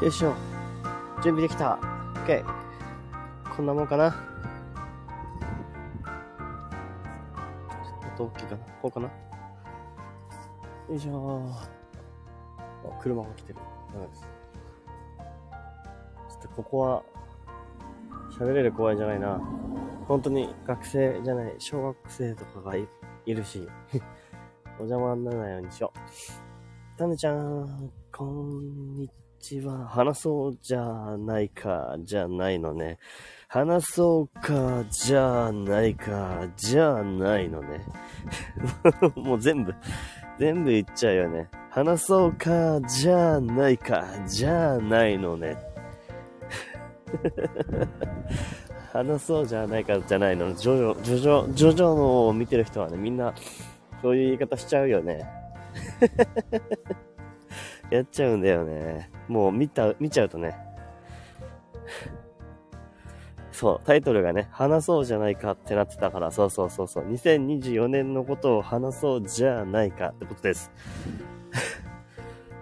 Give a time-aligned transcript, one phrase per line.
[0.00, 0.34] よいしょ。
[1.22, 1.78] 準備できた。
[2.24, 2.42] OK。
[3.54, 4.10] こんなもんかな。
[4.10, 4.18] ちょ
[8.14, 8.58] っと大きいかな。
[8.80, 9.06] こうかな。
[9.06, 9.12] よ
[10.94, 11.68] いしょあ、
[13.02, 13.58] 車が来てる。
[13.92, 14.22] ダメです。
[16.30, 17.02] ちょっとここは、
[18.30, 19.38] 喋れる公園じゃないな。
[20.08, 22.88] 本当に学生じゃない、小学生とかがい
[23.26, 23.68] るし、
[24.80, 26.98] お邪魔にならないようにしよう。
[26.98, 29.10] タネちゃん、こんに
[29.40, 29.88] ちは。
[29.88, 32.98] 話そうじゃないか、じゃないのね。
[33.48, 37.80] 話そうか、じゃないか、じゃないのね。
[39.16, 39.74] もう全部、
[40.38, 41.48] 全部言っちゃうよね。
[41.70, 45.56] 話そうか、じゃないか、じゃないのね。
[48.92, 50.54] 話そうじゃないかじゃないの。
[50.54, 53.34] ジョジョ、ジョジョ、ジョジョのを見てる人はね、みんな、
[54.02, 55.28] そういう言い方しちゃうよね。
[57.90, 59.10] やっちゃうんだよね。
[59.28, 60.56] もう見た、見ちゃうとね。
[63.52, 70.70] そう、タイトルがね、話そうじゃないかってなってたから、そうそうそうそう、2024年のことを話そうじゃないかってことです。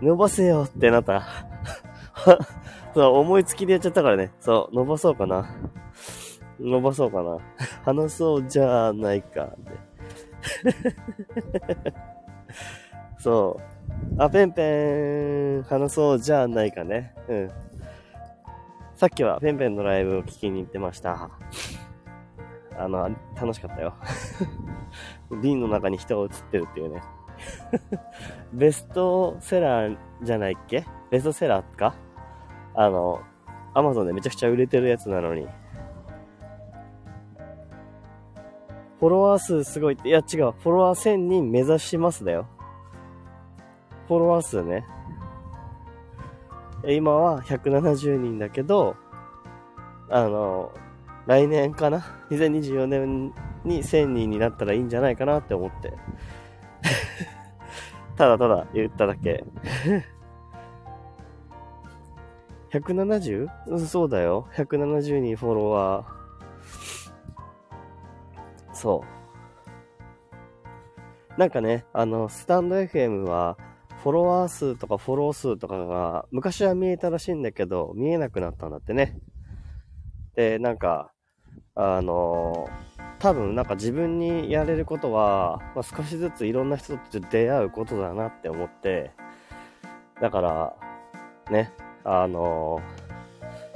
[0.00, 1.24] 伸ばせよってなった。
[2.94, 4.32] そう、思いつきでやっちゃったからね。
[4.40, 5.48] そう、伸ばそうかな。
[6.58, 7.38] 伸ばそうかな。
[7.84, 9.72] 話そうじゃないかって。
[13.18, 13.77] そう。
[14.18, 17.14] あ、ペンペン、話そうじゃないかね。
[17.28, 17.50] うん。
[18.96, 21.30] さっきはペンペンのライブを聞きに行ってました。
[22.76, 23.10] あの、
[23.40, 23.94] 楽しかったよ。
[25.42, 27.02] 瓶の中に人が映ってるっていうね。
[28.52, 30.84] ベストセラーじゃないっけ？
[31.10, 31.94] ベストセラーか？
[32.74, 33.20] あの、
[33.74, 35.46] アマゾンでめちゃくちゃ売れてるやつなのに。
[38.98, 42.48] フォロワー数すごいって、いや違う、フォロワー1000人目指しますだよ。
[44.08, 44.86] フォロワー数ね。
[46.86, 48.96] 今は170人だけど、
[50.08, 50.72] あの、
[51.26, 51.98] 来年かな
[52.30, 55.92] ?2024 年に1000人になったらいいんじゃないかなって思って。
[58.16, 59.44] ただただ言っただけ。
[62.72, 63.86] 170?
[63.86, 64.48] そうだよ。
[64.54, 68.72] 170人フォロワー。
[68.72, 69.04] そ
[71.36, 71.38] う。
[71.38, 73.58] なんかね、あの、スタンド FM は、
[74.02, 79.18] フォロワー数とかフォロー数とかが昔は見えたらしいんだけど、見えなくなったんだってね。
[80.34, 81.12] で、なんか、
[81.74, 82.68] あの
[83.20, 89.12] 多分なんか自分にやれることは、まあ、少しずついろんな人と出会うことだなって思って、
[90.20, 90.76] だから、
[91.50, 91.72] ね、
[92.04, 92.80] あの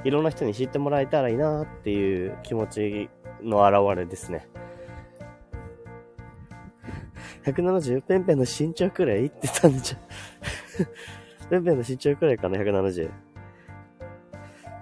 [0.04, 3.10] いろんな人に知ってもらえたらいいなっていう気持ち
[3.42, 4.48] の表れですね。
[7.44, 8.02] 170?
[8.02, 9.98] ペンペンの身長くらいってたんでちゃ。
[11.50, 13.10] ペンペンの身長くらいかな、170。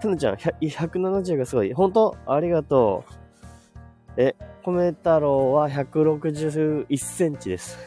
[0.00, 1.74] タヌちゃん、170がすごい。
[1.74, 2.16] 本当？
[2.26, 3.12] ありがとう。
[4.16, 4.34] え、
[4.64, 7.78] 米太郎は161センチです。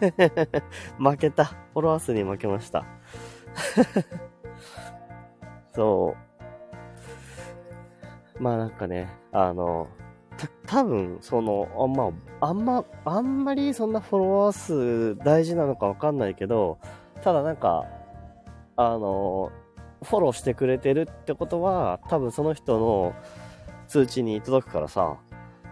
[0.98, 1.44] 負けた。
[1.46, 2.84] フォロワー数に負けました。
[5.74, 6.14] そ
[8.38, 8.42] う。
[8.42, 9.88] まあなんかね、あの、
[10.36, 12.10] た、多分、その、あんま、
[12.40, 16.78] あんま、あんまりそんなフォロワー数大事なのかわかんないけど、
[17.22, 17.86] ただなんか、
[18.76, 19.50] あの、
[20.02, 23.14] フォローしてくれてるってことは、多分その人の
[23.88, 25.16] 通知に届くからさ、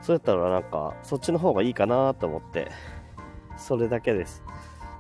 [0.01, 2.71] そうやったらなんか、そっちの方がいいかなと思って、
[3.57, 4.43] それだけです。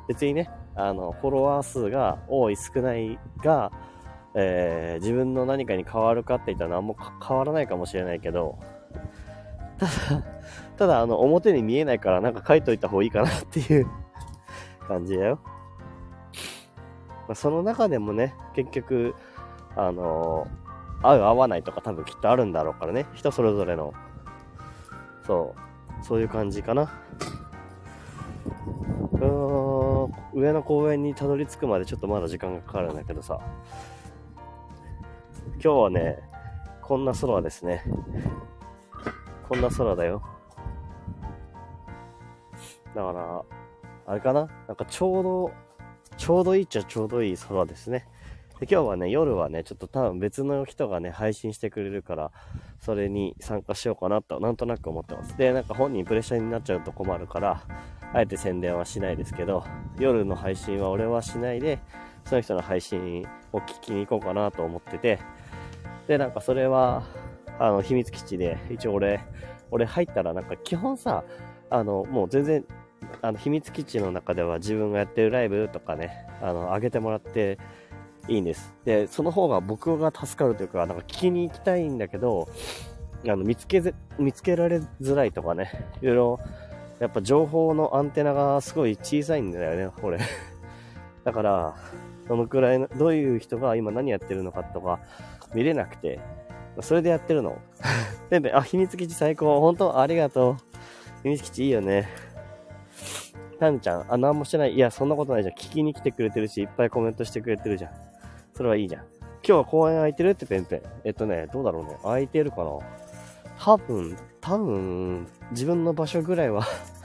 [0.08, 3.70] 別にね、あの、フォロワー数が多い少ないが、
[4.34, 6.96] えー、自分の何かに変わるかって言ったら何も
[7.26, 8.58] 変わらないかもしれないけど、
[9.78, 10.22] ただ、
[10.76, 13.86] ただ、あの、表に見えないからなんか書いといた方がいいかなっていう
[14.86, 15.38] 感じだよ。
[17.26, 19.14] まあ、その中でもね、結局、
[19.76, 23.06] あのー、合う合わないとか多分きっとあるんだろうからね。
[23.14, 23.92] 人それぞれの。
[25.26, 25.54] そ
[26.00, 26.04] う。
[26.04, 26.90] そういう感じかな。
[29.12, 33.38] うーん、上の公園にたどり着くまでちょっとまだ時間がかかるんだけどさ。
[35.62, 36.18] 今日はね、
[36.82, 37.82] こんな空ですね。
[39.48, 40.22] こんな空だよ。
[42.94, 43.42] だから、
[44.06, 44.48] あれかな？
[44.68, 45.52] なんかちょうど、
[46.16, 48.06] ちょうどいいっちゃちょうどいい空ですね。
[48.60, 52.30] で今日はね、夜はね、ちょっと多分別の人がね、配信してくれるから、
[52.78, 55.36] それに参加しようかなと、なんとなく思ってます。
[55.36, 57.62] で、なんか本人プレッシャーになっちゃうと困るから、
[58.12, 59.64] あえて宣伝はしないですけど、
[59.98, 61.80] 夜の配信は俺はしないで、
[62.24, 65.18] その人の配信を聞きに行こうかなと思ってて、
[66.06, 67.02] で、なんかそれは、
[67.58, 69.20] あの、秘密基地で、一応俺、
[69.70, 71.24] 俺入ったらなんか基本さ、
[71.70, 72.64] あの、もう全然、
[73.22, 77.58] あの、秘密基地の中では自分がやってるライブとかね、あの、上げてもらって、
[78.28, 78.74] いいんです。
[78.84, 82.48] で、その方が僕が助かるというか、なんか聞きに行きたいんだけど、
[83.26, 86.40] あの、見つけぜ、見つけられづらいとかね、いろいろ、
[87.00, 90.18] やっぱ情報のアンテナがすごい小さいんだよね、これ。
[91.24, 91.74] だから、
[92.28, 95.00] どのくらいの、どういう人が今何やってるのかとか
[95.54, 96.20] 見れなくて、
[96.80, 97.58] それでやってるの？
[98.30, 99.60] ペンペン、あ、秘密基地最高。
[99.60, 100.56] 本当ありがとう。
[101.22, 102.08] 秘密基地いいよね。
[103.60, 104.74] タンちゃん、あ、なんもしてない。
[104.74, 105.54] いや、そんなことないじゃん。
[105.54, 107.92] 聞きに来てくれてるし、いっぱいコメントしてくれてるじゃん。
[108.54, 109.02] それはいいじゃん。
[109.02, 109.08] 今
[109.42, 110.82] 日は公園空いてるってペンペン。
[111.04, 111.96] えっとね、どうだろうね。
[112.02, 112.70] 空いてるかな？
[113.58, 116.64] 多分、多分、自分の場所ぐらいは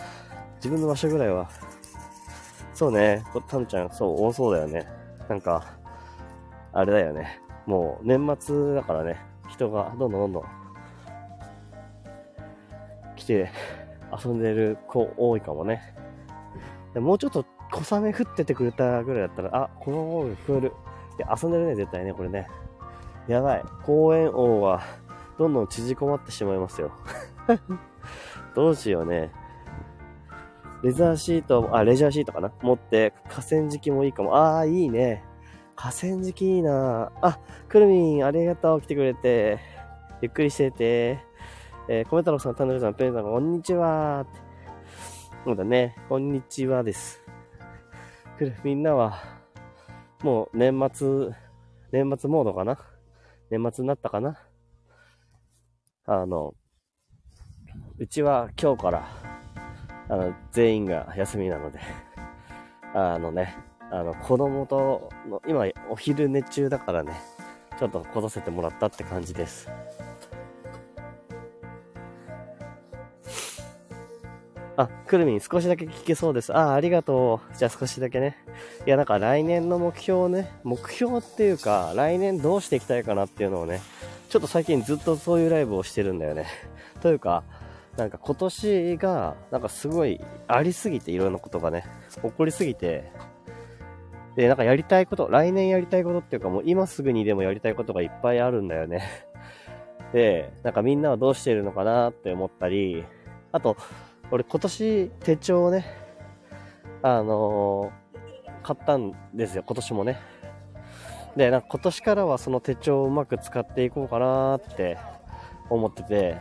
[0.57, 1.49] 自分の場所ぐらいは、
[2.73, 4.87] そうね、タンちゃん、そう、多そうだよね。
[5.27, 5.63] なんか、
[6.73, 7.39] あれだよね。
[7.65, 9.17] もう、年末だからね、
[9.49, 10.43] 人がどんどんどんどん、
[13.15, 13.51] 来て、
[14.23, 15.95] 遊んでる子多いかもね。
[16.93, 20.73] でもうちょっと小雨降っててくれたぐらいだったら、あ、この方が聞こえる。
[21.19, 22.47] いや、遊んでるね、絶対ね、これね。
[23.27, 23.63] やばい。
[23.83, 24.81] 公園王は、
[25.37, 26.91] どんどん縮こまってしまいますよ。
[28.55, 29.31] どうしようね。
[30.81, 34.35] レザーシート、あ、レジャーシートかな持って、河川敷もいいかも。
[34.37, 35.23] ああ、いいね。
[35.81, 37.39] 河川敷いいなあ、
[37.69, 38.81] くるみん、ありがとう。
[38.81, 39.59] 来てくれて。
[40.21, 41.19] ゆっくりしてて。
[41.87, 44.25] えー、コメ太郎さん、タヌルさん、ペンさん、こんにちは。
[45.45, 45.95] そうだね。
[46.09, 47.21] こんにちはです。
[48.37, 49.23] くる、みんなは、
[50.21, 51.29] もう年末、
[51.93, 52.77] 年末モードかな？
[53.49, 54.37] 年末になったかな？
[56.07, 56.55] あの、
[57.97, 59.07] うちは今日から、
[60.09, 61.79] あの、全員が休みなので、
[62.93, 63.55] あのね、
[63.91, 67.13] あの、子供との、今、お昼寝中だからね、
[67.79, 69.69] ちょっと来させてもらったって感じです。
[74.79, 76.55] あ、くるみん少しだけ聞けそうです。
[76.55, 77.57] あ、ありがとう。
[77.57, 78.37] じゃあ少しだけね。
[78.87, 83.81] いや、なんか来年の目標をね、目標っていうか、来年どうしていきたいかなっていうのをね、
[84.29, 86.45] ちょっと最近ずっとそういうライブをしてるんだよね。
[87.01, 87.43] というか、
[87.97, 91.83] なんか今年が、なんかすごいありすぎて、いろんなことがね、
[92.21, 93.11] 起こりすぎて、
[94.39, 99.03] で、なんかやりたいこと、来年やりたいことっていうかもう今すぐにでもやりたいことがいっぱいあるんだよね。
[100.13, 103.03] で、なんかみんなはどうしてるのかなって思ったり、
[103.51, 103.75] あと、
[104.31, 105.83] 俺今年手帳をね、
[107.01, 110.17] あのー、買ったんですよ、今年もね。
[111.35, 114.97] で、なんか今年からはその手帳をうまく使っていこうかなって
[115.69, 116.37] 思ってて、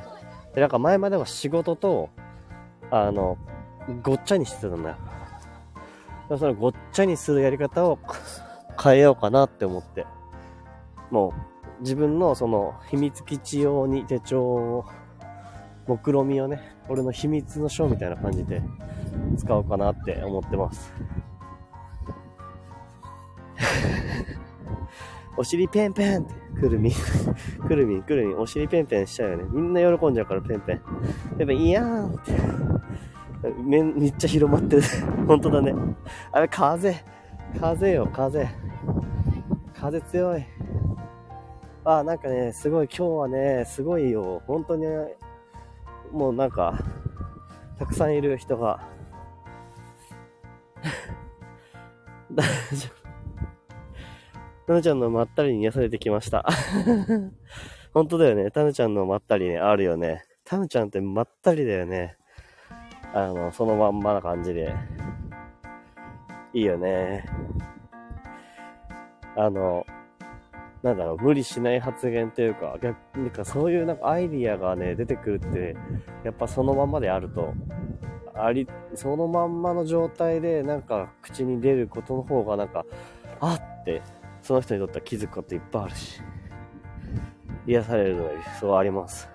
[0.54, 2.10] で、なんか前までは仕事と、
[2.92, 3.38] あの、
[4.04, 4.96] ごっちゃにしてたんだよ。
[6.36, 7.98] そのごっちゃにするやり方を
[8.82, 10.06] 変えようかなって思って。
[11.10, 11.32] も
[11.80, 14.84] う、自分のその秘密基地用に手帳を
[15.86, 18.62] 目論みをね、俺の秘密の書みたいな感じで
[19.38, 20.92] 使おうかなって思ってます。
[25.36, 26.92] お尻ペンペンって、くるみ、
[27.66, 29.44] くるみ、くるみ、お尻ペンペンしちゃうよね。
[29.50, 30.82] みんな喜んじゃうからペンペン。
[31.38, 32.32] ペンペン、いやーんって。
[33.58, 34.82] めめっちゃ広まってる。
[35.26, 35.74] 本当だね。
[36.32, 36.94] あれ、風。
[37.60, 38.48] 風よ、風。
[39.74, 40.44] 風強い。
[41.84, 44.42] あ、なんかね、すごい今日はね、すごいよ。
[44.46, 44.86] 本当に
[46.10, 46.78] もうなんか、
[47.78, 48.80] たくさんいる人が、
[52.30, 52.98] 大丈夫。
[54.66, 56.44] タヌちゃんのまったりに癒されてきました。
[57.94, 58.50] 本当だよね。
[58.50, 60.24] タヌちゃんのまったりね、あるよね。
[60.44, 62.17] タヌちゃんってまったりだよね。
[63.14, 64.74] あの、そのまんまな感じで。
[66.52, 67.24] いいよね。
[69.36, 69.86] あの、
[70.82, 75.76] なんだろう、無理しない発言というか、逆にかそういうなんかアイディアがね、出てくるって、
[76.24, 77.54] やっぱそのままであると、
[78.34, 82.84] あり、そのまんまの状態でなんか口に出ることの方がなんか、
[83.40, 84.02] あって、
[84.42, 86.22] その人にとっては気づくこといっぱいあるし、
[87.66, 89.28] 癒されるのがそうあります。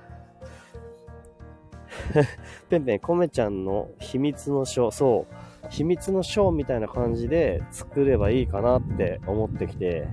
[2.70, 10.08] ペンペン、コメちゃんの秘密の書、そう、秘密の書みたいな感じで作ればいいかなって思ってきて、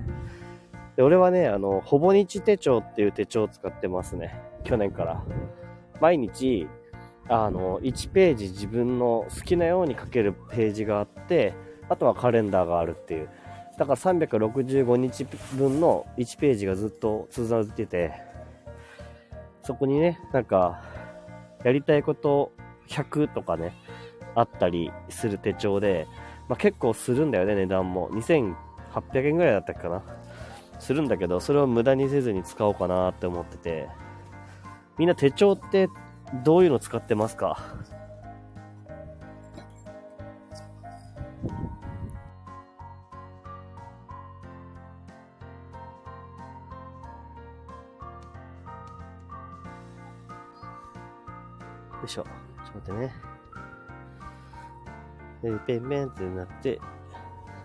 [0.95, 4.39] で、俺はね、あの、ほぼ日手帳っていう手帳を使ってますね。
[4.63, 5.23] 去年から。
[5.99, 6.67] 毎日、
[7.27, 11.53] あの、1ページ自分の好きなように書けるページがあって、
[11.89, 13.29] あとはカレンダーがあるっていう。
[13.77, 18.13] だから365日分の1ページがずっと続いてて、
[19.63, 20.83] そこにね、なんか、
[21.63, 22.51] やりたいこと
[22.87, 23.73] 100とかね、
[24.35, 26.07] あったりする手帳で、
[26.47, 28.09] まあ、結構するんだよね、値段も。
[28.11, 30.03] 2800円ぐらいだったかな。
[30.79, 33.87] するんだけど、それを無駄にせずに使おうかなって思ってて、
[34.97, 35.89] みんな手帳って
[36.43, 37.57] どういうの使ってますか？
[52.01, 52.23] よいしょ。
[52.23, 53.13] ちょっと待ってね。
[55.43, 56.79] で、ペンペンってなって、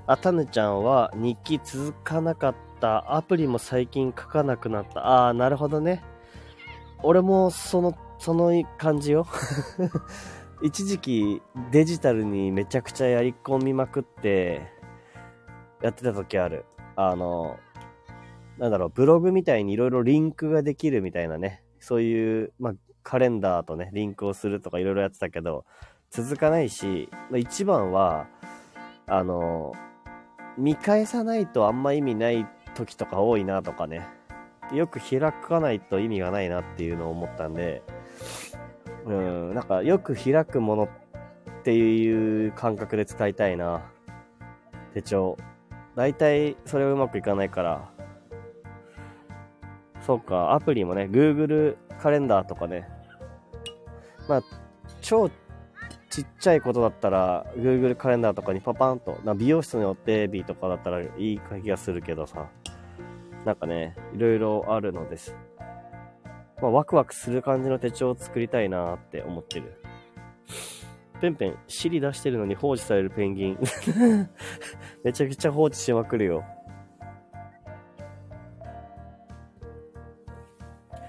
[0.06, 3.16] あ、たぬちゃんは日記続かなかった。
[3.16, 5.00] アプリも最近書かなくなった。
[5.06, 6.04] ああ、なるほどね。
[7.02, 9.26] 俺もその、その感じよ。
[10.62, 14.62] 一時期デジタルにめちゃくちゃやり込みまくって
[15.82, 16.66] やってた時ある。
[16.94, 17.58] あの、
[18.58, 21.62] なんだろう、ブログみたいにいろいろリンクができるみたいなね。
[21.78, 22.74] そういう、まあ、
[23.06, 25.64] カレンダーとね、リンクをするとかいろいろやってたけど、
[26.10, 28.26] 続かないし、一番は、
[29.06, 29.74] あの、
[30.58, 32.44] 見返さないとあんま意味ない
[32.74, 34.08] 時とか多いなとかね。
[34.72, 37.84] よく開かないと意味がないなっていうのを思ったんで、
[39.04, 40.88] うん、なんかよく開くものっ
[41.62, 43.82] ていう感覚で使いたいな。
[44.94, 45.36] 手帳。
[45.94, 47.88] 大体それはうまくいかないから。
[50.00, 52.95] そうか、アプリもね、Google カレンダーとかね、
[54.28, 54.42] まあ、
[55.00, 55.30] 超
[56.10, 62.48] ちっちゃいことだったら、Google カレンダーとかにパパンと、な美容室の予定日とかだったらいい気がするけどさ、
[63.44, 65.36] なんかね、いろいろあるのです。
[66.62, 69.74] まあ、ワクワクする感じの手帳を作りたいなって思ってる。
[71.20, 73.58] ペンペン、尻出してるのに放置されるペンギン。
[75.04, 76.44] めちゃくちゃ放置しまくるよ。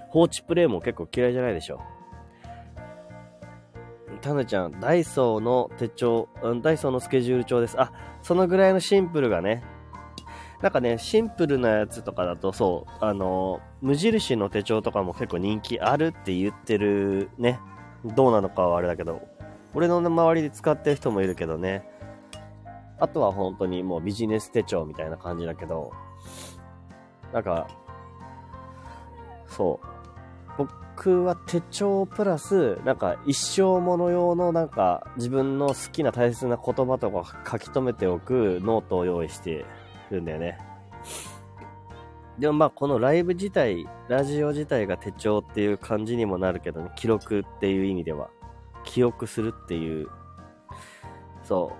[0.09, 1.81] 放置プレイも結構嫌いじゃないでしょ。
[4.17, 7.79] タヌちゃん、ダイソーの手帳、うん、ダイソーのスケジュール帳です。
[7.79, 9.63] あ、そのぐらいのシンプルがね。
[10.61, 17.59] なんかね、シンプルなやつとかだと、そう、あの、無印の手帳とかも結構人気あるって言ってるね。
[18.03, 19.21] どうなのかはあれだけど。
[19.73, 21.87] 俺の周りで使ってる人もいるけどね。
[22.99, 25.91] あとは本当にもうビジネス手帳みたいな感じだけど。
[27.31, 27.67] なんか、
[29.47, 30.67] そう。
[30.97, 39.63] 僕は手帳プラス、なんか一生もの用のなんか自分の好きな大切な言葉とか書き留めておくノートを用意して
[40.09, 40.57] るんだよね。
[42.39, 48.31] でもまあこのライブ自体、ラジオ自体が手帳っていう感じにもなるけどね、記録っていう意味では。
[48.83, 50.07] 記憶するっていう。
[51.43, 51.73] そ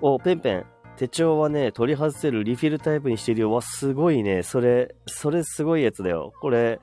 [0.00, 0.06] う。
[0.06, 0.66] お、ペンペン。
[0.96, 3.52] 手帳はね、取り外せるリフィルタイプにしてるよ。
[3.52, 4.42] わ、すごいね。
[4.42, 6.32] それ、それすごいやつだよ。
[6.40, 6.80] これ、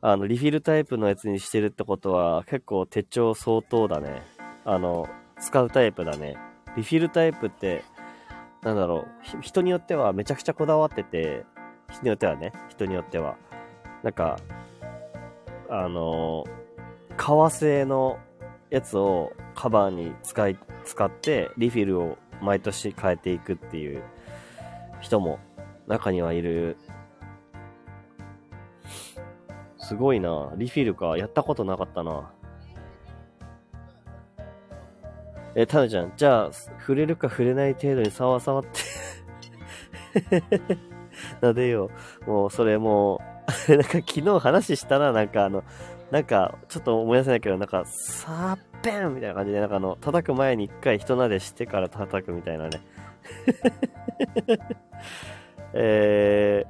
[0.00, 4.22] あの、リフィルタイプのやつにしてるってことは、結構手帳相当だね。
[4.64, 5.08] あの、
[5.40, 6.36] 使うタイプだね。
[6.76, 7.82] リフィルタイプって、
[8.62, 9.06] なんだろ
[9.38, 11.44] う、人によってはめちゃくちゃこだわってて、
[11.90, 13.36] 人によってはね、人によっては。
[14.02, 14.38] なんか、
[15.68, 16.44] あの、
[17.16, 18.18] 革製の
[18.70, 24.02] やつをカバーに使い、使ってリフィルを毎年変えていくっていう
[25.00, 25.38] 人も
[25.86, 26.76] 中にはいる。
[29.78, 30.52] すごいな。
[30.56, 31.16] リフィルか。
[31.16, 32.30] やったことなかったな。
[35.56, 40.38] え、タヌちゃん、じゃあ、触れるか触れない程度に触触って
[41.40, 41.90] なでよ。
[42.26, 43.20] もう、それも
[43.68, 45.64] う なんか昨日話したな、なんかあの、
[46.10, 52.80] なんか、ちょっと思い出せないけど、なんか、さーペンみたいな感じで、なんかあの、叩く前に一回人撫でしてから叩くみたいなね。
[55.72, 56.64] え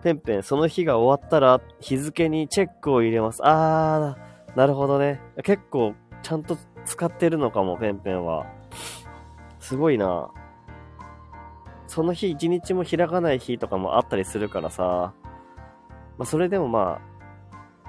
[0.00, 3.40] ー、ペンペン、その日が終わったら日付にチェックを入れます。
[3.44, 5.20] あー、なるほどね。
[5.42, 8.46] 結構、ちゃんと使ってるのかも、ペンペンは。
[9.60, 10.30] すごいな。
[11.86, 15.12] その日一日も開かない日とかもあったりするからさ。
[16.16, 17.00] まあ、それでもま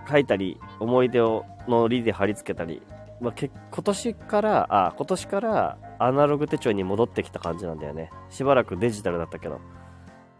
[0.06, 2.82] あ、書いたり、思い出をのりで貼り付けたり、
[3.22, 8.12] まあ、け今年から、あ、今年からアナログ手帳に戻ってきた感じなんだよね。
[8.30, 9.60] しばらくデジタルだったけど。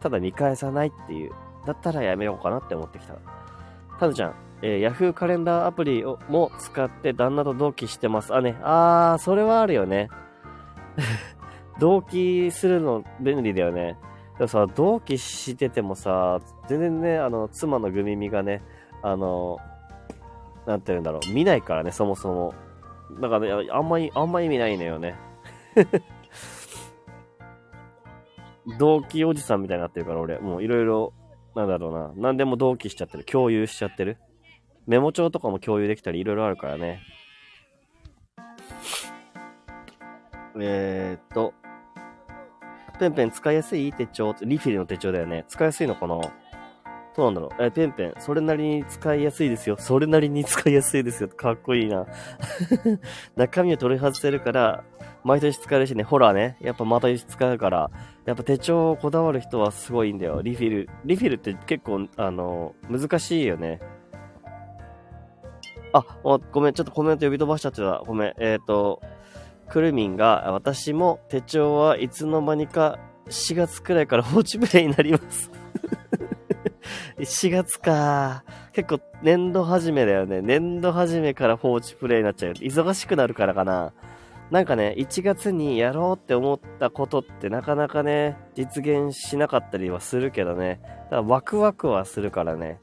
[0.00, 1.32] ただ見返さないっていう。
[1.66, 3.14] だったらやめようかなって思ってきた。
[3.98, 8.34] タヌちゃん、えー、Yahoo カレンダーアプリをも使って旦那と同期してます。
[8.34, 10.08] あね、あー、それはあるよね。
[11.78, 13.98] 同期するの便利だよね。
[14.38, 18.62] でもさ、同期しててもさ、全然ね、あの、妻のグミミがね、
[19.02, 19.58] あの、
[20.66, 22.54] なんて言うんだろう、見ないからね、そもそも。
[23.20, 25.16] だからね、あんまり、あんま意味ないのよね。
[28.78, 30.38] 同期おじさんみたいになってるから、俺。
[30.38, 31.12] もういろいろ、
[31.56, 32.12] なんだろうな。
[32.16, 33.24] 何でも同期しちゃってる。
[33.24, 34.18] 共有しちゃってる。
[34.86, 37.00] メモ帳とかも共有できたり、いろいろあるからね。
[40.60, 41.54] えー、っと、
[42.98, 43.92] ペンペン使いやすい？
[43.92, 44.34] 手帳？
[44.42, 45.44] リフィルの手帳だよね。
[45.48, 46.20] 使いやすいのかな？
[47.20, 47.66] そうなんだろう。
[47.66, 49.76] えペンペン、それなりに使いやすいですよ。
[49.78, 51.28] それなりに使いやすいですよ。
[51.28, 52.06] かっこいいな。
[53.36, 54.84] 中身を取り外せるから、
[55.22, 56.02] 毎年使えるしね。
[56.02, 56.56] ほらね。
[56.62, 57.90] やっぱ毎年使うから。
[58.24, 60.40] やっぱ手帳をこだわる人はすごいんだよ。
[60.40, 60.88] リフィル。
[61.04, 63.80] リフィルって結構、あの、難しいよね。
[65.92, 66.02] あ、
[66.52, 68.02] ごめん、ちょっとコメント呼び飛ばしちゃってた。
[68.06, 68.34] ごめん。
[68.38, 69.02] えっ、ー、と、
[69.68, 75.50] くるみんが、私も手帳はいつの間にか4月くらいから放置プレイになります
[77.20, 78.44] 4月か。
[78.72, 80.40] 結構年度始めだよね。
[80.40, 82.52] 年度始めから放置プレイになっちゃう。
[82.52, 83.92] 忙しくなるからかな。
[84.50, 90.80] なんかね、1月にやろうって思ったことってなかなかね、実現しなかったりはするけどね。
[90.82, 92.80] だからワクワクはするからね。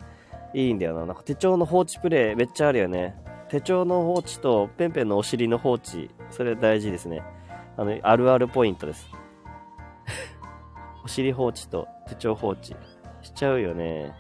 [0.54, 1.06] いいんだよな。
[1.06, 3.16] なんか手帳の放置プレイめっちゃあるよね。
[3.50, 6.10] 手帳の放置とペンペンのお尻の放置。
[6.30, 7.24] それ大事ですね。
[7.76, 9.10] あの、あるあるポイントです。
[11.04, 12.76] お尻放置と手帳放置
[13.22, 14.14] しちゃうよね。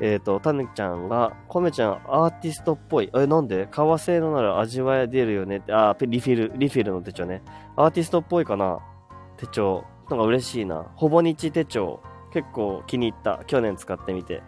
[0.00, 3.10] えっ、ー、と、タヌちゃんが、コメちゃんアーティストっぽい。
[3.14, 3.68] え、なんで？
[3.70, 5.72] 革製のなら味わい出るよねって。
[5.72, 7.42] あ、リフィル、リフィルの手帳ね。
[7.76, 8.80] アーティストっぽいかな？
[9.36, 9.84] 手帳。
[10.10, 10.84] なんか嬉しいな。
[10.96, 12.00] ほぼ日手帳。
[12.32, 13.44] 結構気に入った。
[13.46, 14.42] 去年使ってみて。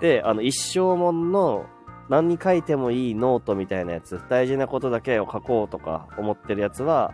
[0.00, 1.66] で、あの、一生もんの
[2.08, 7.12] 何に書いてもいいノートみたいなやつ、大事なことだけを書こうとか思ってるやつは、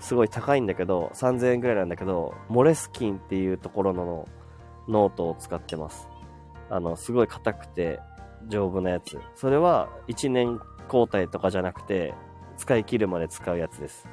[0.00, 4.28] すごい高いんだけど、3000円くらいなんだけど、モレスキンっていうところの
[4.88, 6.08] ノートを使ってます。
[6.70, 8.00] あの、すごい硬くて
[8.48, 9.18] 丈夫なやつ。
[9.34, 12.14] それは1年交代とかじゃなくて、
[12.56, 14.08] 使い切るまで使うやつです。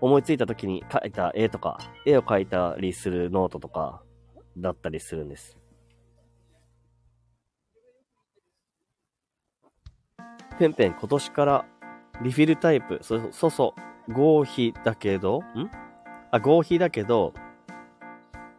[0.00, 4.02] 思いついた時に描いた絵とか、絵を描いたりするノートとか
[4.56, 5.56] だったりするんです。
[10.58, 11.64] ペンペン今年から
[12.22, 13.74] リフィルタイプ、そ、そうそ
[14.08, 15.70] う、合皮だけど、ん？
[16.30, 17.32] あ、合皮だけど、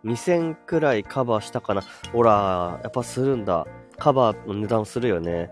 [0.06, 1.82] 2000くらいカバーしたかな。
[2.14, 3.66] ほら、やっぱするんだ。
[3.98, 5.50] カバーの値段するよね。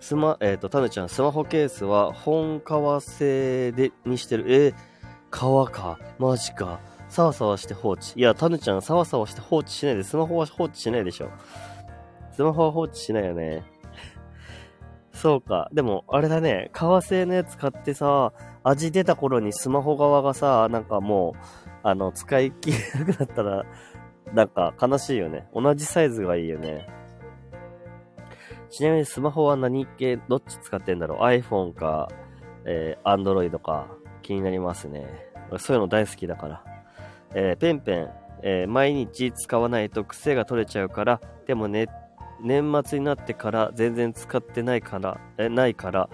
[0.00, 4.44] スマ、えっ、ー、と、タヌちゃん、スマホケースは本革製で、にしてる。
[4.48, 4.74] えー、
[5.30, 5.98] 革か。
[6.18, 6.80] マジか。
[7.08, 8.18] サワサワして放置。
[8.18, 11.28] いや、タヌちゃん、サワサワして放置しないで、スマホは放置しないでしょ。
[12.32, 13.62] スマホは放置しないよね。
[15.12, 15.68] そうか。
[15.74, 16.70] でも、あれだね。
[16.72, 18.32] 革製のやつ買ってさ、
[18.64, 23.64] 味出た頃にスマホ側がさ、なんかもう、あの、使い切れなくなったら、
[24.32, 25.46] なんか悲しいよね。
[25.54, 26.88] 同じサイズがいいよね。
[28.70, 32.08] ちなみにスマホは何系、どっち使ってんだろう ?iPhone か、
[32.64, 33.88] えー、Android か
[34.22, 35.06] 気になりますね。
[35.58, 36.64] そういうの大好きだから。
[37.34, 38.10] えー、ペンペン、
[38.42, 41.88] えー、毎日使わないと癖が取れちゃうから、でもね、
[42.40, 46.08] 年末になってから全然使ってないから、え、ないから、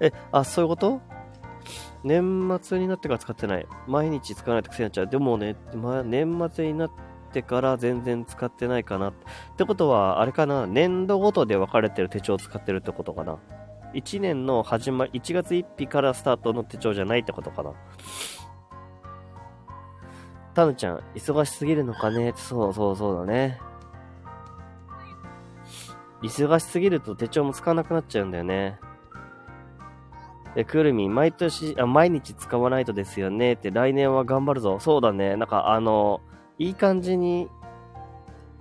[0.00, 1.00] え、あ、そういうこと？
[2.04, 3.66] 年末になってから使ってない。
[3.86, 5.06] 毎日使わないと癖になっちゃう。
[5.08, 6.90] でもね、まあ、年末になっ
[7.32, 9.10] てから全然使ってないかな。
[9.10, 9.12] っ
[9.56, 13.38] てことは、あれかな、年度ごとで分かれてる手帳を使ってるってことかな。
[13.94, 17.72] 1年の始まり、1月1日からスタートの手帳じゃないってことかな。
[20.54, 23.60] タヌちゃん、忙しすぎるのかねそうそうそうだね。
[26.22, 28.78] 忙しすぎると手帳も使わなくなっちゃうんだよね。
[30.56, 34.78] え、くるみ、毎年あ、毎日使わないとですよねって、来年は頑張るぞ。
[34.80, 35.36] そうだね。
[35.36, 36.20] なんかあの、
[36.58, 37.48] いい感じに、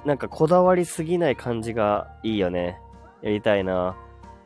[0.06, 2.80] なんかこだわりすぎない感じがいいよね。
[3.21, 3.97] やりたいな。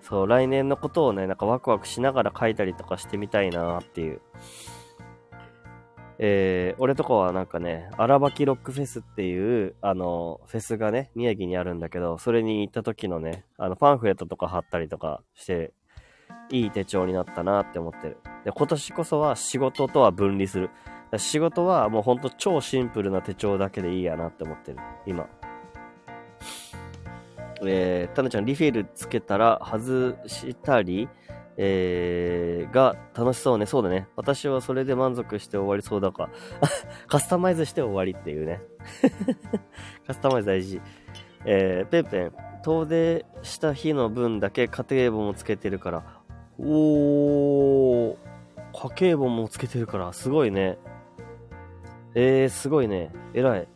[0.01, 4.21] そう、来年のことをね、なんかワクワクしながら書いたりとかしてみたいなっていう。
[6.23, 15.73] えー、俺とかはなんかね、荒ばきロックフェスっていう、あの、フェスがね、宮城にあるんだけど、それに行った時のね、あの、パンフレットとか貼ったりとかして、
[16.51, 18.17] いい手帳になったなって思ってる。
[18.45, 20.69] で、今年こそは仕事とは分離する。
[21.17, 24.77] 仕事はもうほんと超シンプルな手帳だけでいいやなって思ってる。
[25.05, 25.27] 今。
[27.63, 31.07] えー、タヌちゃん、リフィルつけたら外したり、
[31.57, 33.65] えー、が楽しそうね。
[33.65, 34.07] そうだね。
[34.15, 36.29] 私はそれで満足して終わりそうだか。
[37.07, 38.61] カスタマイズして終わりっていうね。
[40.07, 40.81] カスタマイズ大事。
[41.45, 42.33] えー、ペンペン、
[42.63, 46.20] 遠出した日の分だけ家庭簿もつけてるから。
[46.63, 48.17] おー、
[48.73, 50.77] 家計簿もつけてるから、すごいね。
[52.13, 53.11] えー、すごいね。
[53.33, 53.67] 偉い。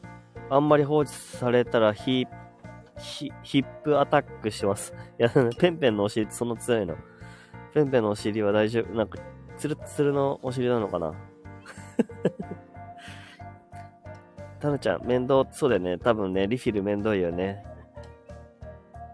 [0.50, 2.28] あんまり放置されたらヒ、
[3.00, 4.94] ヒ、ヒップアタックしてます。
[5.20, 6.96] いや、ペンペンのお尻ってそんな強いの。
[7.74, 8.94] ペンペンのお尻は大丈夫。
[8.94, 9.18] なんか、
[9.58, 11.14] ツルツルのお尻なのかな
[14.60, 15.98] タヌちゃん、面倒、そうだよね。
[15.98, 17.64] 多分ね、リフィル面倒いよね。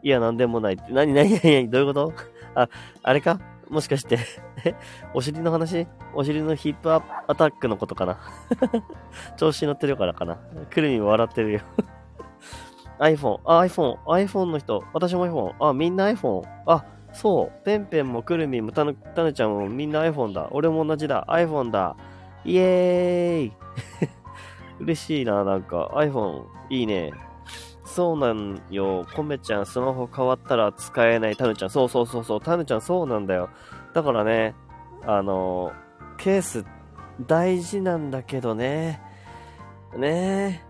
[0.04, 0.92] いや、なんでもないって。
[0.92, 2.14] なになになにどういうこと？
[2.56, 2.68] あ、
[3.04, 3.40] あれか？
[3.72, 4.20] もしかして
[5.16, 5.88] お尻の話？
[6.14, 7.02] お尻のヒップア
[7.36, 8.18] タックのことかな？
[9.38, 10.38] 調子乗ってるからかな？
[10.70, 11.62] くるみ笑ってるよ
[13.00, 17.64] iPhone、あ、iPhone、iPhone の人、私も iPhone、あ、みんな iPhone、あ、そう。
[17.64, 20.50] ペンペンもくるみもたぬ、たぬちゃんもみんな iPhone だ。
[20.52, 21.26] 俺も同じだ。
[21.28, 21.96] iPhone だ。
[22.46, 23.54] イエーイ
[24.80, 25.92] 嬉しいな、なんか。
[25.96, 27.12] iPhone、いいね。
[27.94, 29.06] そうなんよ。
[29.14, 31.36] コメちゃん、スマホ変わったら使えない。
[31.36, 32.42] タヌちゃん、そうそうそうそう。
[32.42, 33.50] タヌちゃん、そうなんだよ。
[33.94, 34.56] だからね、
[35.06, 35.74] あの、
[36.18, 36.66] ケース
[37.28, 39.02] 大事なんだけどね。
[39.98, 40.64] ね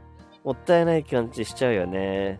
[0.44, 2.40] もったいない感じしちゃうよね。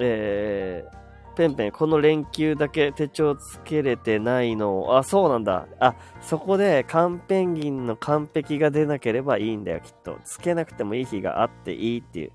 [0.00, 4.96] えー、ペンペン、この連休だけ手帳つけれてないの。
[4.98, 5.68] あ、そうなんだ。
[5.78, 10.18] あ、そこでカンペンギンの完璧が出なければいいんだよ、きっと。
[10.24, 12.32] つけなくてもいい日があっていいっていう。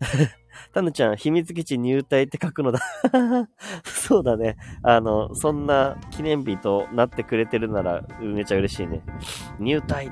[0.72, 2.80] タヌちゃん、秘密基地入隊って書くのだ
[3.84, 4.56] そうだね。
[4.82, 9.02] あの、そんな記念日となってくれてるなら、めちゃ嬉しいね。
[9.58, 10.06] 入隊。
[10.06, 10.10] い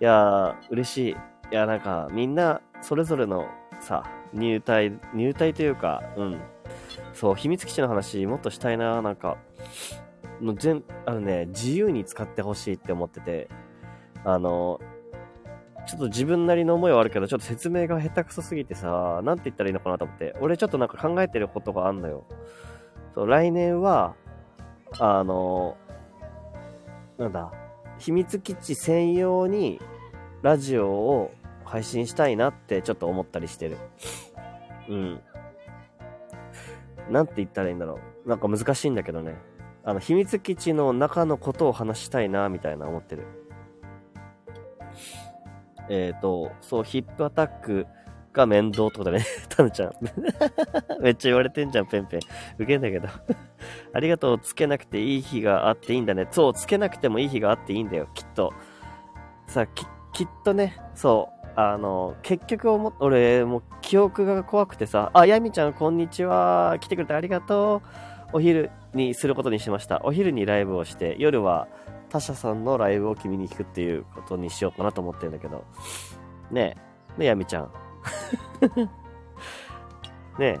[0.00, 1.10] やー、嬉しい。
[1.10, 1.16] い
[1.50, 3.46] や、なんか、みんな、それぞれの
[3.80, 6.40] さ、入隊、入隊というか、うん。
[7.12, 9.38] そう、秘密基地の話、もっとしたいな、なんか。
[10.40, 13.48] もう全、あのね、自由に使ってほしいって思ってて、
[14.24, 14.80] あの、
[15.86, 20.34] ちょっと自分なりの思いはあるけど、ちょっと説明が下手くそすぎてさ、なんて言ったらいいのかなと思って。
[20.40, 22.24] 俺ちょっとなんか考えてることがあんのよ。
[23.14, 24.14] そう、来年は、
[24.98, 25.76] あの、
[27.18, 27.52] なんだ、
[27.98, 29.80] 秘密基地専用に
[30.42, 31.32] ラジオを
[31.64, 33.76] 配信したいなってちょっと思ったりしてる。
[34.88, 35.20] うん。
[37.10, 38.28] なんて言ったらいいんだろう。
[38.28, 39.36] なんか難しいんだけどね。
[39.84, 43.43] あの、秘密基地の中のことを話したいな、みたいな思ってる。
[45.88, 47.86] えっ、ー、と、そう、ヒップアタック
[48.32, 49.24] が面倒ってことだね。
[49.48, 49.92] タヌちゃん。
[51.00, 52.20] めっちゃ言われてんじゃん、ペンペン。
[52.58, 53.08] ウケんだけど。
[53.94, 56.26] ありがとう、つけなくていい日があっていいんだね。
[56.30, 58.52] そう、つけなくてもいい日があっていいんだよ、きっと。
[59.46, 66.76] さ、き、きっとね、そう、あの、結局思俺、もう記憶が怖くてさ、あ、ヤミちゃん、こんにちは。
[66.80, 67.82] 来てくれてありがと
[68.32, 68.36] う。
[68.36, 70.00] お昼にすることにしました。
[70.04, 71.68] お昼にライブをして、夜は、
[72.14, 75.64] 他社さんのライブを君に聞くっていうことにしようかなと思ってるんだけど。
[76.52, 76.76] ね
[77.18, 77.18] え。
[77.18, 77.72] ねえ、やみちゃん。
[80.38, 80.60] ね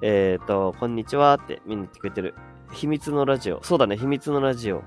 [0.00, 2.36] えっ、ー、と、こんにちはってみんな言ってくれてる。
[2.70, 3.60] 秘密のラジオ。
[3.64, 4.84] そうだね、秘密のラジオ。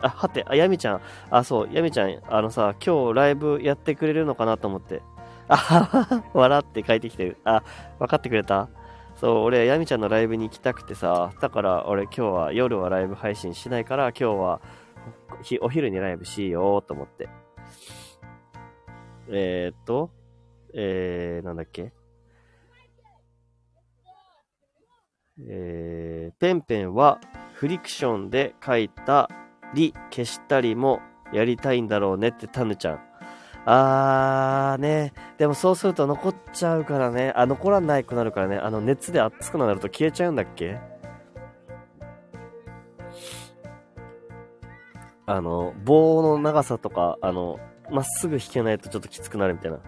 [0.00, 1.02] あ、はて、あ、やみちゃん。
[1.28, 5.02] あ、そう、やみちゃん、あのさ、今日ライブやってくれるのかなと思って。
[5.48, 7.36] あはは、笑って書いてきてる。
[7.44, 7.62] あ、
[7.98, 8.70] 分かってくれた？
[9.20, 14.62] そう、俺、ヤミちゃんのライブに行きたくてさ、だから俺今日は夜はライブ配信しないから、今日は
[15.60, 17.28] お昼にライブしようと思って。
[19.28, 20.10] えー、っと、
[20.72, 21.92] えー、なんだっけ？
[25.46, 27.20] えー、ペンペンは
[27.52, 29.28] フリクションで書いた
[29.74, 31.00] り消したりも
[31.32, 33.09] やりたいんだろうねってタヌちゃん。
[33.66, 35.12] あーね。
[35.38, 37.32] でもそうすると残っちゃうからね。
[37.36, 38.56] あ、残らないくなるからね。
[38.56, 40.78] あの熱で熱くなると消えちゃうんだっけ？
[45.26, 49.78] あの、棒の長さとか、あの、まっすぐ引けないとちょっときつくなるみたいな。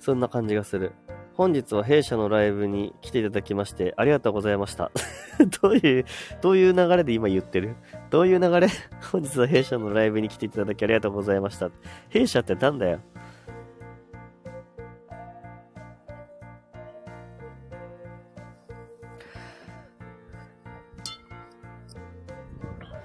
[0.00, 0.92] そんな感じがする。
[1.36, 4.92] 本日は弊社のライブに来ていただきましてありがとうございました。
[5.62, 6.04] どういう、
[6.40, 7.74] どういう流れで今言ってる？
[8.10, 8.68] どういう流れ？
[9.10, 11.70] 本日は弊社のライブに来ていただきありがとうございました。
[12.08, 13.00] 弊社ってなんだよ？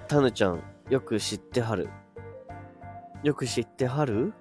[0.08, 1.90] タヌちゃん、よく知ってはる？
[3.24, 4.34] よく知ってはる？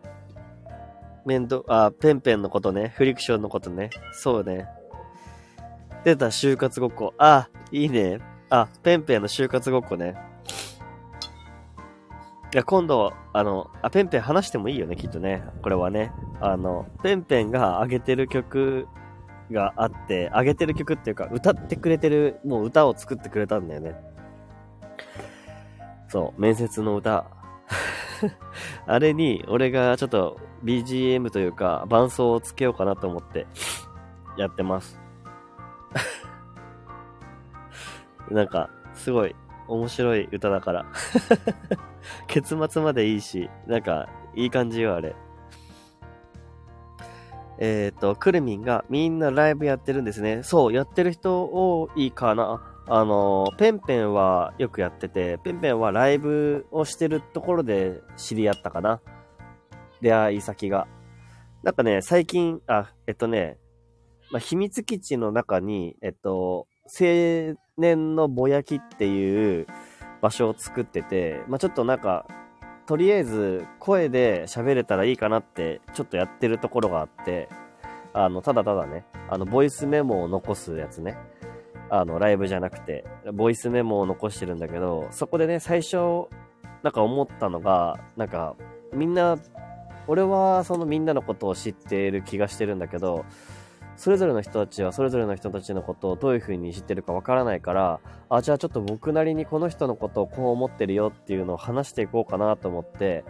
[1.28, 2.94] 面倒、あ、ペンペンのことね。
[2.96, 3.90] フリクションのことね。
[4.12, 4.66] そうね。
[6.02, 7.12] 出た、就活ごっこ。
[7.18, 8.18] あ、いいね。
[8.48, 10.16] あ、ペンペンの就活ごっこね。
[12.54, 15.42] いや、今度、あの、あ、ペンペン話してもいいよね、きっとね。
[15.62, 16.12] これはね。
[16.40, 18.88] あの、ペンペンが上げてる曲
[19.52, 23.94] があって、上げてる曲っていうか、歌ってくれてる、もう歌を作ってくれたんだよね。
[26.08, 27.26] そう、面接の歌。
[28.86, 33.46] あれに、俺がちょっと BGM というか、伴奏をつけようかなと思って、
[34.36, 35.00] やってます。
[38.30, 39.34] なんか、すごい、
[39.66, 40.86] 面白い歌だから
[42.26, 45.14] 結末までいいし、なんか、いい感じよ、あれ。
[47.58, 50.42] えっ、ー、と、クルミンがみんなライブやってるんですね。
[50.42, 52.62] そう、やってる人多いかな。
[52.86, 59.00] あの、ペンペンはよくやってて、ペンペンはライブをしてるところで知り合ったかな。
[60.00, 60.86] 出会い先が。
[61.62, 63.58] なんかね、最近、あ、えっとね、
[64.30, 69.66] まあ、秘密基地の中に、えっと、青年のぼやきっていう
[70.20, 72.26] 場所を作ってて、まあ、ちょっとなんか、
[72.86, 77.48] とりあえず声で喋れたらいいかなって、ちょっとやってるところがあって、
[78.14, 81.16] あの、ただただね、あの、ボイスメモを残すやつね。
[81.90, 86.28] あの、ライブじゃなくて、ボイスメモを残してるんだけど、そこでね、最初、
[86.82, 88.56] なんか思ったのが、なんか、
[88.92, 89.36] みんな、
[90.08, 93.24] 俺はそのみんなのことを知っている気がしてるんだけど、
[93.98, 103.24] それぞれの人たちはそれぞれの人たちのことをどういう風に知ってるかわからないから、あ、じゃあちょっと僕なりにこの人のことをこう思ってるよっていうのを話していこうかなと思って、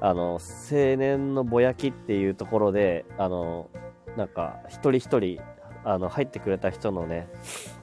[0.00, 3.68] あの、青年のぼやきっていうところで、あの、
[4.16, 5.40] なんか、一人一人、
[5.84, 7.28] あの、入ってくれた人のね、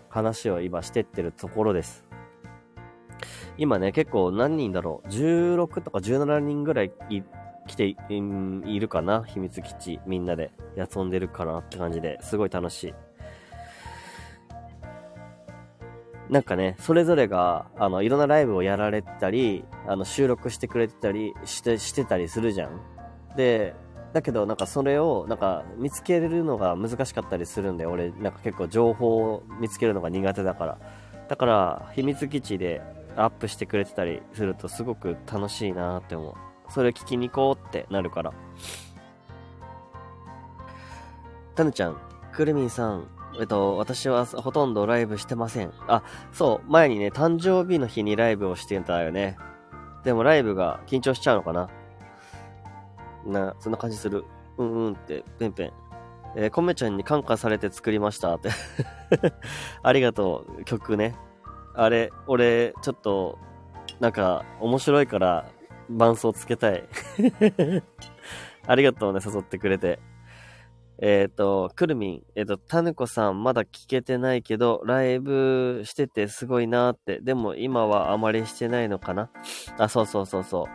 [0.08, 2.06] 話を今してってるところです。
[3.58, 6.92] 今ね、結構何人だろう ?16 とか17人ぐらい
[7.70, 9.24] 来ているかな？
[9.24, 12.94] 秘密基地みんなで遊んでるかなって感じですごい楽しい。
[16.30, 22.82] なんかね、それぞれが、あの、いろんなライブをやられたり、あの、収録してくれてたりして、してたりするじゃん。
[23.36, 23.74] で、
[24.14, 30.78] だけどなんかそれをなんか見つけるのが難しかったりするんで、俺なんか結構情報を見つけるのが苦手だから。
[31.28, 32.82] だから、秘密基地で
[33.16, 36.34] アップしてくれてたりするとすごく楽しいなって思う。
[36.70, 38.34] それ聞きに行こうってなるから。
[41.56, 41.98] タヌちゃん、
[42.32, 43.08] くるみんさん、
[43.40, 45.74] えっと、私はほとんどライブしてません。
[45.88, 49.38] あ、そう、前にね、誕生日の日にライブをしてたよね。
[50.04, 51.70] でもライブが緊張しちゃうのかな？
[53.26, 54.26] な、そんな感じする。
[54.58, 55.74] うんうんって、ペンペン。
[56.36, 58.50] えー、コメちゃんに感化されて作りましたって
[59.82, 61.16] ありがとう、曲ね。
[61.74, 63.38] あれ、俺、ちょっと、
[64.00, 65.50] なんか、面白いから
[65.90, 66.84] 伴奏つけたい
[68.68, 70.00] ありがとうね、誘ってくれて。
[71.02, 77.22] えっ、ー、と、くるみん、えっ、ー、と、たぬこさんまだ聞けてないけど、ライブしててすごいなーって。
[77.22, 79.30] でも今はあまりしてないのかな
[79.78, 80.66] あ、そうそうそうそう。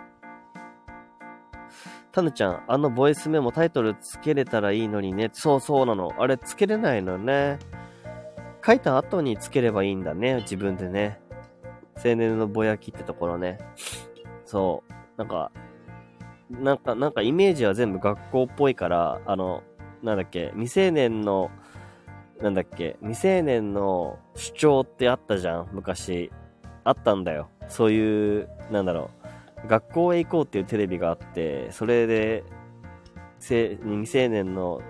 [2.11, 5.29] たぬちゃん、あのボイスメモタイトルつけれたらいいのにね。
[5.33, 6.12] そうそうなの。
[6.18, 7.59] あれつけれないのね。
[8.64, 10.37] 書いた後につければいいんだね。
[10.37, 11.20] 自分でね。
[11.96, 13.59] 青年のぼやきってところね。
[14.46, 15.04] そう。
[15.16, 15.50] なんか、
[16.50, 19.62] なんか、なんかイメージは全部学校っぽいから、あの、
[20.03, 21.50] なんだっけ、未成年の、
[22.40, 26.31] なんだっけ、未成年の主張ってあったじゃん、昔。
[26.85, 27.48] あったんだよ。
[27.68, 29.11] そういう、なんだろ
[29.64, 29.68] う。
[29.68, 32.44] 学校へ行こうっていうテレビがあって、それで、
[33.40, 34.83] 未成年の、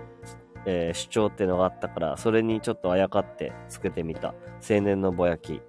[0.65, 4.33] えー、主張っていうのがあったから、それにちょっとあやかって作ってみた。
[4.67, 5.61] 青年のぼやき。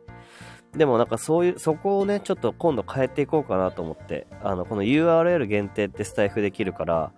[0.77, 7.13] でもなんかそういう、そこをね、ちょっと今度変えていこうかなと思って、あの、この URL 限定ってスタイフできるから、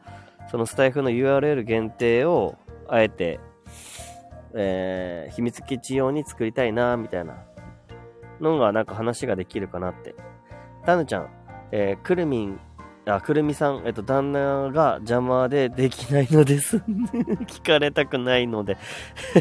[0.50, 2.56] そのスタイフの URL 限定を、
[2.88, 3.40] あえて、
[4.54, 7.36] えー、秘密基地用に作りたいな、みたいな
[8.40, 10.14] のがなんか話ができるかなって。
[10.86, 11.28] タヌちゃん、
[11.70, 12.60] えー、くるみん、
[13.06, 16.76] あ、くるみさん、えっと、旦那が邪魔でできないのです。
[17.46, 18.76] 聞かれたくないので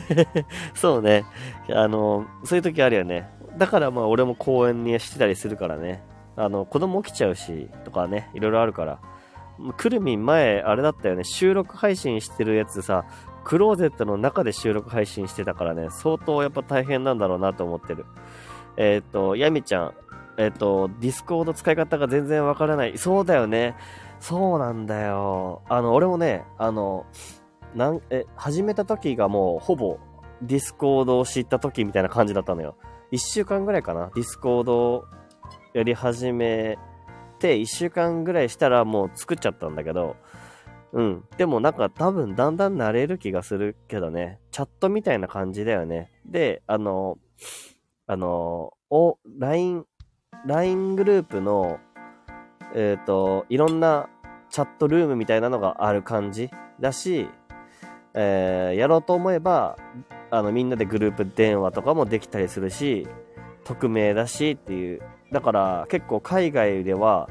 [0.74, 1.26] そうね。
[1.70, 3.30] あの、そういう時あるよね。
[3.58, 6.04] だからまあ俺も公園にしてたりするからね。
[6.36, 9.00] あの、子供起きちゃうし、とかね、いろいろあるから。
[9.76, 13.06] くるみん前、あれだったよね、収録配信してるやつさ、
[13.44, 18.06] クローゼットの中で収録配信してたからね、相当やっぱ大変なんだろうなと思ってる。
[18.78, 19.94] えっ、ー、と、ヤミちゃん、
[20.38, 22.98] えっ、ー、と、ディスコード使い方が全然わからない。
[23.00, 23.76] そうだよね。
[24.20, 25.64] そうなんだよ。
[25.70, 27.08] あの、俺もね、あの、
[27.74, 29.98] なん、え、始めた時がもうほぼ
[30.44, 32.76] ディスコードを知った時みたいな感じだったのよ。
[33.12, 35.06] 1週間ぐらいかな、ディスコード
[35.74, 36.78] やり始め
[37.40, 40.16] て、1週間ぐらいしたらもう作っちゃったんだけど、
[40.94, 41.24] うん。
[41.38, 44.40] でもなんか多分だんだん慣れる気がするけどね。
[44.52, 46.12] チャットみたいな感じだよね。
[46.26, 47.18] で、あの、
[48.08, 49.86] あの、お、LINE、
[50.46, 51.80] LINE グループの、
[52.74, 54.10] えっ、ー、と、いろんな
[54.50, 57.30] チャットルームみたいなのがある感じだし、
[58.14, 59.78] えー、やろうと思えば、
[60.30, 63.08] あの、みんなでグループ電話とかもできたりするし、
[63.64, 65.02] 匿名だしっていう。
[65.32, 67.30] だから結構海外では、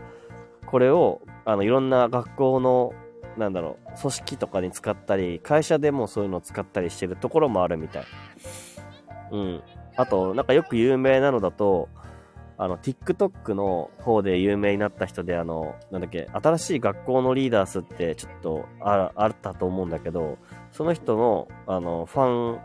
[0.67, 2.93] これを、あの、いろんな学校の、
[3.37, 8.05] なんだろう、組織とかに使ったり、会社でもそういうのを使ったりしてるところもあるみたい。
[9.33, 9.63] うん。
[9.97, 11.89] あと、なんかよく有名なのだと、
[12.59, 20.39] あの、TikTok の方で有名になった人で、あの、なんだっけ、新しい学校のリーダースってちょっとああったと思うんだけど、
[20.73, 22.61] その人の、あの、ファン、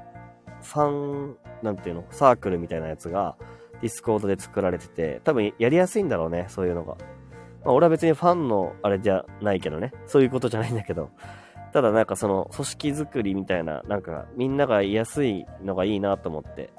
[0.62, 3.36] ファン、なんていうの、サークルみたいなやつが、
[3.82, 6.95] ディスコードで作られてて、多分やりやすいんだろうね、そういうのが。
[7.63, 9.91] まあ、俺は別にファンのあれじゃないけどね。
[10.06, 11.10] そういうことじゃないんだけど。
[11.74, 16.71] ただなんかその組織作りみたいな、なんかみんなが居やすいのがいいなと思って。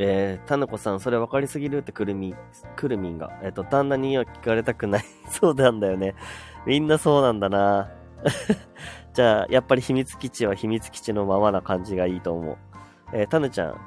[0.00, 2.34] えー、たぬこさん、それ分かりすぎるってくるみ、
[2.76, 3.32] くるみんが。
[3.42, 5.04] えっ、ー、と、旦那には聞かれたくない。
[5.28, 6.14] そうなんだよね。
[6.66, 7.90] みんなそうなんだな。
[9.18, 12.56] じゃあ、やっぱり秘密基地は秘密基地のままな感じがいいと思う。
[13.12, 13.80] えー、たぬちゃん、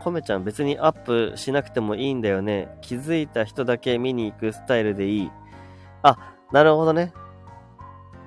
[0.00, 2.68] コメちゃん別にアップしなくてもいいんだよね。
[2.80, 5.30] 気づいた人だけ見に行くスタイルでいい。
[6.04, 7.12] あ、なるほどね。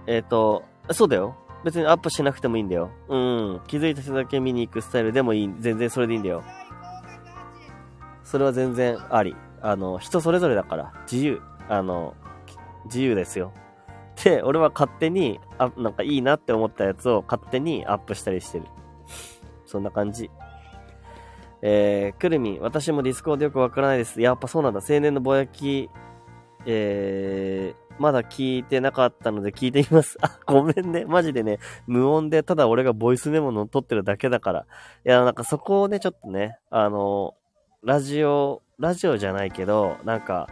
[0.08, 1.38] えっ、ー、と、そうだよ。
[1.64, 2.92] 別にアップしなくてもいいんだよ。
[3.08, 3.62] うん。
[3.68, 5.56] 気づいた人だけ見に行くスタイルでもいい。
[5.58, 6.44] 全然それでいいんだよ。
[8.26, 9.38] それは全然あり。
[9.62, 10.92] あの、人それぞれだから。
[11.10, 11.42] 自由。
[11.70, 12.14] あの、
[12.88, 13.54] 自由ですよ。
[14.24, 18.66] で、俺は勝手に、あ、なんかいいなって思ったやつを勝手にアップしたりしてる。
[19.66, 20.30] そんな感じ。
[21.62, 24.20] えー、くるみ、私もディスコードよくわからないです。
[24.22, 24.80] やっぱそうなんだ。
[24.80, 25.90] 青年のぼやき、
[26.66, 30.18] えー、まだ聞いてなかったので聞いてみます。
[30.22, 31.06] あ、ごめんね。
[31.06, 34.66] マジでね、無音で、ただ俺がボイスメモの撮ってるだけだから。
[35.06, 37.36] いや、なんかそこをね、ちょっとね、あの、
[37.84, 40.48] ラジオ、ラジオじゃないけど、なんか、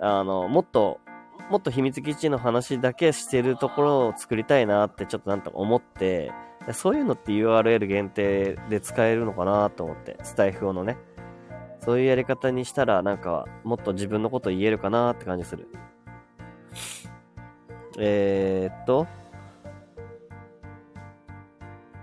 [0.00, 1.00] あの、もっと、
[1.50, 6.32] もっと秘密基地の話だけしてるところを作りたいなってちょっとなんとか思って、
[6.72, 10.96] そういうのって URL 限定で使えるのかなと思って、スタイフ用のね。
[11.80, 15.68] そういうやり方にしたら、なんか、もっと自分のこと言えるかなって感じする。
[17.98, 19.06] えー、っと、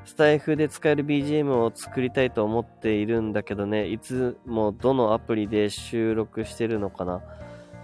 [0.05, 7.23] スタイフで使える BGM を作りたいと思っているんだけどね、いつもどのアプリで収録してるのかな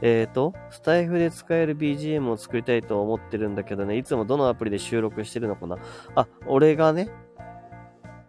[0.01, 5.77] えーと、スタイフで使える BGM を作りたいと思ってるんだけどね、いつもどのアプリで収録してるのかな？
[6.15, 7.09] あ、俺がね？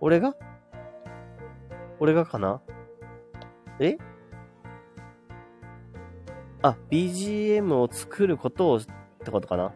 [0.01, 0.35] 俺が？
[2.01, 2.63] 俺がかな？
[3.81, 3.99] え？
[6.63, 8.81] あ、BGM を作ることをっ
[9.25, 9.73] てことかな？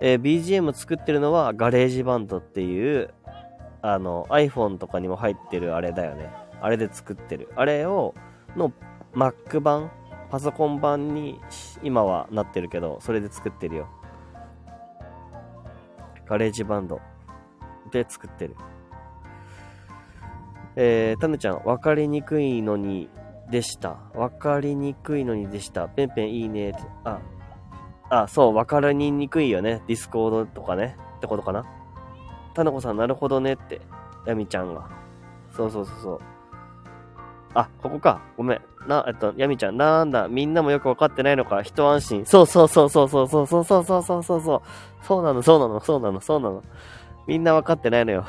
[0.00, 3.14] えー、BGM 作ってるのはガレージバンドっていう、
[3.80, 6.30] あの、iPhone とかにも入ってるあれだよね。
[6.60, 7.48] あれで作ってる。
[7.56, 8.14] あれを、
[8.56, 8.72] の
[9.14, 9.90] Mac 版
[10.32, 11.38] パソコン版に
[11.82, 13.88] 今はなってるけど、それで作ってるよ。
[16.26, 17.02] ガレージバンド
[17.90, 18.56] で作ってる。
[20.74, 23.10] えー、タヌちゃん、わかりにくいのに
[23.50, 23.98] でした。
[24.14, 25.86] わかりにくいのにでした。
[25.88, 26.72] ペンペンいいね。
[27.04, 27.20] あ、
[28.08, 29.82] あ、そう、わかりにくいよね。
[29.86, 30.96] ディスコードとかね。
[31.18, 31.66] ってことかな。
[32.54, 33.82] タヌコさん、なるほどねって。
[34.24, 34.88] ヤミちゃんが。
[35.54, 36.20] そうそうそうそう。
[37.54, 38.22] あ、ここか。
[38.36, 38.60] ごめん。
[38.86, 41.62] な、えっと、ヤミちゃん、なんだ、みんなもよくわかってないのか。
[41.62, 42.24] 一安心。
[42.24, 44.62] そうそうそうそうそうそうそうそうそうそうそうそう。
[45.02, 46.62] そうなの、そうなの、そうなの、そうなの。
[47.26, 48.24] みんなわかってないのよ。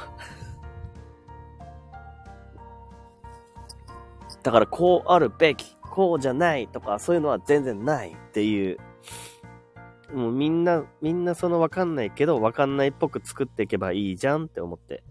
[4.44, 8.78] だから、こうあるべき、こうじゃないとか、そういうのは全然ないっていう。
[10.14, 15.04] もうみんな、みんなそのわかんないけど、わかんないっぽく作っていけばいいじゃんって思って。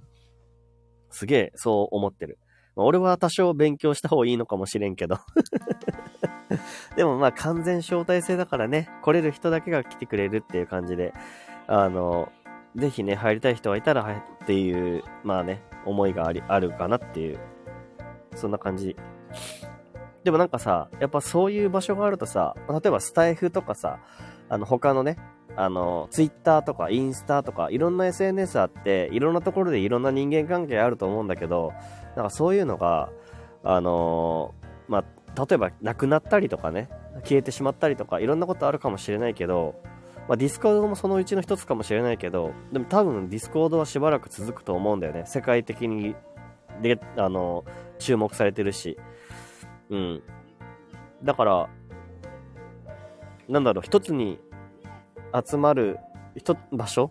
[1.10, 2.38] すげえ、そう思ってる。
[2.76, 5.18] まあ、俺は多少勉強した方がいいのかもしれんけど。
[6.96, 11.14] でもまあ完全招待制だからね、来れる人だけが来てくれるっていう感じで、
[11.66, 12.30] あの、
[12.76, 17.38] ぜひね、入りたい人がいたら入っていう、まあね、思いがあり、あるかなっていう、
[18.34, 18.96] そんな感じ。
[20.24, 23.98] でもなんかさ、やっぱそういう場所があるとさ、例えばスタイフとかさ、
[24.48, 25.16] あの他のね、
[25.56, 31.72] あの、ツイッターとかインスタとかいろんな SNS あって、いろんなところでいろんな人間関係あると思うんだけど、
[32.16, 33.10] なんかそういうのが、
[33.64, 36.88] あのー、まあ、例えば亡くなったりとかね、
[37.24, 39.74] 消えてしまったりとか、いろんなことあるかもしれないけど、
[40.28, 45.24] まあ、ディスコードもそのうちの一つかもしれないけど、でも多分ディスコードはしばらく続くと思うんだよね。
[45.26, 46.14] 世界的に、
[46.80, 47.64] で、あの、
[47.98, 48.98] 注目されてるし。
[49.90, 50.22] うん。
[51.22, 51.68] だから、
[53.48, 54.38] なんだろう、一つに
[55.48, 55.98] 集まる、
[56.34, 57.10] 一場所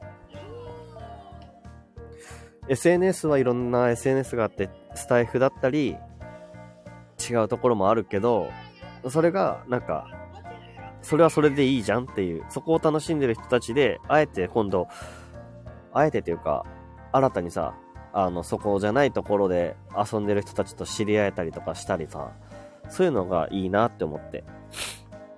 [2.68, 5.98] ？SNS はいろんな SNS があって、スタイフだったり、
[7.30, 8.50] 違うところもあるけど、
[9.10, 10.08] それが、なんか、
[11.02, 14.88] それはそれでいいじゃんっていう、そこを楽しんでる人たちで、あえて今度、
[15.94, 16.66] あえてというか、
[17.12, 17.74] 新たにさ、
[18.14, 22.32] あの、そこじゃないところで遊んでる人たちと知り合えたりとかしたりさ、
[22.90, 24.44] そういうのがいいなって思って。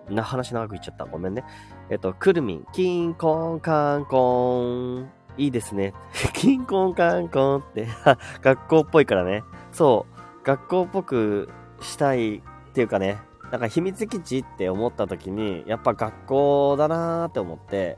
[0.10, 1.06] な、話長く言っちゃった。
[1.06, 1.44] ごめんね。
[1.90, 5.23] えっと、くるみん、キンコンカンコン。
[5.38, 5.94] いいですね。
[6.34, 7.88] キンコンカンコンって、
[8.42, 9.44] 学校っぽいからね。
[9.72, 10.06] そ
[10.42, 11.50] う、学校っぽく
[11.82, 12.42] したいっ
[12.74, 13.18] ていうかね、
[13.52, 17.98] なんか秘密基地って思った時に、やっぱ学校だなーって思って、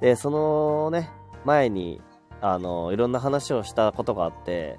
[0.00, 1.10] で、そのね、
[1.44, 2.00] 前に、
[2.40, 4.78] あの、いろんな話をしたことがあって、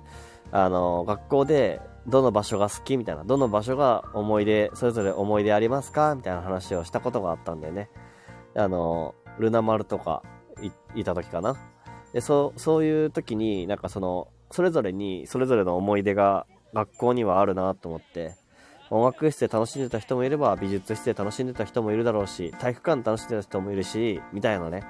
[0.52, 6.16] あの、学校でどの場所が好きみたいな、どの場所が思い出、それぞれ思い出ありますか？
[6.16, 7.90] みたいな話をしたことがあったんだよね。
[8.56, 10.24] あの、ルナ丸とか
[10.96, 11.56] いた時かな。
[12.14, 18.36] で、そう、そういう時に、なんかその、それぞれに、それぞれの思い出が学校にはあるなと思って、
[18.90, 24.84] 音楽室で楽しんでた人もいれば、美術室で楽しんでた人もいるだろうし、体育館楽しんでた人もいるし、みたいなね。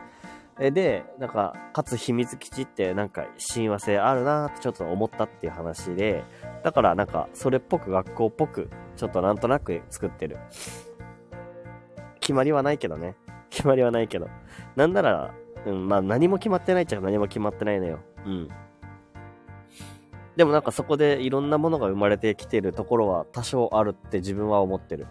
[0.71, 6.23] で、なんか、かつ秘密基地ってなんか親和性あるなってちょっと思ったっていう話で、
[6.63, 10.37] だからなんか、それっぽく学校っぽく、ちょっとなんとなく作ってる。
[12.19, 13.15] 決まりはないけどね。
[13.49, 14.27] 決まりはないけど。
[14.75, 15.33] なんなら、
[15.65, 17.99] うん、まあ何も決まってないっちゃ何も決まってないのよ。
[18.25, 18.49] うん。
[20.35, 25.07] でもなんかそこでいろんなものが生まれてきてるところは多少あるって自分は思ってる。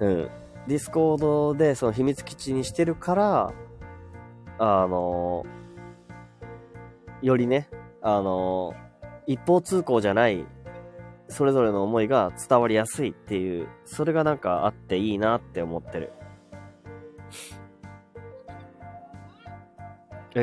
[0.00, 0.30] うん。
[0.66, 3.52] ディスコードでその秘密基地にしてるから、
[4.58, 5.44] あの
[7.22, 7.68] よりね、
[8.02, 8.74] あの
[9.26, 10.44] 一方通行じゃない、
[11.28, 16.12] それぞれの思いが伝わりやすいっていう、それがなんかあっていいなって思ってる。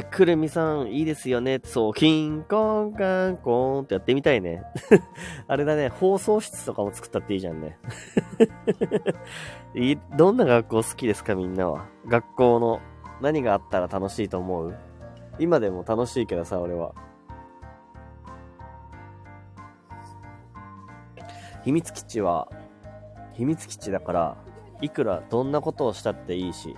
[0.01, 1.59] くるみさん、いいですよね。
[1.63, 4.63] そう、キンコンカンコーンってやってみたいね。
[5.47, 7.77] あれだね、放送室とかも作ったっていいじゃんね。
[10.17, 11.85] どんな学校好きですか、みんなは？
[12.07, 12.79] 学校の
[13.21, 14.75] 何があったら楽しいと思う？
[15.37, 16.95] 今でも楽しいけどさ、俺は。
[21.63, 22.47] 秘密基地は、
[23.33, 24.37] 秘密基地だから、
[24.81, 26.75] いくらどんなことをしたっていいし、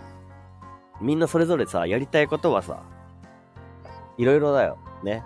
[1.01, 2.83] みんなそれぞれさ、やりたいことはさ、
[4.17, 4.77] いろいろだよ。
[5.03, 5.23] ね。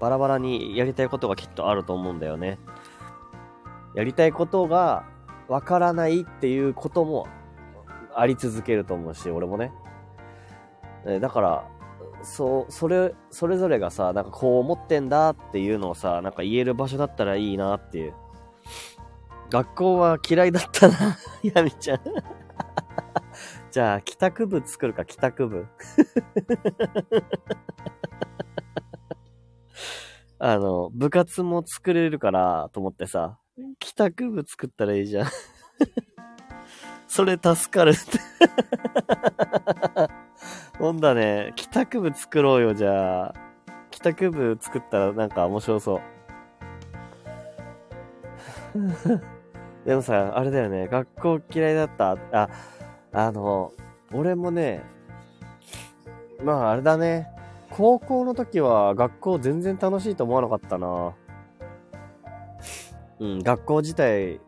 [0.00, 2.58] バラバラにやりたいことがきっとあると思うんだよね。
[3.94, 5.04] やりたいことが
[5.48, 7.26] わからないっていうことも
[8.14, 9.72] あり続けると思うし、俺もね。
[11.20, 11.68] だから、
[12.22, 18.14] そう、それ、それぞれがさ、なんかこう思ってんだっていうのをさ、なんか言える場所だったらいいなっていう。
[19.50, 22.00] 学校は嫌いだったな、 やみちゃん。
[23.78, 25.68] じゃあ、帰宅部作るか、帰宅部。
[30.40, 33.38] あの、部活も作れるから、と思ってさ、
[33.78, 35.28] 帰宅部作ったらいいじゃん。
[37.06, 38.18] それ助かるって。
[40.80, 43.34] ほんだね、帰宅部作ろうよ、じゃあ。
[43.92, 46.00] 帰宅部作ったらなんか面白そ
[48.74, 49.20] う。
[49.86, 52.18] でもさ、あれだよね、学校嫌いだった。
[52.32, 52.48] あ、
[53.12, 53.72] あの、
[54.12, 54.82] 俺もね、
[56.42, 57.28] まああれだね、
[57.70, 61.14] 高校の時は学校全然楽しいと思わなかったな。
[63.20, 64.40] うん、学校自体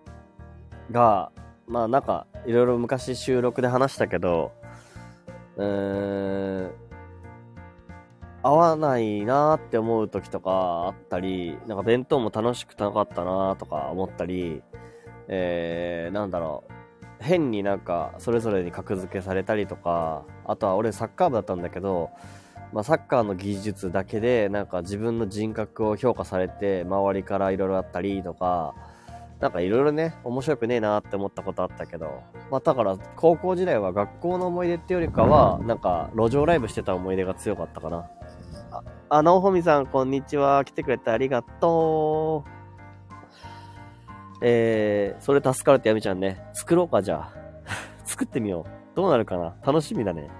[0.91, 1.33] が、
[1.67, 4.53] まあなんか、いろいろ昔収録で話したけど、
[5.57, 6.71] うーん、
[8.43, 14.63] 合わないなーって思う時とかあったり、なんか弁当も楽しくなかったなーとか思ったり、
[15.29, 16.73] えー、なんだろう、
[17.21, 22.11] 変になんかそれぞれに格付けされたりとか、あとは俺サッカー部だったんだけど、
[22.73, 28.75] まあ、サッカーの技術だけで、なんか自分の人格を評価されて、周りからいろいろあったりとか、
[29.41, 38.07] なんかいろいろね、面白くねえなって思ったことあったけど、まあだから高校時代は学校の思い出っていうよりかは、なんか路上ライブしてた思い出が強かったかな。
[38.71, 40.64] あ、あのほみさん、こんにちは。
[40.64, 42.60] 来てくれてありがとう。
[44.41, 46.43] えー、それ助かるってやみちゃんね。
[46.53, 47.32] 作ろうか、じゃあ。
[48.05, 48.97] 作ってみよう。
[48.97, 50.30] どうなるかな楽しみだね。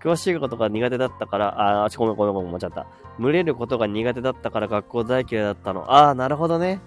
[0.00, 2.86] 詳しいことが苦手だったから、あー、ごめんごめんごめん、間違った。
[3.18, 5.84] 群れることが苦手だったから学校大嫌いだったの。
[5.88, 6.80] あー、なるほどね。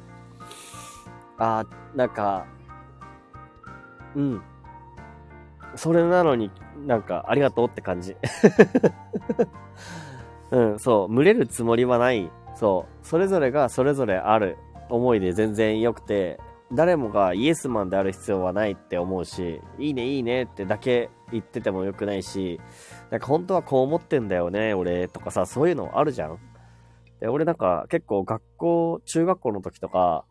[1.38, 2.46] あー、なんか、
[4.16, 4.42] うん。
[5.76, 6.52] それなのに
[6.86, 8.16] なんか、ありがとうって感じ。
[10.52, 12.30] うん、そう、群れるつもりはない。
[12.54, 14.58] そう、それぞれがそれぞれある
[14.90, 16.40] 思いで全然良くて、
[16.72, 22.60] 誰もがイエスマンである必要はないって思うし、いいねいいねってだけ言ってても良くないし、
[23.12, 26.40] なんか本当はこう思ってんだよね、俺とかさ、そういうのあるじゃん。
[27.20, 30.26] で、俺なんか結構学校、中学校の時とか、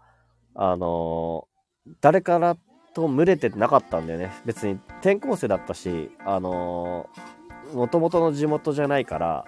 [0.55, 2.57] あのー、誰から
[2.95, 4.33] と群れてなかったんだよね。
[4.45, 9.45] 別に転校生だったし、あのー、元々の地元じゃないから、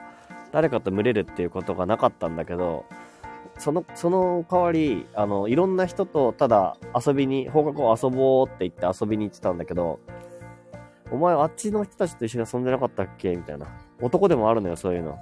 [0.52, 2.84] 誰かと群れるっていうことがなかったんだけど、
[3.58, 9.98] その、その代わり、あの、いろんな人とただ遊びに、放課後遊ぼうって言って遊びに行ってたんだけど、
[11.10, 13.34] お前あっちの人たちと一緒に遊んでなかったっけ？
[13.34, 13.66] みたいな。
[14.02, 15.18] 男でもあるのよ、そういうの。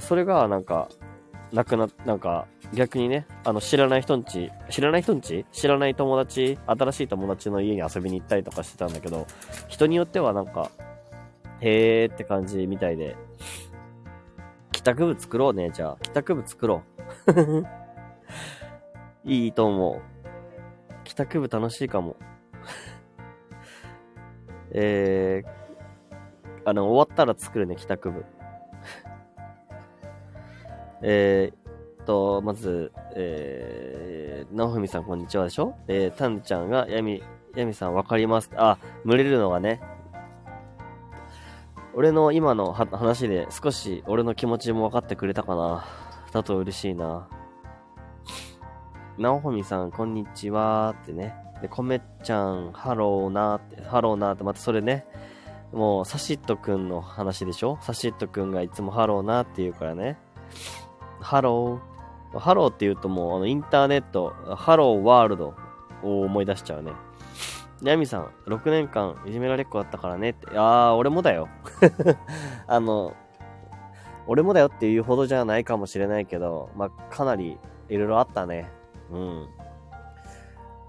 [0.00, 0.88] それが、なんか、
[1.52, 5.46] なくな、なんか、逆にね、あの、知らない人んち、知らない人んち？
[5.52, 9.26] 知らない友達、新しい友達の家に遊びに行ったりとかしてたんだけど、
[9.68, 10.70] 人によってはなんか、
[11.60, 13.16] へーって感じみたいで、
[14.72, 15.96] 帰宅部作ろうね、じゃあ。
[16.02, 16.93] 帰宅部作ろう。
[19.24, 20.02] いいと思う。
[21.04, 22.16] 帰宅部楽しいかも。
[24.72, 25.48] えー、
[26.64, 28.24] あの、終わったら作るね、帰宅部。
[31.02, 35.74] えー、と、まず、えー、なおふみさんこんにちはでしょ？
[35.88, 37.22] えー、たんちゃんが、やみ、
[37.54, 38.50] やみさんわかります。
[38.56, 39.80] あ、群れるのがね。
[41.94, 45.84] 俺の今の話で少し俺の気持ちも分かってくれたかな。
[46.34, 47.28] だと嬉しいな。
[49.16, 51.32] なおふみさん、こんにちはってね。
[51.62, 55.06] で、コメちゃん、ハローなーって、ハローなーって、またそれね、
[55.72, 57.78] もう、サシットくんの話でしょ？
[57.80, 60.18] サシットくんがいつもハローなって言うからね。
[61.20, 62.38] ハロー。
[62.40, 65.54] ハローって言うともう、あの、インターネット、ハローワールド
[66.02, 66.90] を思い出しちゃうね。
[67.82, 70.58] ヤミさん、6年間いじめられっ子だったからねって。
[70.58, 71.48] ああ、俺もだよ。
[72.66, 73.14] あの、
[74.26, 77.58] 俺もだよっていうほどじゃないかもしれないけど、まあ、かなり
[77.88, 78.70] いろいろあったね。
[79.10, 79.48] うん。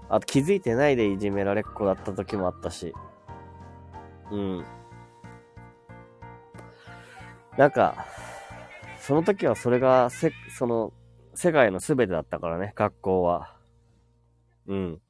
[0.08, 2.94] あと気づいてないでいじめられっ子だった時もあったし。
[4.30, 4.64] うん。
[7.56, 8.06] なんか、
[9.00, 10.92] その時はそれが、せ、その、
[11.34, 13.56] 世界の全てだったからね、学校は。
[14.66, 15.00] うん。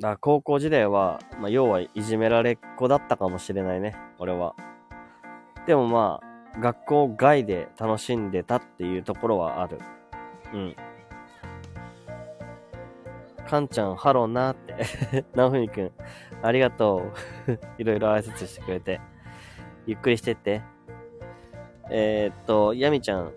[0.00, 4.54] から高校時代は、まあ、要はいじめられっ子だったかもしれないね、俺は。
[5.66, 9.78] でもまあ、学校外で楽しんでたっていうところはある。
[10.52, 10.76] うん。
[13.48, 15.24] かんちゃん、ハローなーって。
[15.34, 15.92] なおふみくん、
[16.42, 17.12] ありがと
[17.46, 17.58] う。
[17.78, 19.00] いろいろ挨拶してくれて。
[19.86, 20.62] ゆっくりしてって。
[21.90, 23.32] えー、っと、やみちゃん、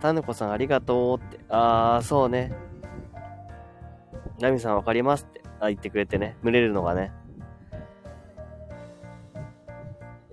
[0.00, 1.44] たぬこさんありがとうって。
[1.48, 2.52] あー、そうね。
[4.38, 5.42] やみさんわかりますって。
[5.60, 6.36] あ、言ってくれてね。
[6.42, 7.12] 群れるのがね。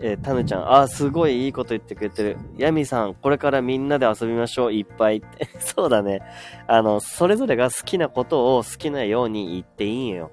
[0.02, 2.38] えー、たぬちゃん、あー、すごいいいこと言ってくれてる。
[2.58, 5.50] ヤミさん、これからみんなで遊びましょう、いっぱいって。
[5.60, 6.22] そうだね。
[6.68, 10.32] あの、それぞれが好きなことを好きなように言っていいんよ。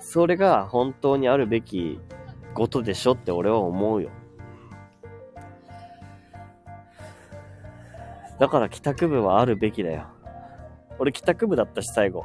[0.00, 2.00] それが本当にあるべき
[2.54, 4.10] ことでしょって俺は思うよ。
[8.38, 10.06] だから帰宅部はあるべきだよ。
[10.98, 12.24] 俺帰宅部だったし、最後。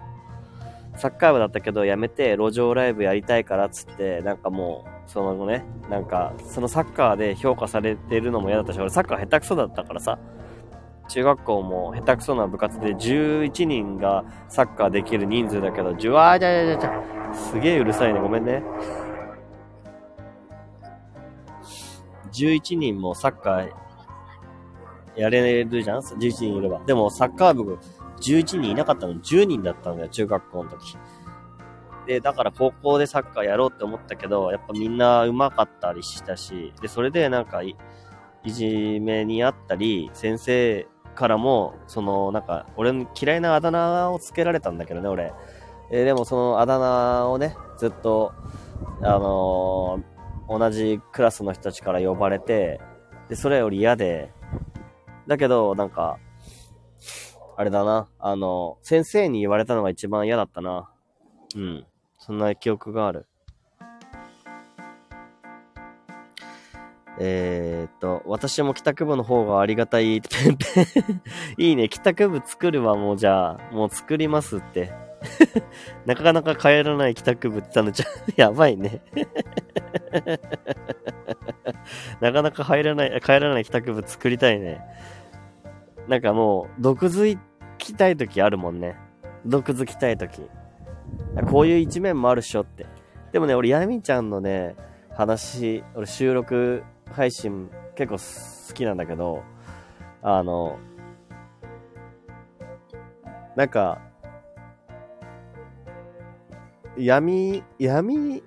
[0.96, 10.20] サッカー部だったけど、やめて路上ライブやりたいからっつって、なんかもう、その後ね、なんか、そのサッカーで評価されてるのも嫌だったし、俺サッカー下手くそだったからさ、
[11.08, 18.62] 中学校も下手くそな部活で11人がサッカーできる人数だけど、じゅわーじゃじゃじゃじゃすげえうるさいね、ごめんね。
[22.34, 23.72] 11人もサッカー
[25.16, 26.80] やれるじゃん ?11 人いれば。
[26.86, 27.80] でもサッカー部
[28.22, 30.98] 11人いなかったの10人だったんだよ、中学校の時。
[32.08, 37.76] で、だから高校でサッカーやろうって思ったけど、やっぱみんな上手かったりしたし、で、それでなんかい、
[38.44, 45.34] いじめにあったり、先生からも、その、なんか、俺の嫌いなあだ名をつけられたんだけどね、俺。
[45.92, 48.32] えー、でもそのあだ名をね、ずっと、
[49.02, 52.80] あのー、同じクラスの人たちから呼ばれて、
[53.28, 54.32] で、それより嫌で、
[55.28, 56.20] だけど、なんか、
[57.58, 60.90] あれだな、あの、先生に言われたのが一番嫌だったな。
[61.56, 61.86] うん。
[62.28, 63.26] そんな記憶がある。
[67.20, 70.22] えー、っと、私も帰宅部の方がありがたい。
[70.22, 70.86] ペンペン
[71.58, 71.88] いいね。
[71.88, 73.60] 帰宅部作るわ、もうじゃあ。
[73.72, 74.92] もう作りますって。
[76.06, 78.06] なかなか帰らない帰宅部ってたのじゃ、
[78.36, 79.02] やばいね。
[82.20, 84.82] なかなか入らない、帰らない帰宅部作りたいね。
[86.10, 87.40] なんかもう、毒づ
[87.78, 88.98] きたい時あるもんね。
[89.46, 90.42] 毒づきたい時。
[91.50, 92.86] こういう一面もあるっしょって。
[93.32, 94.76] でもね、俺、ヤミちゃんのね、
[95.12, 98.18] 話、俺収録配信結構
[98.70, 99.44] 好きなんだけど、
[100.22, 100.78] あの、
[103.56, 104.02] なんか、
[106.98, 108.44] 闇、闇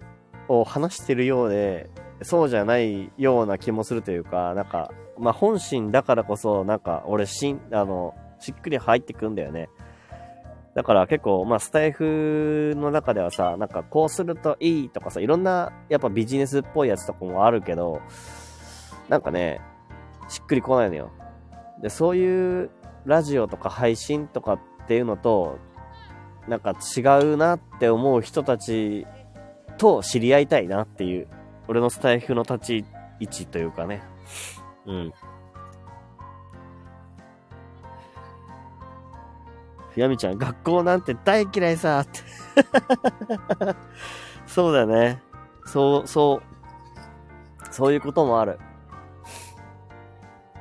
[0.49, 1.91] を話してるようで、
[2.23, 9.69] そうじゃないような気もするというか、なんか、まあ、本心だからこそ、なんか、俺、しん、あの、しっくり入ってくんだよね。
[10.75, 18.01] だから結構、まあ、スタイフの中ではさ、なんかこうするといいとかさ、いろんな、やっぱビジネスっぽいやつとかもあるけど、
[19.09, 19.61] なんかね、
[20.29, 21.11] しっくりこないのよ。
[21.83, 22.71] で、そういう
[23.05, 25.59] ラジオとか配信とかっていうのと、
[26.47, 29.07] なんか違うなって思う人たち
[29.77, 31.29] と知り合いたいなっていう、
[31.69, 32.85] 俺のスタイフの立ち
[33.19, 34.03] 位置というかね。
[34.87, 35.13] うん。
[39.97, 42.21] やみちゃん、学校なんて大嫌いさって。
[44.47, 45.23] そうだね。
[45.65, 46.51] そう、そう。
[47.71, 48.59] そういうこともある。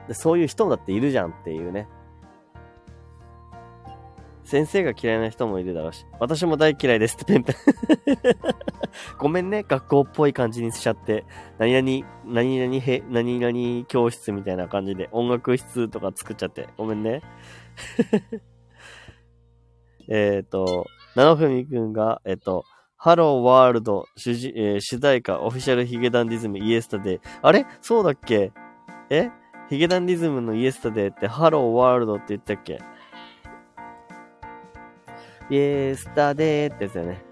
[0.08, 1.88] でそういう人だっているじゃんっていうね。
[4.50, 6.08] 先生が嫌いな人もいるだろうし。
[6.20, 7.56] 私も大嫌いですってペンペン
[9.20, 11.24] ごめんね、学校っぽい感じにしちゃって。
[11.60, 16.68] 何々、何々へ、何々教室みたいな感じで音楽室とか作っちゃって。
[16.78, 17.22] ごめんね。
[20.10, 22.66] えっ、ー、と、七文くんが、えっ、ー、と、
[22.98, 27.22] ハローワールド主,、えー、主題歌オフィシャルヒゲダンディズムイエスタデー。
[27.42, 27.66] あれ？
[27.82, 28.52] そうだっけ？
[29.10, 29.30] え？
[29.70, 32.80] ヒゲダンディズムのイエスタデーってハローワールドって言ったっけ？
[35.50, 37.24] イエスタデーってやつだよね。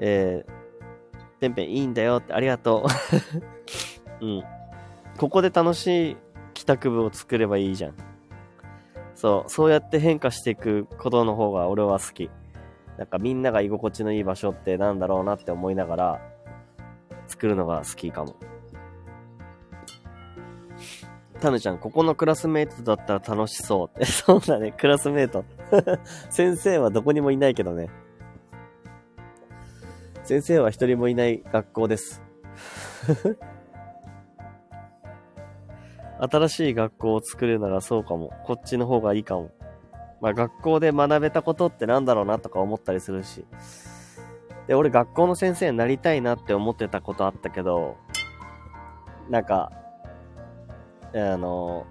[0.00, 2.86] えー、てんぺんいいんだよってありがと
[4.20, 4.24] う。
[4.26, 4.44] うん。
[5.18, 6.16] ここで楽しい
[6.54, 7.94] 帰宅部を作ればいいじゃん。
[9.22, 12.28] そう、そうやって変化していくことの方が俺は好き。
[12.98, 16.20] なんかみんなが居心地のいい場所ってなんだろうなって思いながら
[17.28, 18.34] 作るのが好きかも。
[21.38, 24.06] タヌちゃん、ここのクラスメイトだったら楽しそうって。
[24.10, 25.44] そうだね、クラスメイト。
[26.28, 27.90] 先生はどこにもいないけどね。
[30.24, 32.20] 先生は一人もいない学校です。
[36.30, 38.32] 新しい学校を作るならそうかも。
[38.44, 39.50] こっちの方がいいかも。
[40.20, 43.44] まあ学校で学べたことってなんだろうなとか思ったりするし。
[44.68, 47.96] で、俺学校の先生になりたいなって思ってたことあったけど、
[49.28, 49.72] なんか、
[51.12, 51.86] あの、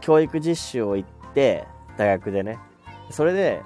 [0.00, 1.66] 教育実習を行って、
[1.96, 2.60] 大学でね。
[3.10, 3.62] それで、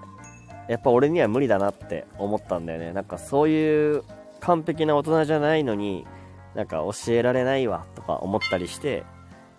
[0.66, 2.94] やっぱ俺には無理だなって思ったんだよね。
[2.94, 4.02] なんかそういう
[4.40, 6.06] 完璧な大人じゃないのに、
[6.54, 9.04] なんか教えられないわとか思ったりして、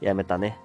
[0.02, 0.60] やめたね。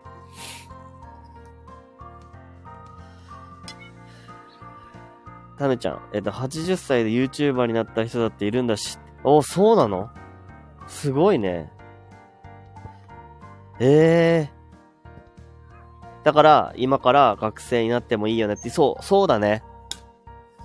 [5.58, 8.98] タヌちゃん、えっと、80歳で YouTuber になった人だっているんだし。
[9.24, 10.10] お、そうなの？
[10.86, 11.72] すごいね。
[13.78, 14.62] ええー
[16.24, 19.64] だから、今から学生になってもいいよねって、そう、そうだね。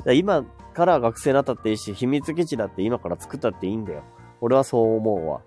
[0.06, 4.04] だ今から学生になったっていいし、秘密基地だって今から作ったっていいんだよ。
[4.40, 5.42] 俺はそう思うわ。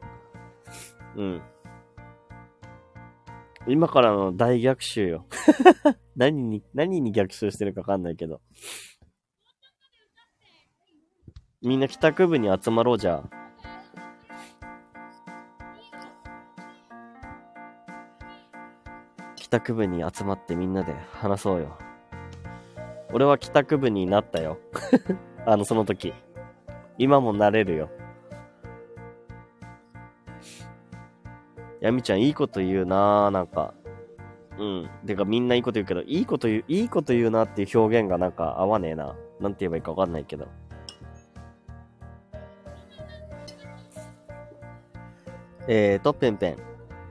[1.17, 1.43] うん。
[3.67, 5.27] 今からの大逆襲よ。
[6.17, 8.41] 何に、何に逆襲してるかわかんないけど。
[11.63, 13.41] みんな帰宅部に集まろうじゃあ。
[19.51, 21.77] 宅部に集まってみんなで話そうよ。
[23.13, 24.59] 俺は帰宅部になったよ。
[25.45, 26.15] あの、その時。
[26.97, 27.91] 今もなれるよ。
[31.81, 33.73] やみちゃんいいこと言うなぁ、なんか。
[34.59, 34.91] うん。
[35.07, 39.15] てかみんないいこと言うけど、いいこと言う、いいこと言うなっていう表現がなんか合わねえな。
[39.41, 40.49] なんて言えばいいかわかんないけど。
[45.67, 46.57] えーと、ペンペン。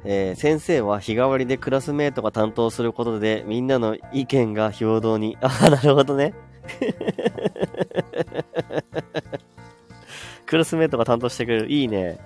[0.06, 5.38] えー、先生は日替わりでクラスメートが担当することで、みんなの意見が平等に。
[5.42, 6.34] ああ、なるほどね。
[10.46, 11.72] クラスメートが担当してくれる。
[11.72, 12.20] いいね。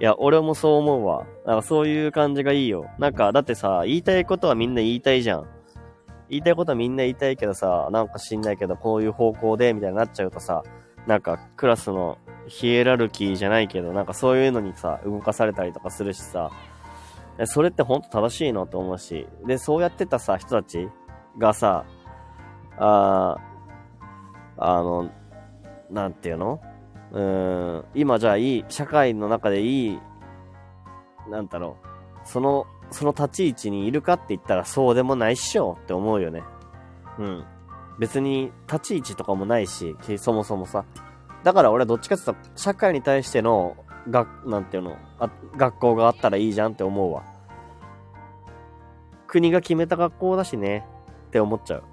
[0.00, 1.26] いや、俺もそう思うわ。
[1.46, 2.90] なんかそういう感じがいいよ。
[2.98, 5.46] なんか、だってさ、言いたいことはみんな言いたいじゃん。
[6.28, 10.62] 言いたいことはみんな言いたいけどさ、なんか知んないけど、こういう方向で、みたいになっちゃうとさ、
[11.06, 16.50] なんかクラスのヒエラルキーじゃないけど、なんかそういうのにさ、動かされたりとかするしさ、
[17.44, 19.28] それってほんと正しいのと思うし。
[19.46, 20.88] で、そうやってたさ、人たち
[21.38, 21.84] がさ、
[22.78, 23.36] あ
[24.56, 25.10] あの、
[25.90, 26.60] なんていうの？
[27.14, 30.00] うん、今じゃあいい、社会の中でいい、
[31.30, 36.42] なんだろう、その、その立ち位置にいるかって言ったらそうでもないっしょって思うよね。
[37.18, 37.44] うん。
[38.00, 40.84] 別に立ち位置とかもないし、そもそもさ。
[41.44, 43.76] だから俺はどっちかって言ったら社会に対しての
[44.10, 47.22] が、なんていうのあ、学校があったらいいじゃんって思うわ。
[49.28, 50.84] 国が決めた学校だしね、
[51.28, 51.84] って思っちゃう。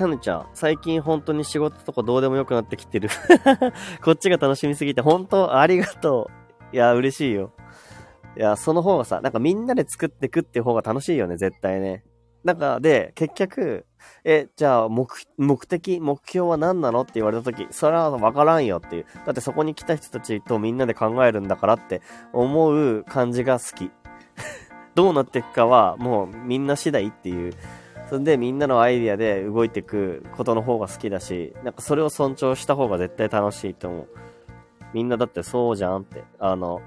[0.00, 3.10] タヌちゃん、最近本当に仕事とかどうでもよくなってきてる
[4.02, 6.30] こっちが楽しみすぎて、本当ありがと
[6.72, 6.74] う。
[6.74, 7.52] いや、嬉しいよ。
[8.34, 12.02] いや、その方がさ、なんかみんなで作ってくっていう方が楽しいよね、絶対ね。
[12.44, 13.84] なんか、で、結局、
[14.24, 19.06] え、じゃあ、目、目的、目標は何なのって言われたとき、それはわからんよっていう。
[19.26, 22.00] だってそこに来た人たちとみんなで考えるんだからって
[22.32, 23.90] 思う感じが好き。
[24.94, 27.52] どうなっていくかは、もうみんな次第っていう。
[28.10, 34.08] それでみんなのアイディアで動いていくことの方が好きだし、なんかそれを尊重した方が絶対楽しいと思う。
[34.92, 36.24] みんなだってそうじゃんって。
[36.40, 36.82] あの、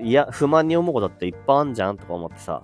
[0.00, 2.62] いや、不満に思うことっていっぱいあんじゃんとか思ってさ。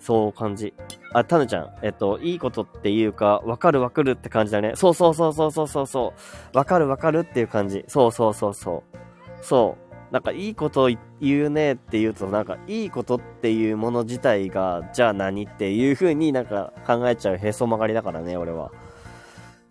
[0.00, 0.74] そう感じ。
[1.12, 4.72] あ、タヌちゃん、えっと、いいことっていうか、わかるわかるって感じだね。
[4.74, 6.12] そうそうそうそうそうそうそ
[6.52, 6.56] う。
[6.58, 7.84] わかるわかるっていう感じ。
[7.86, 9.44] そうそうそうそう。
[9.44, 9.87] そう。
[10.10, 10.88] なんかいいこと
[11.20, 18.70] 言うねって言うと、なんかいいことっていうもの自体が、じゃあ何っていう風になんか考えちゃうへそ曲がりだからね、俺は。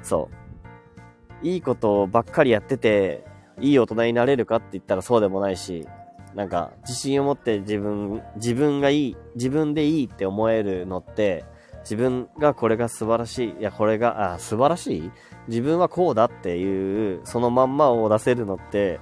[0.04, 0.30] そ
[1.44, 1.48] う。
[1.48, 3.26] いいことばっかりやってて、
[3.60, 5.88] いい大人になれるかって言ったらそうでもないし、
[6.36, 11.46] なんか、自信を持って自分、自分がいい、自分でいいって思えるのって、
[11.82, 15.12] 自分がこれが素晴らしい、いや、これが、あ、素晴らしい？
[15.48, 19.00] 自分はこうだっていう、そのまんまを出せるのって、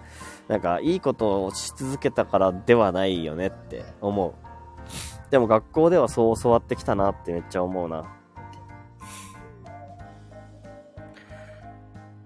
[0.48, 4.34] なんか、いいことをし続けたからではないよねって思う。
[5.32, 8.04] でも学校ではそう教わってきたなってめっちゃ思うな。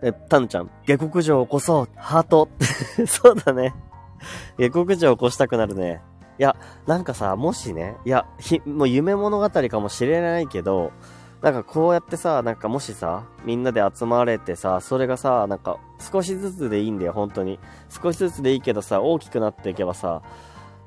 [0.01, 2.49] え、タヌちゃん、下克上起こそう、ハート。
[3.07, 3.73] そうだね。
[4.57, 6.01] 下克上起こしたくなるね。
[6.37, 6.55] いや、
[6.87, 10.91] なんかさ、もしね、いや、ひ、もう夢物語かもしれないけど、
[11.41, 15.79] なんかこうやってさ、なんかもしさ、みんなで集まれてさ、それがさ、なんか
[16.11, 17.59] 少しずつでいいんだよ、本当に。
[17.89, 20.21] 少しずつでいいけどさ、大きくなっていけばさ、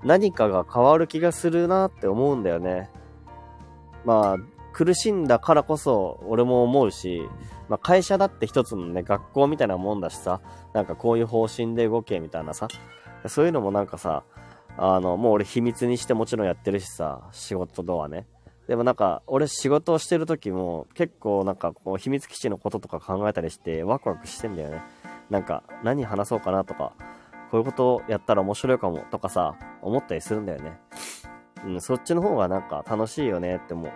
[0.05, 2.91] 何かが変わる気がするなって思うんだよね。
[4.05, 4.37] まあ、
[4.73, 7.23] 苦しんだからこそ、俺も思うし、
[7.69, 10.41] まあ、会社だって一つのね、学校みたいなもんだしさ、
[10.75, 12.69] なんかこういう方針で動けみたいなさ、
[13.27, 14.25] そういうのもなんかさ、
[14.77, 18.27] あの、もう俺秘密にしてもちろんやってるしさ、仕事とはね。
[18.69, 24.83] でもなんか、俺仕事をしてる時も、結構なんかこう秘密基地のこととか考えたりして、ワクワクしてんだよね。
[25.31, 26.93] なんか、何話そうかなとか、
[27.51, 30.79] こういうことをやったら面白いかもとかさ、思ったりするんだよね。
[31.65, 33.93] うん、そっちの方がなんか楽しいよねって思う。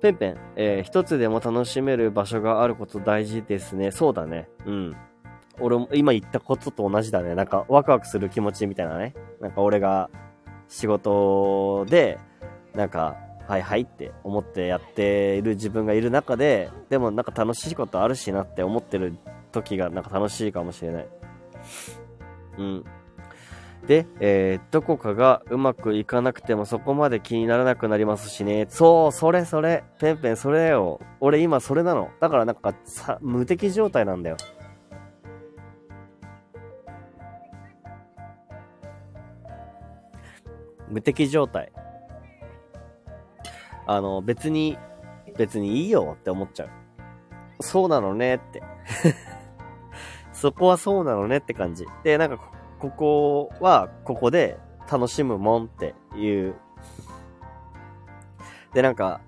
[0.00, 3.90] ペンペン、えー、一つでも楽しめる場所があること大事ですね。
[3.90, 4.48] そうだね。
[4.66, 4.96] うん。
[5.60, 7.34] 俺も今言ったことと同じだね。
[7.34, 9.14] なんかワクワクする気持ちみたいなね。
[9.40, 10.10] なんか俺が
[10.74, 12.18] 仕事で、
[12.74, 13.16] なんか、
[13.46, 19.16] はいはいって思ってやっている自分がいる中で、でもなんか楽しいことあるしなって思ってる
[19.52, 21.08] 時がなんか楽しいかもしれない。
[22.58, 22.84] うん。
[23.86, 28.66] で、えー、どこかがうまくいかなくてもそこまで気にならなくなりますしね。
[28.68, 29.84] そう、それそれ。
[30.00, 31.00] ペンペンそれよ。
[31.20, 32.10] 俺今それなの。
[32.20, 34.38] だからなんかさ、無敵状態なんだよ。
[40.88, 41.72] 無敵状態。
[43.86, 44.78] あの、別に、
[45.36, 46.70] 別にいいよって思っちゃう。
[47.60, 48.62] そうなのねって。
[50.32, 51.86] そこはそうなのねって感じ。
[52.02, 52.38] で、なんか、
[52.78, 54.58] ここは、ここで
[54.90, 56.54] 楽しむもんっていう。
[58.72, 59.20] で、なんか、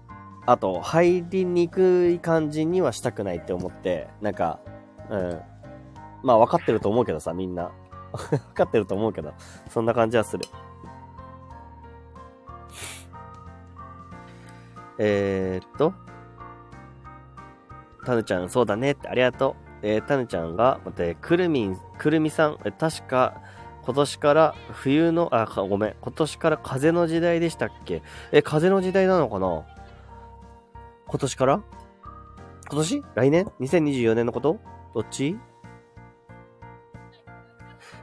[0.46, 4.61] あと、入りにくい感じにはしたくないって思って、なんか、
[5.11, 5.40] うん。
[6.22, 7.70] まあ、分かってると思うけどさ、みんな。
[8.16, 9.34] 分かってると思うけど、
[9.68, 10.44] そんな感じはする。
[14.99, 15.94] えー、っと、
[18.05, 19.86] タヌちゃん、そうだねって、ありがとう。
[19.86, 23.42] えー、タヌちゃんが、待って、くるみん、くるみさん、え確か、
[23.84, 28.03] 今年から冬の、あ、ごめん、今年から風の時代でしたっけ？
[28.32, 29.64] え、風の時代なのかな？
[31.07, 31.62] 今年から？
[32.68, 33.05] 今年？
[33.14, 34.59] 来年 ?2024 年のこと？
[34.94, 35.38] どっち？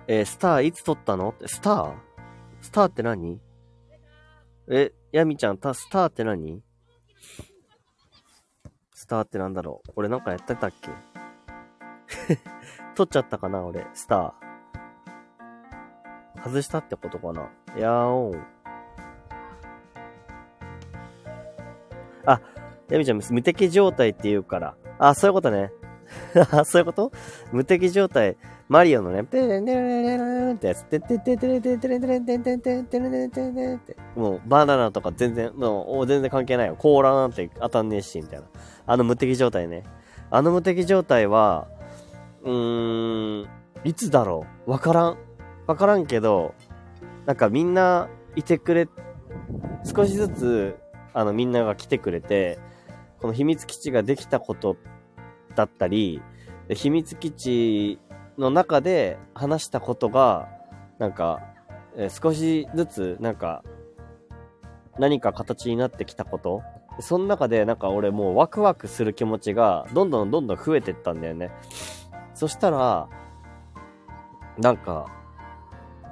[0.08, 1.34] えー、スターいつ撮ったの？
[1.46, 1.94] スター？
[2.62, 3.42] スターって何？
[4.70, 6.62] え、ヤミちゃん、た、スターって何？
[8.94, 9.92] スターってなんだろう？
[9.96, 10.90] 俺なんかやってたっけ？
[12.96, 16.44] 取っちゃったかな俺、スター。
[16.44, 17.50] 外したってことかな？
[17.78, 18.46] やーおん。
[22.26, 22.40] あ、
[22.90, 24.76] ヤミちゃん、無敵状態って言うから。
[25.00, 25.72] あ、そういうことね。
[26.66, 27.12] そういうこと？
[27.52, 28.38] 無敵状態。
[28.74, 36.76] マリオのね、ペレンテレレレンってやつ、テテテテレテテレテレテテテテテレテテテもうバナナとか全然、もう全然関係ないよ。
[36.76, 38.48] コーラなんて当たんねえし、みたいな。
[38.88, 39.84] あの無敵状態ね。
[40.32, 41.68] あの無敵状態は、
[42.42, 43.48] うーん、
[43.84, 45.18] いつだろうわからん。
[45.68, 46.56] わからんけど、
[47.28, 48.88] なんかみんないてくれ、
[49.84, 50.78] 少しずつ、
[51.14, 52.58] あのみんなが来てくれて、
[53.20, 54.78] この秘密基地ができたこと
[55.56, 56.24] だったり、
[56.70, 58.00] 秘密基地
[58.38, 60.50] の中で話したことが、
[61.00, 61.42] なんか、
[61.96, 63.64] えー、少しずつ、なんか、
[65.00, 66.62] 何か形になってきたこと
[67.00, 71.52] その中でなんか俺もうワクワクする気持ちがどんどんどんどん増えてったんだよね。
[72.36, 73.10] そしたら、
[74.58, 75.08] なんか、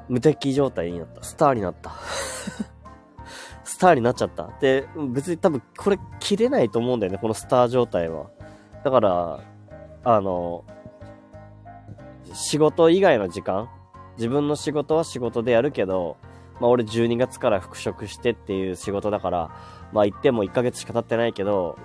[0.07, 1.23] 無敵状態になった。
[1.23, 1.91] スターになった。
[3.63, 4.49] スターになっちゃった。
[4.59, 8.27] で、別に多分これ切れないと思うんだよね、このスター状態は。
[8.83, 9.39] だから、
[10.03, 10.63] あの、
[12.33, 13.69] 仕事以外の時間？
[14.17, 16.17] 自分の仕事は仕事でやるけど、
[16.59, 19.51] まあ俺12月から復職してっていう仕事だから、
[19.93, 21.77] まあ言っても1ヶ月しか経ってないけど、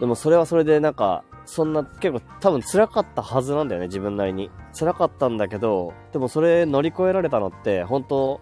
[0.00, 4.50] でもそれはそれでなんか、そんな結構多分辛かったはずなんだよね、自分なりに。
[4.78, 8.40] 辛かったんだけど、でもそれ乗り越えられたのって、本当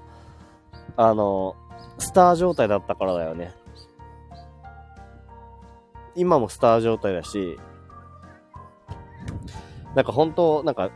[0.96, 1.54] あの、
[1.98, 3.54] スター状態だったからだよね。
[6.14, 7.58] 今もスター状態だし、
[9.94, 10.90] なんか本当なんか、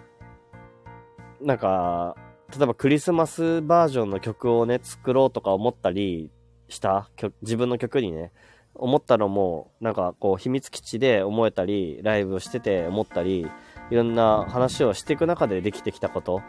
[1.43, 2.17] なんか、
[2.57, 6.31] 例えばクリスマスバージョンの曲をね、作ろうとか思ったり
[6.69, 7.09] した？
[7.43, 8.33] 自分の曲にね、
[8.75, 13.47] 思ったのも、なんかこう秘密基地で思えたり、ライブをしてて思ったり、
[13.91, 16.43] いろんな話をしていく中でできてきたこと。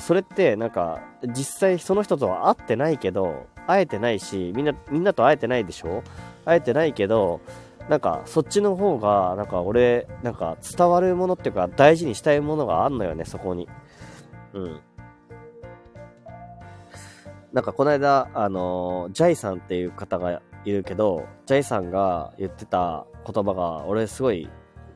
[0.00, 6.02] それってなんか実際その人とは会ってないけど会えてないしみんなみんなと会えてないでしょ？
[6.44, 7.40] 会えてないけど
[7.88, 13.70] なんかそっちの方がなんか俺なんか伝わるものっていうか大事にしたいものがあんのよねそこに。
[14.56, 14.80] うん。
[17.52, 24.50] なんかこの間あのジャイさんっていう方がいるけどジャイさんが言ってた言葉が俺すごい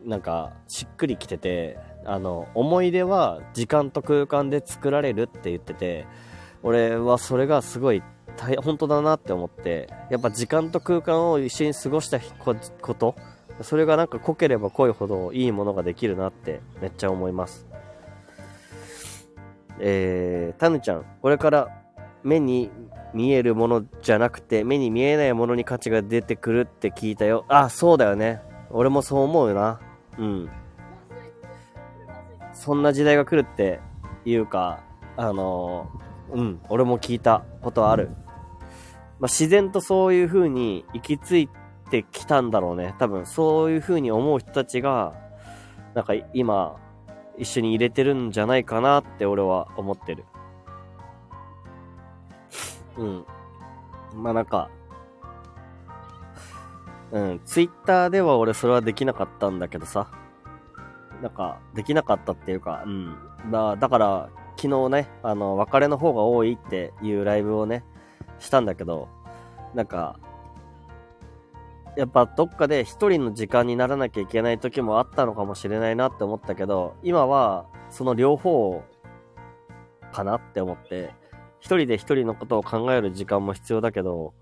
[0.05, 6.07] なんかしっくりきててあの思い出は時間と空間で作られるって言ってて
[6.63, 8.03] 俺はそれがすごい
[8.63, 13.15] 本当だなって思ってやっぱ時間と空間を一緒に過ごしたこと
[13.63, 17.70] それがなんか濃ければ濃いほどいいものができるなってめっちゃ思います。
[19.81, 21.69] えー、タヌちゃんこれから
[22.23, 22.71] 目に
[23.15, 29.81] 見えるものじゃなくて目に見えないものに価値が出てくるって聞いたよあそうだよね俺もそう思うよな
[30.19, 30.51] うん
[32.53, 33.81] そんな時代が来るって
[34.25, 34.81] いうか
[35.17, 35.91] あの
[36.33, 38.11] うん、俺も聞いたことある。
[39.19, 41.49] まあ、自然とそういう風に行き着い
[41.91, 42.95] てきたんだろうね。
[42.99, 45.15] 多分そういう風に思う人たちが、
[45.95, 46.77] なんか今、
[47.41, 50.25] 一緒に入れてるんじゃないかなって俺は思ってる。
[52.99, 53.25] うん。
[54.15, 54.71] まあなんか、
[57.13, 60.11] うん、ツイッターでは俺それはできなかったんだけどさ。
[61.23, 63.15] なんか、できなかったっていうか、うん。
[63.51, 67.85] だだから、昨日ね、あの、別れの方が多いっていうライブをね、
[68.39, 69.09] したんだけど、
[69.75, 70.19] なんか、
[71.97, 78.83] やっぱどっかで一人の時間にならなきゃいけない時もあったのかもしれないなって思ったけど、今はその両方
[80.13, 81.15] かなって思って、
[81.61, 84.35] 一人で一人のことを考える時間も必要だけど、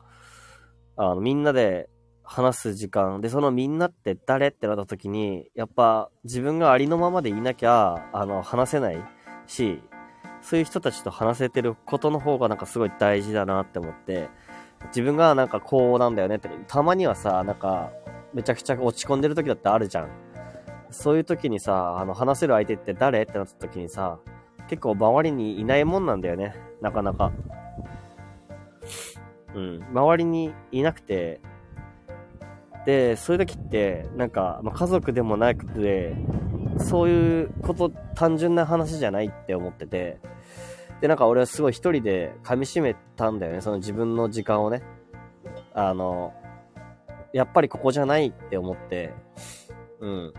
[0.96, 1.88] あの、みんなで
[2.22, 9.02] 話す時間、で、そのみんなって誰ってなった時に、やっぱ自分がありのままでいなきゃ、あの、話せない
[9.46, 9.82] し、
[10.40, 14.28] そういう人たちと話せてることの方がなんかすごい大事だなって思って、
[14.86, 17.90] 自分がなんかこうなんだよねって、たまにはさ、なんか、
[18.32, 20.08] めちゃくちゃ落ち込んでる時だってあるじゃん。
[20.90, 24.18] そういう時にさ、あの、話せる相手って誰ってなった時にさ、
[24.68, 26.54] 結構周りにいないもんなんだよね。
[26.80, 27.32] なかなか。
[29.54, 29.84] うん。
[29.92, 31.40] 周りにいなくて、
[32.86, 36.14] で、そういう時って、なんか、まあ、家族でもなくて、
[36.78, 40.18] そういうこと、単純な話じゃないって思ってて、
[41.00, 44.82] で、なんか俺はすごい一人で噛み締めたんだよね、その自分の時間をね。
[45.74, 46.32] あの、
[47.32, 49.12] やっぱりここじゃないって思って、
[50.00, 50.32] うん。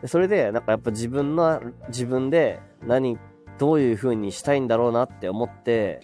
[0.00, 3.18] でそれで、なんかやっぱ自分の、自分で何、
[3.58, 6.00] どういう風にしたいんだろうなって思って、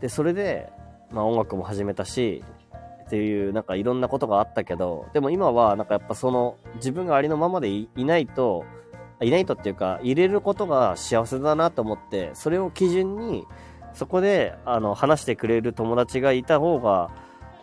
[0.00, 0.70] で、それで、
[1.10, 2.44] まあ音楽も始めたし、
[3.06, 8.64] っていう、なんかいろんなことがあったけど、でも今は、なんかやっぱその、自分がありのままでいないと、
[9.20, 13.46] いないとっていうか、入れることが幸せだなと思って、それを基準に、
[13.94, 17.10] そこで、あの、話してくれる友達がいた方が、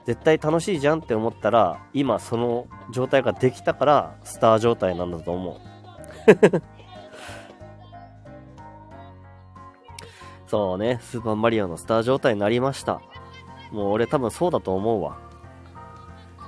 [0.05, 5.55] 絶対楽しいじゃんって思ったら、今その状態ができたから、スター状態なんだと思う。
[10.47, 13.01] そうね、スーパーマリオのスター状態になりました。
[13.71, 15.17] もう俺多分そうだと思うわ。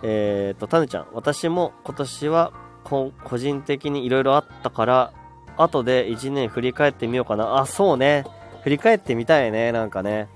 [0.04, 2.52] えっ、と、タヌちゃん、私も今年は
[2.88, 5.14] 個人的に色々あったから、
[5.58, 7.58] 後で1年振り返ってみようかな。
[7.60, 8.26] あ、そうね。
[8.64, 10.30] 振り返ってみたいね、なんかね。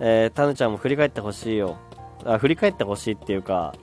[0.00, 1.76] えー、タヌちゃんも振り返ってほしいよ。
[2.24, 3.74] あ、振り返ってほしいっていうか、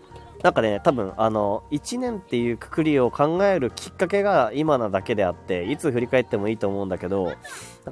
[0.44, 7.36] なんかね、多分、あの、1年っていうくくりを考えるきっかけが今なだけであって、いつ振り返ってもいいと思うんだけど、なん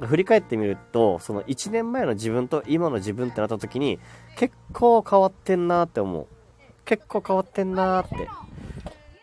[0.02, 3.98] か振り返ってみると、その1年前の自分と今の自分ってなった時に、
[4.36, 6.26] 結構変わってんなって思う。
[6.84, 8.28] 結構変わってんなって。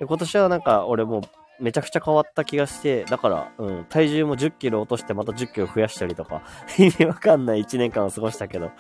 [0.02, 1.22] で今年はなんか俺も
[1.60, 6.42] めちゃくちゃ変わった気がして、だから、うん、体重も10キロ落としてまた10キロ増やしたりとか、
[6.80, 8.72] 意味わかんない1年間を過ごしたけど、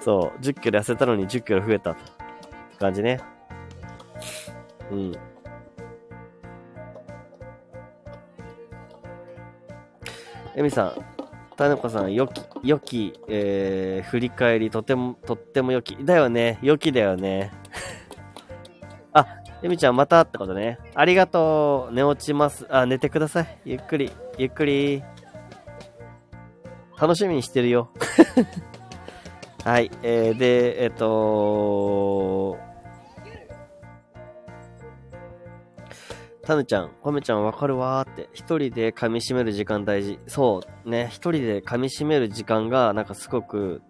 [0.00, 2.02] そう、10キロ痩せたのに10キロ増えたって
[2.78, 3.20] 感じね。
[4.92, 5.12] うん。
[10.54, 11.04] エミさん、
[11.56, 15.96] 種子さん、良き、良き、えー、振り返り、とても、とっても良き。
[16.04, 16.60] だよね。
[16.62, 17.50] 良きだよね。
[19.60, 20.78] あ、ゆみちゃんまたってことね。
[20.94, 21.94] ありがとう。
[21.94, 22.66] 寝落ちます。
[22.70, 23.58] あ、寝てください。
[23.64, 25.02] ゆっくり、ゆっくり。
[27.00, 27.90] 楽しみにしてるよ。
[29.64, 29.90] はい。
[30.02, 32.58] えー、で、えっ、ー、と
[36.42, 38.28] タヌちゃん、コメちゃんわかるわーって。
[38.32, 40.18] 一人で噛み締める時間大事。
[40.26, 40.90] そう。
[40.90, 41.06] ね。
[41.08, 43.82] 一人で噛み締める時間が、なんかすごく、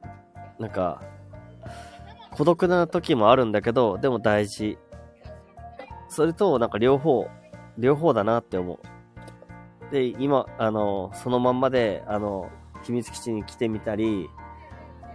[0.59, 1.01] なんか、
[2.33, 4.79] 孤独な時もあるんだけど、でも大事。
[6.11, 7.29] それと、なんか両方、
[7.79, 9.93] 両方だなって思う。
[9.93, 12.51] で、今、あの、そのまんまで、あの、
[12.83, 14.29] 秘密基地に来てみたり、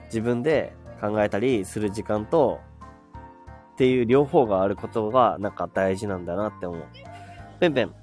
[0.06, 2.60] 自分で考えたりする時間と、
[3.74, 6.84] っていう両方があることが、なんか大事なんだなって思う。
[7.60, 7.96] ペンペン、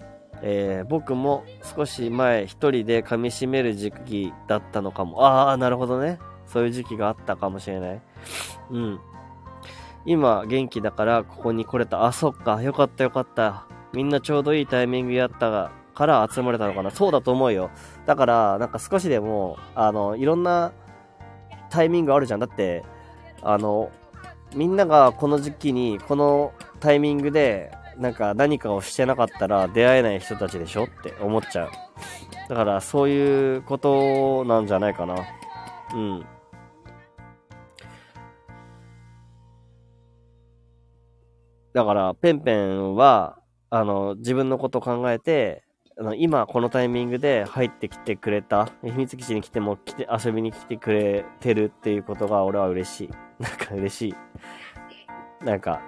[0.42, 5.24] えー、僕も少し前一人で噛み締める時期だったのかも。
[5.24, 6.18] ああ、なるほどね。
[6.46, 8.02] そういう時期があったかもしれない。
[8.70, 9.00] うん。
[10.04, 12.04] 今元気だからここに来れた。
[12.04, 12.60] あ、そっか。
[12.62, 13.66] よかったよかった。
[13.92, 16.90] みんなちょうどいいタイミングやったから集まれたのかな。
[16.90, 17.70] そうだと思うよ。
[18.06, 20.72] だから、なんか少しでも、あの、いろんな
[21.70, 22.40] タイミングあるじゃん。
[22.40, 22.84] だって、
[23.42, 23.90] あの、
[24.54, 31.70] みんながこの時期に、このタイミングで、なんか何かをしてなかったら出会えない人たちでしょって思っちゃう。
[32.48, 35.16] だからそういうことなんじゃないかな。
[35.94, 36.26] うん。
[41.72, 43.38] だから、ペンペンは、
[43.70, 45.64] あの、自分のことを考えて、
[45.98, 53.10] あの今このタイミングで入ってきてくれた、秘密基地に来ても来て、遊びに来てくれてるっていうことが俺は嬉しい。
[53.38, 54.14] なんか嬉しい。
[55.44, 55.80] なんか、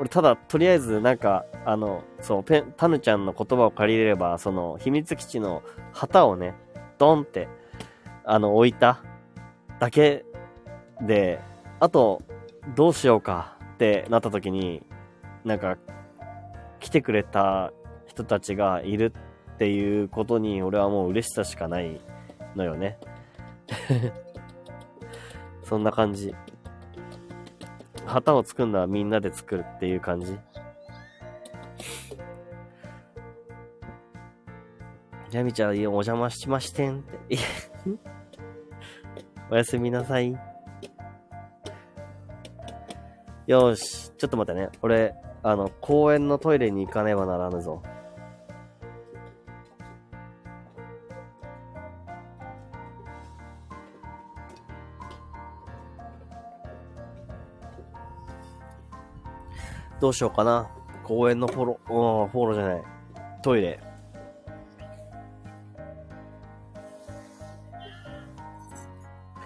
[0.00, 5.62] 俺ただ、とりあえず、なんか、あの、そう、ペン、タヌちゃんの言葉を借りれれば、その、秘密基地の
[5.92, 6.54] 旗をね、
[6.98, 7.48] ドンって、
[8.24, 9.02] あの、置いた
[9.78, 10.24] だけ
[11.02, 11.38] で、
[11.80, 12.22] あと、
[12.74, 14.82] どうしようかってなった時に、
[15.44, 15.76] なんか、
[16.80, 17.72] 来てくれた
[18.06, 19.12] 人たちがいる
[19.54, 22.00] っていうことに、俺はもう嬉しさしかない
[22.56, 22.98] のよね。
[25.62, 26.34] そんな感じ。
[28.06, 30.38] 旗を作るのはみんなで作るっていう感じ。
[35.34, 37.36] やみちゃん、お邪魔しましてんって。
[39.50, 40.38] おやすみなさい。
[43.46, 44.12] よし。
[44.16, 44.68] ちょっと待ってね。
[44.80, 45.14] 俺、
[45.46, 47.82] あの、公園のトイレに行かねばならぬぞ。
[60.00, 60.70] どうしようかな。
[61.02, 62.82] 公園のフォロー、うん、フォローじゃない。
[63.42, 63.80] トイレ。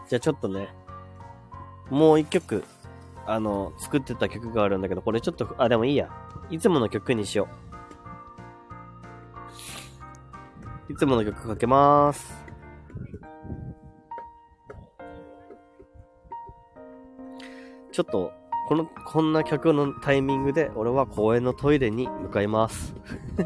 [0.08, 0.68] じゃあちょっとね、
[1.90, 2.62] もう一曲、
[3.30, 6.08] あの、作ってた曲があるんだけど、これちょっと、あ、でもいいや。
[6.48, 7.46] いつもの曲にしよ
[10.88, 10.92] う。
[10.92, 12.46] いつもの曲かけまーす。
[17.92, 18.32] ちょっと、
[18.66, 22.94] この、こんな曲のタイミングで、俺は公園のトイレに向かいます。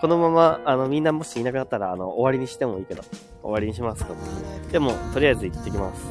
[0.00, 3.04] このまま、あの、みんなもしいなくなったら、あの、終わりにしてもいいけど、
[3.42, 4.14] 終わりにしますか。
[4.70, 6.06] でも、とりあえず行ってきます。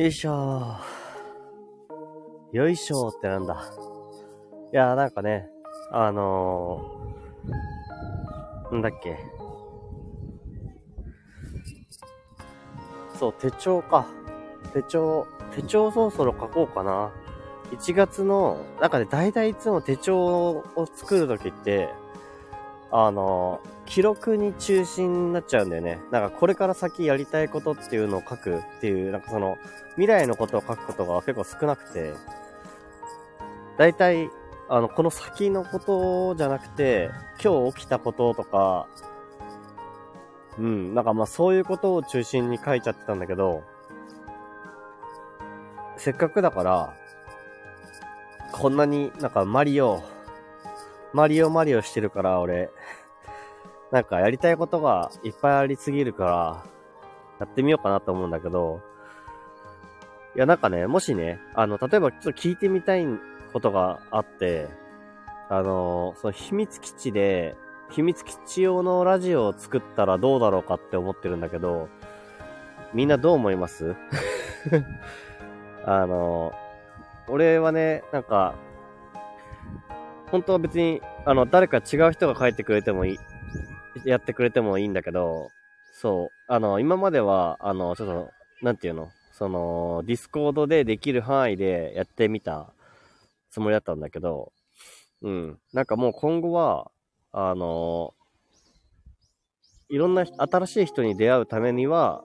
[0.00, 3.70] よいしょーよいしょーってなんだ。
[4.72, 5.46] いやーなんかね、
[5.92, 9.18] あのー、なんだっけ。
[13.18, 14.06] そう、手帳か。
[14.72, 17.12] 手帳、手帳そろそろ書こうかな。
[17.70, 21.90] 1月の、なんかね、大体いつも手帳を作るときって、
[22.90, 25.98] あのー、記録に中心になっちゃうんだよね。
[26.12, 29.58] なんかこれから先やりたいことっていうのを書くっていう、なんかその、
[29.96, 32.14] 未来のことを書くことが結構少なくて、
[33.78, 34.30] 大体、
[34.68, 37.10] あの、この先のことじゃなくて、
[37.42, 38.86] 今日起きたこととか、
[40.56, 43.64] うん、なんかまあそういうことを中心に書いちゃってたんだけど、
[45.96, 46.94] せっかくだから、
[48.52, 50.00] こんなになんかマリオ、
[51.12, 52.70] マリオマリオしてるから俺、
[53.90, 56.64] なんかやりたいことがいっぱいありすぎるから、
[57.40, 58.80] やってみようかなと思うんだけど、
[60.36, 63.06] いやなんかね、もしね、あの、例えばちょっと聞いてみたい
[63.52, 64.68] ことがあって、
[65.48, 67.56] あの、その秘密基地で、
[67.90, 71.88] 秘密基地用のラジオを作ったらどうだろうかって思ってるんだけど、
[72.94, 73.96] みんなどう思います？
[75.84, 76.52] あの、
[77.26, 78.54] 俺はね、なんか、
[80.30, 83.18] 本当は別に、あの、誰か違う人が書いてくれてもいい、
[84.04, 85.48] やってくれてもいいんだけど、
[85.92, 88.30] そう、あの、今までは、あの、ちょっと、
[88.62, 89.08] なんていうの？
[89.32, 92.72] その、ディスコードでできる範囲でやってみた
[93.50, 94.52] つもりだったんだけど、
[95.22, 95.58] うん。
[95.72, 96.90] なんかもう今後は、
[97.32, 98.14] あの、
[99.88, 102.22] いろんな新しい人に出会うためには、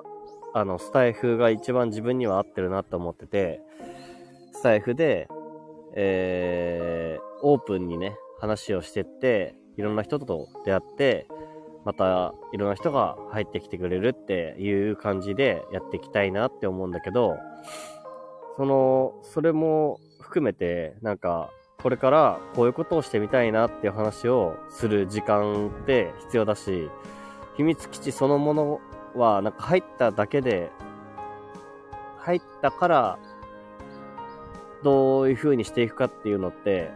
[0.53, 3.61] あの、スタイフが一番自分には合ってるなと思ってて、
[4.53, 5.27] スタイフで、
[5.95, 11.27] えー、オープンにね、話をしてって、いろんな人と出会って、
[11.85, 17.37] またいろんな人が入ってきてくれるっていう感じでやっていきたいなって思うんだけど、
[18.57, 21.51] その、それも含めて、なんか、
[21.83, 26.89] これからこういうことをしてみたいなっていう話をする時間って必要だし、
[27.57, 28.81] 秘密基地そのもの
[29.15, 30.71] は、なんか入っただけで、
[32.17, 33.19] 入ったから、
[34.83, 36.89] どういう風にしていくかっていうのって、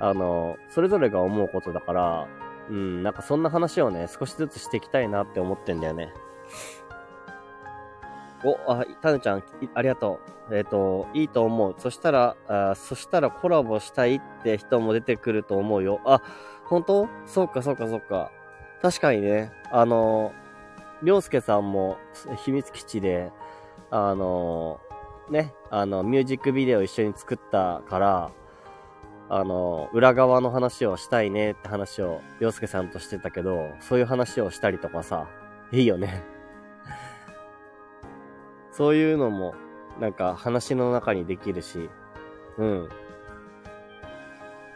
[0.00, 2.28] あの、それぞれが思うことだから、
[2.70, 6.12] うん、なんかそんな話をね、少しずつしていきたいなって思ってんだよね。
[8.44, 9.42] お、あ、たぬちゃん、
[9.74, 10.20] ありがと
[10.50, 10.54] う。
[10.54, 11.74] えっ、ー、と、いいと思う。
[11.78, 16.00] そしたら、あそしたらコラボしたいって人も出てくると思うよ。
[16.04, 16.22] あ、
[16.66, 17.08] 本当？
[17.26, 18.30] そうか、そうか、そうか。
[18.80, 20.32] 確かにね、あの、
[21.02, 21.96] りょうすけさんも
[22.44, 23.32] 秘密基地で、
[23.90, 24.80] あの、
[25.30, 28.30] ね、あの、ミュージックビデオ一緒に作ったから、
[29.30, 35.28] あの、裏側の話をしたいねって話を、りょうすけさんとしてたけど、そういう話をしたりとかさ、
[35.70, 36.22] いいよね。
[38.72, 39.54] そういうのも、
[40.00, 41.90] なんか話の中にできるし、
[42.56, 42.88] うん。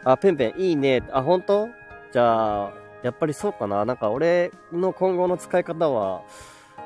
[0.03, 1.01] あ、ペンペン、いいね。
[1.11, 1.69] あ、本当？
[2.11, 3.85] じゃあ、やっぱりそうかな。
[3.85, 6.21] なんか俺の今後の使い方は、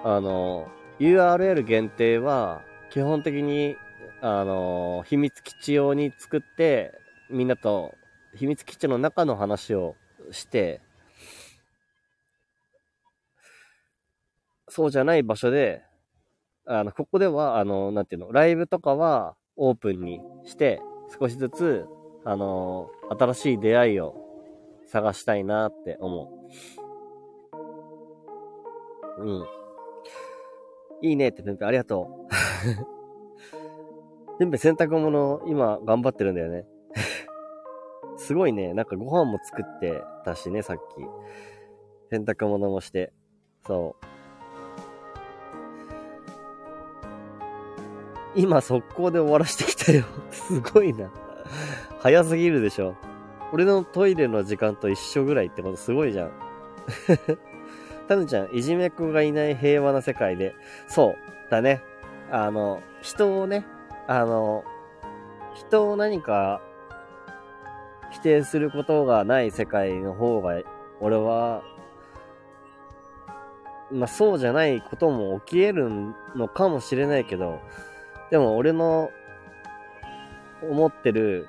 [0.03, 0.69] あの、
[0.99, 3.75] URL 限定は、基本的に、
[4.21, 7.93] あの、秘密基地用に作って、みんなと
[8.35, 9.95] 秘密基地の中の話を
[10.31, 10.81] して、
[14.69, 15.81] そうじゃない場所で、
[16.65, 20.81] あの、ここでは、あの、なんていうの、ライブとかはオープンにして、
[21.19, 21.85] 少しずつ、
[22.25, 24.15] あの、新しい出会いを
[24.87, 26.29] 探したいなって思
[29.17, 29.23] う。
[29.23, 29.45] うん。
[31.01, 32.27] いいねって、ペンペンありがとう。
[34.39, 36.65] ペンペン洗濯物、今頑張ってるんだよね。
[38.27, 40.81] すごいね、なんかご飯も作ってたしね、さっき。
[42.11, 43.13] 洗濯物もして。
[43.65, 44.05] そう。
[48.35, 50.03] 今速攻で終わらしてきたよ。
[50.29, 51.09] すごいな。
[51.99, 52.95] 早すぎるでしょ。
[53.53, 56.31] 俺のトイレの時間と一緒ぐらいってことすごいじゃん。
[58.09, 60.53] タヌちゃん、いじめっ子がいない平和な世界で。
[60.87, 61.15] そう。
[61.49, 61.81] だね。
[62.29, 63.65] あの、人をね、
[64.05, 64.65] あの、
[65.53, 66.61] 人を何か
[68.17, 70.59] 否定することがない世界の方が、
[70.99, 71.61] 俺は、
[73.91, 75.89] まあそうじゃないことも起き得る
[76.35, 77.59] のかもしれないけど、
[78.31, 79.11] でも俺の
[80.63, 81.47] 思ってる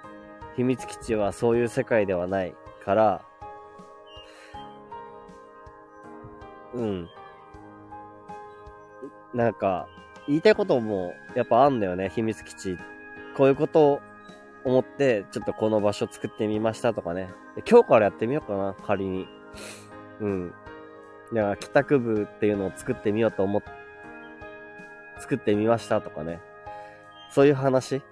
[0.57, 2.55] 秘密基地はそういう世界ではない
[2.85, 3.24] から、
[6.74, 7.09] うん。
[9.32, 9.89] なんか、
[10.27, 12.77] 言いたいこともやっぱあんだよね、秘密基地。
[13.36, 14.03] こういうこと
[14.69, 17.31] 思って、ちょっとこの場所作ってみましたとかね。
[17.69, 19.27] 今日からやってみようかな、仮に。
[20.20, 20.55] うん。
[21.32, 23.62] いや、帰宅部っていうのを作ってみようと思っ、
[25.19, 26.40] 作ってみましたとかね。
[27.31, 28.03] そういう話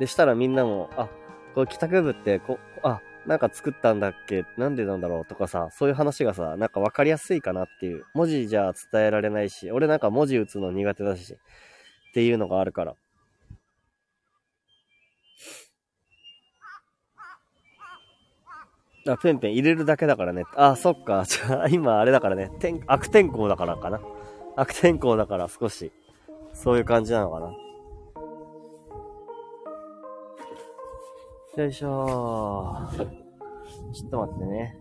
[0.00, 1.08] でしたらみんなも、あ、
[1.54, 4.44] これ帰宅部ってこ、あ、なんか作ったんだっけ？
[4.56, 8.04] なんでなんだろうとかさ、そういう話がさ、なんかわかりやすいかなっていう。
[8.14, 11.36] 文字じゃ伝えられないし、俺なんか文字打つの苦手だし、っ
[12.14, 12.94] ていうのがあるから。
[19.08, 20.44] あ、ペンペン入れるだけだからね。
[20.54, 21.24] あ、そっか。
[21.28, 22.50] じゃあ、今あれだからね。
[22.58, 24.00] 天、悪天候だからかな。
[24.56, 25.92] 悪天候だから少し、
[26.52, 27.52] そういう感じなのかな。
[31.56, 32.98] よいしょー。
[33.92, 34.77] ちょっと待ってね。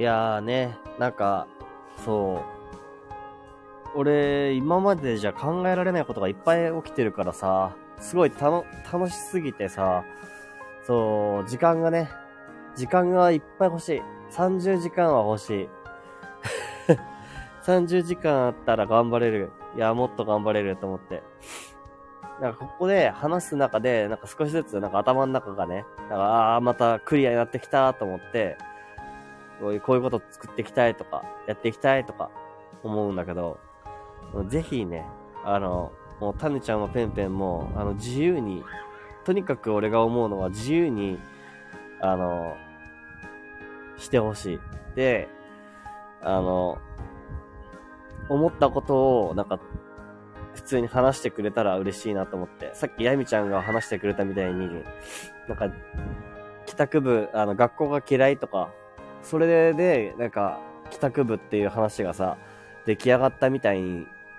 [0.00, 1.46] いやーね、なんか、
[2.06, 2.42] そ
[3.94, 3.98] う。
[3.98, 8.64] 俺、今までじゃ考えられないことがいっぱい起きてるからさ、すごい、楽
[9.10, 10.04] しすぎてさ、
[10.86, 12.08] そう、時間がね、
[12.74, 14.02] 時間がいっぱい欲しい。
[14.30, 15.68] 30時間は欲しい。
[17.66, 19.50] 30時間あったら頑張れる。
[19.76, 21.22] いや、もっと頑張れると思って。
[22.40, 28.56] なんかここで話す中で、なんか少しずつなんか頭の中がね、なんかああ、またクリアになってきたと思って、
[29.60, 32.30] こういう、こと作っていきたいとか、やっていきたいとか
[32.82, 33.58] 思うんだけど、
[34.48, 35.06] ぜひね、
[35.44, 38.64] あの、もうタネちゃんもペンペンも、あの、自由に、
[39.24, 41.18] とにかく俺が思うのは自由に、
[42.00, 42.54] あの、
[43.98, 44.60] してほしい。
[44.94, 45.28] で、
[46.22, 46.78] あの、
[48.28, 49.58] 思ったことを、なんか、
[50.54, 52.70] 普通に話してくれたら嬉しいなと思って。
[52.74, 54.68] さっきヤミちゃんが話してくれたみたいに、
[55.48, 55.70] なんか、
[56.66, 58.70] 帰宅部、あの、学校が嫌いとか、
[59.22, 60.60] それで、なんか、
[60.90, 62.36] 帰宅部っていう話がさ、
[62.86, 63.82] 出来上がったみたい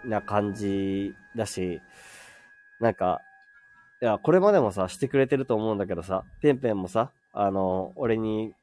[0.05, 1.81] な感じだし、
[2.79, 3.21] なんか、
[4.01, 8.53] いや、これまでもさ、してくれてると思うんだけどさ、ペンペンもさ、あの、俺に、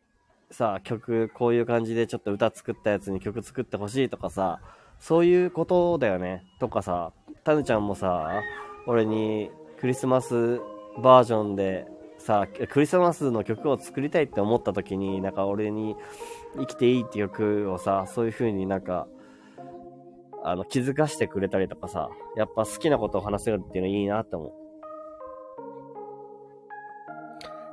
[0.51, 4.61] さ、曲、こういう感じでちょっと歌作ったやつに曲作ってほしいとかさ、
[4.99, 6.43] そういうことだよね。
[6.59, 7.13] とかさ、
[7.45, 8.43] タヌちゃんもさ、
[8.87, 10.61] 俺にクリスマス
[11.03, 11.87] バージョンで
[12.29, 15.97] さ、クリスマスの曲を作りたいって思った時に、なんか俺に
[16.59, 19.07] 生きていいって曲をさ、そういう風になんか、
[20.45, 24.53] あの、気づかしてくれたりとかさ、やっぱ好きなことを話せるっていうのいいなって思う。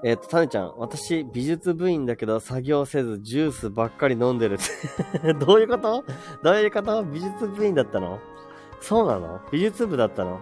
[0.06, 4.56] えっ、ー、と、タネちゃん、私、美術部員だけど、作業せず、ジュースばっかり飲んでる。
[4.56, 4.58] っ
[5.20, 6.06] てどういうこと？
[6.44, 7.04] どういうこと？
[7.04, 8.20] 美術部員だったの？
[8.80, 9.42] そうなの？
[9.52, 10.40] 美術部だったの？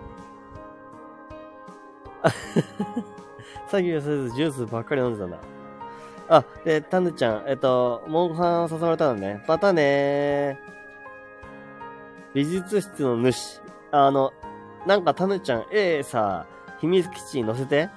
[3.74, 5.40] 作業せずジュースばっかり飲んでたんだ。
[6.30, 9.44] あ、で、タヌちゃん、えっと、モンハンを誘われたのね。
[9.48, 10.60] またね
[12.36, 13.62] 美術室の主。
[13.90, 14.32] あの、
[14.86, 16.46] なんかタヌちゃん、ええさ、
[16.82, 17.90] 秘密基地に乗せて。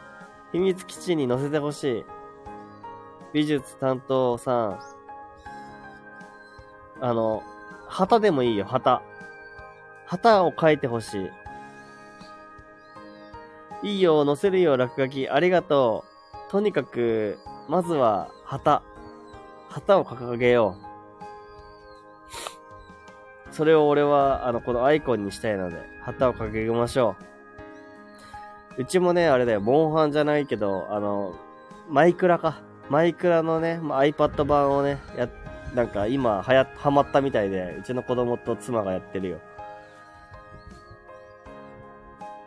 [0.52, 2.04] 秘密基地に乗せてほしい。
[3.34, 4.80] 美術担当さん。
[7.02, 7.42] あの、
[7.86, 9.02] 旗でもいいよ、旗。
[10.06, 11.30] 旗を書いてほしい。
[13.86, 15.28] いいよ、載せるよ、落書き。
[15.28, 16.04] ありがと
[16.48, 16.50] う。
[16.50, 17.38] とにかく、
[17.68, 18.82] まずは、旗。
[19.68, 20.76] 旗を掲げよ
[23.48, 23.54] う。
[23.54, 27.14] それを俺は、あの、このアイコンにしたいので、旗を掲げましょ
[28.76, 28.82] う。
[28.82, 31.36] うちもね、あれだよ、モンハンじゃないけど、あの、
[31.88, 32.62] マイクラか。
[32.90, 35.28] マイクラのね、iPad 版をね、や、
[35.76, 39.40] なんか今、はや、はまったみたいで、うちの子供と妻がやってるよ。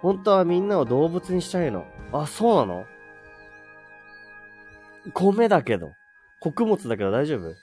[0.02, 1.86] 本当はみんなを動物にしたいの。
[2.12, 2.86] あ、そうなの？
[5.14, 5.92] 米だけど。
[6.42, 7.54] 穀物だけど大丈夫？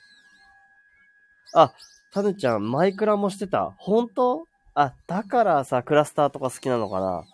[1.54, 1.72] あ、
[2.12, 3.74] タヌちゃん、マイクラもしてた。
[3.78, 4.44] 本当？
[4.74, 7.24] あ、だからさ、クラスターとか好きなのかな？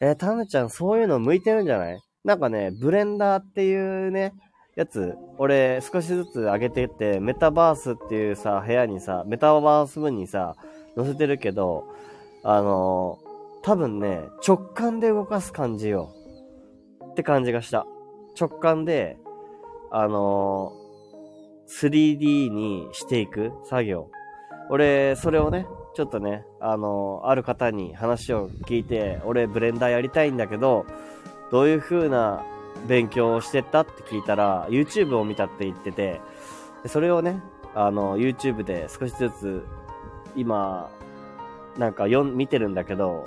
[0.00, 2.00] えー、タヌちゃん、そういうの向いてるんじゃない？
[2.24, 4.32] なんかね、ブレンダーっていうね、
[4.76, 10.54] やつ、俺、少しずつ上げていって、メタバースっていうさ、部屋にさ、メタバース部にさ、
[10.96, 11.84] 載せてるけど、
[12.44, 13.18] あの
[13.62, 16.14] 多分ね、直感で動かす感じよ。
[17.10, 17.86] って感じがした。
[18.38, 19.18] 直感で、
[19.90, 24.10] あのー、3D にしていく作業。
[24.70, 30.86] 俺、それをね、ちょっとね、あのー、ある方に話を聞いて、俺ブレンダーやりたいんだけど、
[31.50, 32.44] どういう風な
[32.86, 36.20] 勉強をしてったって聞いたら、YouTube を見たって言ってて、
[36.86, 37.42] それをね、
[37.74, 39.64] あの、YouTube で少しずつ、
[40.36, 40.90] 今、
[41.78, 43.26] なんか読見てるんだけど、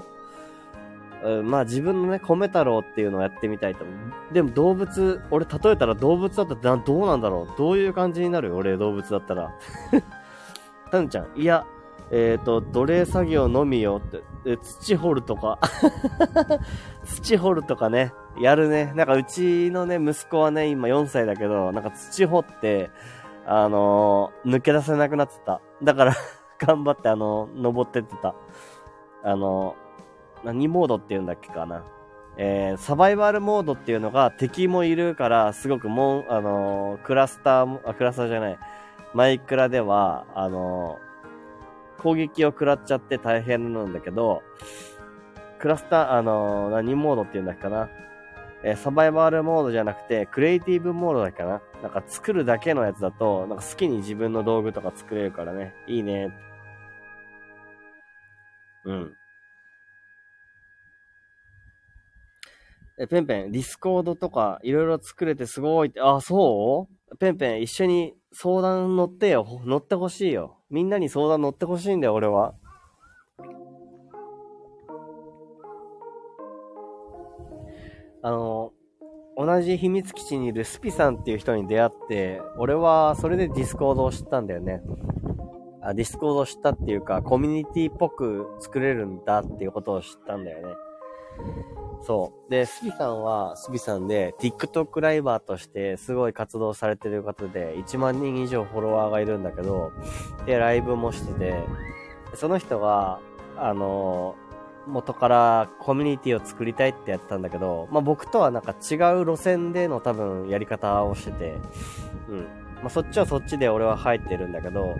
[1.23, 4.33] うん、まあ自分のね、米太郎っていうのをやってみたいと思う。
[4.33, 7.57] でも動物、俺例えたら動物だったらどうなんだろう？
[7.57, 9.53] どういう感じになる俺動物だったら。
[10.91, 11.65] たぬちゃん、いや、
[12.11, 15.59] えっ、ー、と、奴隷作業のみよって、土掘るとか？
[17.05, 18.91] 土掘るとかね、やるね。
[18.95, 22.89] なんかうちのね、息子はね、今4歳だけど、なんか土掘って、
[23.45, 25.61] あのー、抜け出せなくなってた。
[25.81, 26.13] だから
[26.59, 28.35] 頑張ってあのー、登ってってた。
[29.23, 29.75] あの、
[30.43, 31.83] 何モードって言うんだっけかな。
[32.37, 38.59] えー、サバイバルモードっていうのが敵もいるから、すごくもん、あのー、クラスター、あ、クラスターじゃない。
[39.13, 44.43] マイクラでは、あのー、攻撃を食らっちゃって大変なんだけど、
[45.59, 47.89] クラスター、あの何モードって言うんだっけかな。
[48.63, 51.61] えサバイバルモードじゃなくて、クリエイティブモードだっけかな。
[51.81, 55.73] なんか作るだけのやつだと、なんか好きに自分の道具とか作れるからね。
[55.87, 56.31] いいね。
[58.85, 59.17] うん。
[63.01, 67.17] え、ペンペン、ディスコードとかいろいろ作れてすごいって、あ、そう？
[67.17, 69.47] ペンペン、一緒に相談乗ってよ。
[69.65, 70.59] 乗ってほしいよ。
[70.69, 72.53] みんなに相談乗ってほしいんだよ、俺は。
[78.21, 78.71] あの、
[79.35, 84.79] 同じ秘密基地にいるスピさんっていう人に出会って、俺はそれでディスコードを知ったんだよね。
[85.81, 90.75] あ、ディスコードを知ったっていうか、コミュニティっぽく作れるんだっていうことを知ったんだよね。
[92.03, 92.51] そう。
[92.51, 99.91] で、スピさんは、スビさんで、TikTok ライバーとしてすごい活動されてる方で、1万人以上フォロワーがいるんだけど、
[100.45, 101.63] で、ライブもしてて、
[102.33, 103.19] その人が、
[103.57, 104.35] あの、
[104.87, 111.57] 元からコミュニティを作りたいってやったんだけど、まあ、僕とはなんか違う路線での多分やり方をしてて、
[112.29, 112.37] うん。
[112.81, 114.95] まあ、そっちはそっちで俺は入ってるんだけど、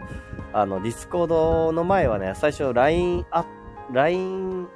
[0.53, 3.45] あの、ディスコードの前はね、最初 LINE あ、
[3.91, 4.67] LINE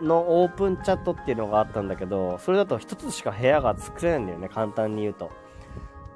[0.00, 5.30] のオープンチャットっていうのがあったんだけど、それだと一つしか部屋が作れないんだよね、簡単に言うと。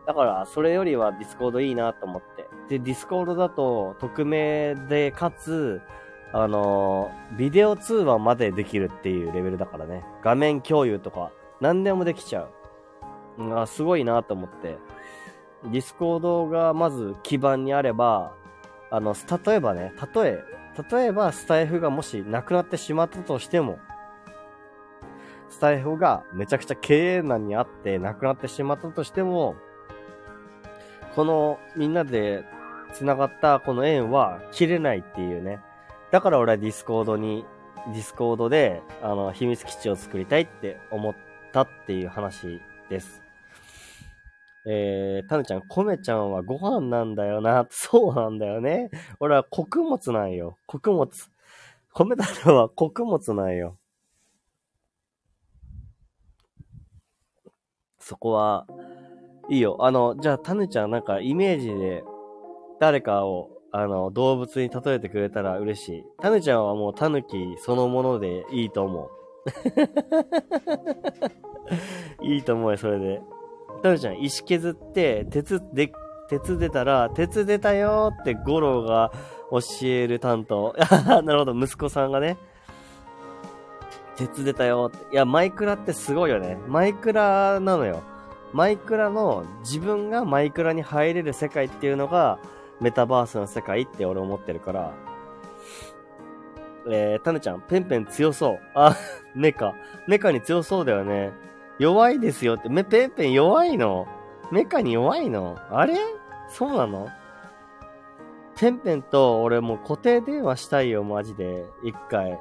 [0.07, 2.47] だから、それよりはディスコードいいなと思って。
[2.69, 5.81] で、ディスコードだと、匿名で、かつ、
[6.33, 10.05] あの、ビデオ通話までできるっていうレベルだからね。
[10.23, 11.31] 画面共有とか、
[11.61, 12.51] 何でもできちゃう。
[13.39, 14.79] うん、あすごいなと思って。
[15.65, 18.35] ディスコードがまず基盤にあれば、
[18.91, 19.15] あの、
[19.47, 20.45] 例えばね、例え、
[20.91, 23.79] 例えばスタイフがもしなくなってしまったとしても、
[25.49, 29.55] スタイフがめちゃくちゃ経営難にあってなくなってしまったとしても、
[31.15, 32.45] このみんなで
[32.93, 35.61] 繋がったこの縁は切れないっていうね。
[36.11, 37.45] だから俺はディスコードに、
[37.93, 41.15] ディスコードで、あの、秘密基地を作りたいって思っ
[41.53, 43.24] たっていう話です。
[44.67, 47.67] えー、タヌちゃん、コメちゃんはご飯なんだよな。
[47.71, 48.91] そうなんだよね。
[49.21, 50.57] 俺は穀物なんよ。
[50.67, 51.09] 穀物。
[51.93, 53.77] 米太郎は穀物なんよ。
[57.99, 58.67] そこは、
[59.49, 59.77] いいよ。
[59.81, 62.03] あの、じゃあ、タヌちゃんなんかイメージで
[62.81, 66.05] 誰かを、あの、動物に例えてくれたら嬉しい。
[66.21, 69.11] タヌちゃんはもうタヌキそのものでいいと思う。
[72.25, 73.21] いいと思うよ、それで。
[73.85, 75.93] タヌちゃん、石削って、鉄で、
[76.31, 79.13] 鉄出たら、鉄出たよってゴロが
[79.51, 80.75] 教える担当。
[81.23, 82.39] なるほど、息子さんがね。
[84.17, 85.13] 鉄出たよって。
[85.13, 86.57] いや、マイクラってすごいよね。
[86.67, 88.01] マイクラなのよ。
[88.55, 92.39] マイクラの自分がマイクラに入れる世界っていうのが
[92.81, 94.93] メタバースの世界って俺思ってるから。
[96.89, 98.61] えー、タヌちゃん、ペンペン強そう。
[98.75, 98.97] あ、
[99.35, 99.75] メカ。
[100.09, 101.33] メカに強そうだよね。
[101.79, 102.69] 弱いですよって。
[102.69, 104.07] め、ペンペン弱いの？
[104.51, 105.59] メカに弱いの？
[105.71, 105.97] あれ？
[106.49, 107.09] そうなの？
[108.57, 111.65] ペンペンと俺もう固定電話したいよ、マジで。
[111.83, 112.39] 一回。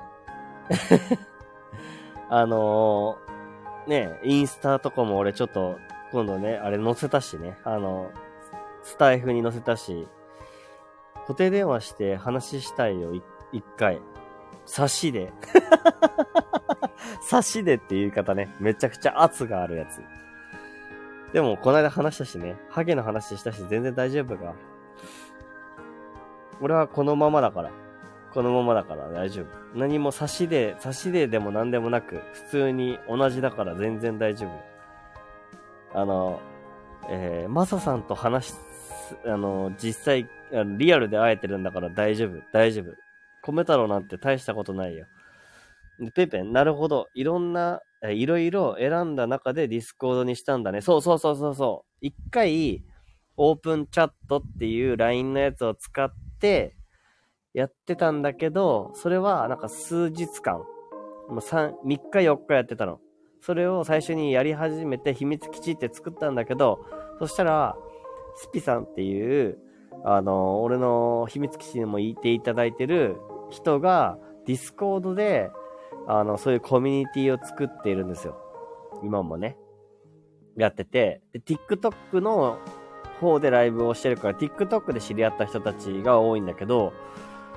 [2.30, 5.78] あのー、ね、インスタとかも俺ちょっと、
[6.12, 7.58] 今度ね、あれ載せたしね。
[7.64, 8.12] あの、
[8.84, 10.08] スタイフに載せたし、
[11.22, 13.14] 固定電話して話したいよ、
[13.52, 14.00] 一回。
[14.66, 15.32] 差しで。
[17.22, 18.54] 差しでっていう言い方ね。
[18.60, 20.02] めちゃくちゃ圧があるやつ。
[21.34, 22.56] でも、この間話したしね。
[22.70, 24.54] ハゲの話したし、全然大丈夫か。
[26.62, 27.72] 俺はこのままだから。
[28.34, 29.48] このままだから大丈夫。
[29.78, 36.00] 何も差しで、差しででも何でもなく、普通に同じだから全然大丈夫。
[36.00, 36.40] あの、
[37.10, 38.54] えー、マサさんと話し、
[39.26, 40.30] あの、実際、
[40.78, 42.96] リアルで会えてるんだから大丈夫、大丈夫。
[43.44, 45.06] 米太郎なんて大したことないよ。
[46.00, 47.08] で、ペンペン、なるほど。
[47.14, 50.82] いろんな、いろいろ選んだ中でディスコードにしたんだね。
[50.82, 51.98] そうそうそうそうそう。
[52.02, 52.84] 一回、
[53.38, 56.76] オープンチャットっていう LINE のやつを使って、
[57.54, 60.58] やってたんだけど、それはなんか数日間、
[61.30, 63.00] もう3、3日4日やってたの。
[63.42, 66.86] それを最初にやり始めて秘密基地って作ったんだけど、
[67.20, 67.76] そしたら、
[68.36, 69.60] スピさんっていう、
[70.04, 73.18] あの、俺の秘密基地にも入っていただいてる
[73.54, 75.52] 人が、ディスコードで、
[76.08, 78.36] あの、そういうコミュニティを作っているんですよ。
[79.04, 79.58] 今もね。
[80.58, 82.58] やってて、で、TikTok の
[83.22, 86.94] 方でライブをしてるから、TikTok で知り合った人たちが多いんだけど、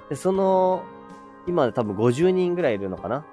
[0.09, 0.85] で、その、
[1.47, 3.25] 今で多分50人ぐらいいるのかな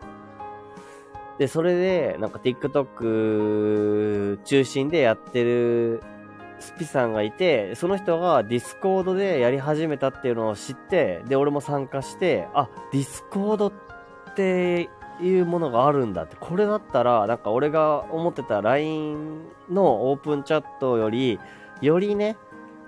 [1.38, 6.02] で、それで、なんか TikTok 中心でやってる
[6.64, 13.74] スピさんがいて、その人がディスコードでやり始めたっていうのを知って、で、俺も参加して、あ、ディスコードっ
[14.36, 14.90] て
[15.22, 16.36] いうものがあるんだって。
[16.40, 21.40] これだったら、なんか俺が思ってた LINE のオープンチャットより、
[21.82, 22.38] よりね、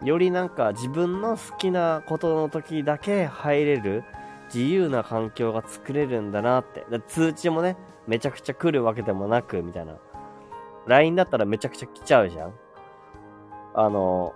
[0.04, 4.04] よりなんか自分の好きなことの時だけ入れる
[4.54, 6.86] 自由な環境が作れるんだなって。
[7.08, 7.78] 通知もね、
[8.08, 9.96] めちゃくちゃ来るわけでもなく、みたいな。
[10.88, 12.54] LINE だったらめちゃくちゃ来ちゃうじゃん
[13.76, 14.34] あの、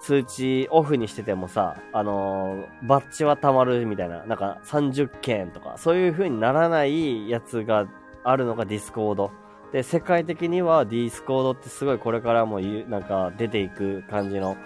[0.00, 7.86] 通知オフにしててもさ、あのバッジは溜まるみたいな、なんか30件とか、そういう風にならないやつが
[8.24, 9.30] あるのがディスコード。
[9.72, 14.56] で、世界的にはディスコードってすごいこれからもなんか出ていく感じの、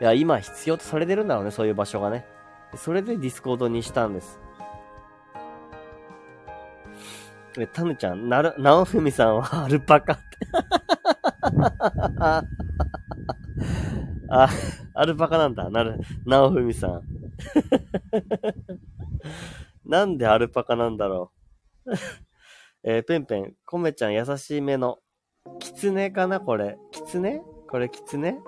[0.00, 2.24] いや、今必要とされてるんだろうね、そういう場所がね。
[2.76, 4.40] それでディスコードにしたんです。
[7.58, 10.22] え、タヌちゃん、なる、ナオフミさんはアルパカって
[14.28, 14.48] あ、
[14.94, 15.70] アルパカなんだ。
[15.70, 17.02] なる、ナオフミさん。
[19.88, 21.32] なんでアルパカなんだろ
[21.86, 21.92] う。
[22.82, 24.98] えー、ペンペン、コメちゃん優しい目の。
[25.58, 26.76] キツネかなこれ。
[26.90, 28.38] キツネこれキツネ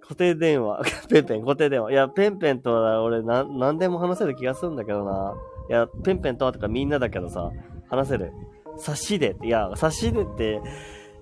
[0.00, 0.82] 固定電話。
[1.08, 1.92] ペンペン、固定電話。
[1.92, 5.34] いや、ペンペンとは俺な、なんでも話せる気がするんだけどな。
[5.68, 7.50] いや、ペンペンとはとかみんなだけどさ、
[7.88, 8.32] 話せる。
[8.78, 10.60] 差しでって、いや、差しでって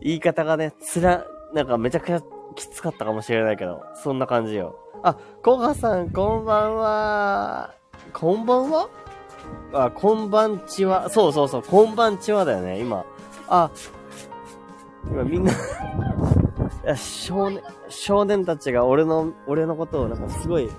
[0.02, 1.24] 言い方がね、つら、
[1.54, 2.20] なんかめちゃくちゃ
[2.54, 4.76] きつかったかもしれないけど、そんな感じよ。
[5.02, 7.74] あ、コハさん、こんばんは。
[8.12, 8.88] こんばんは？
[9.72, 11.08] あ、こんばんちは。
[11.10, 13.04] そうそうそう、こんばんちはだよね、今。
[13.48, 13.70] あ、
[15.10, 15.52] 今みんな
[16.84, 20.70] いや、少年、少年たちが俺の、俺のことをなんかすごい、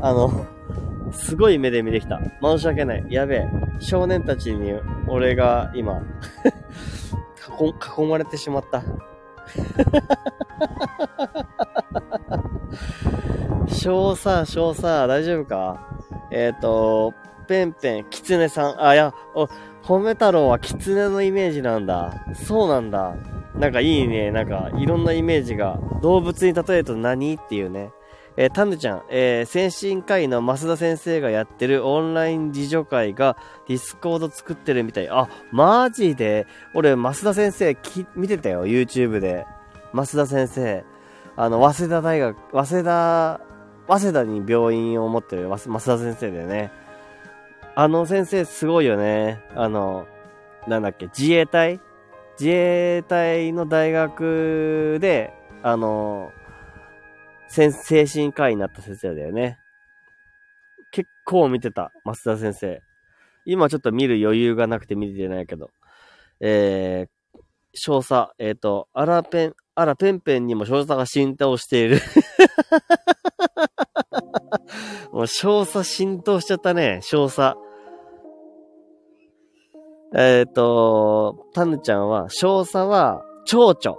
[0.00, 0.30] あの、
[1.12, 2.20] すごい目で見てきた。
[2.40, 3.06] 申し訳ない。
[3.10, 3.48] やべえ。
[3.80, 4.72] 少年たちに
[5.08, 6.00] 俺が今
[7.60, 8.82] 囲、囲まれてしまった。
[13.68, 15.80] 少佐、少佐、大丈夫か？
[16.30, 17.14] えっ、ー、と、
[17.48, 18.84] ペンペン、キツネさん。
[18.84, 19.48] あ、いや、お、
[19.82, 22.24] 米太郎はキツネのイメージなんだ。
[22.34, 23.14] そうなんだ。
[23.54, 24.30] なんかいいね。
[24.30, 25.78] なんか、いろんなイメージが。
[26.02, 27.34] 動物に例えると何？
[27.34, 27.90] っていうね。
[28.40, 33.36] えー、タヌちゃん、えー、先進会の増田先生がやってるオンライン自助会が
[33.68, 35.10] ディスコード作ってるみたい。
[35.10, 36.46] あ、マジで？
[36.74, 39.44] 俺、増田先生き、見てたよ、YouTube で。
[39.92, 40.84] 増田先生。
[41.36, 43.40] あの、早稲田大学、早稲田、
[43.86, 46.72] 早稲田に病院を持ってる増田先生だよね。
[47.74, 49.42] あの先生すごいよね。
[49.54, 50.06] あの、
[50.66, 51.78] なんだっけ、自衛隊？
[52.38, 56.32] 自衛隊の大学で、あの、
[57.50, 59.58] 精神科医になった先生だよね。
[60.92, 62.80] 結構見てた、増田先生。
[63.44, 65.70] 今ちょっと見る余裕がなくて見てないけど。
[66.40, 67.10] えー、
[67.74, 72.00] 少佐、えっ、ー、と、あらペン、あらペンペンにも少佐が浸透している。
[75.12, 77.56] もう少佐浸透しちゃったね、少佐。
[80.14, 83.98] えっ、ー、と、タヌちゃんは、少佐は、蝶々。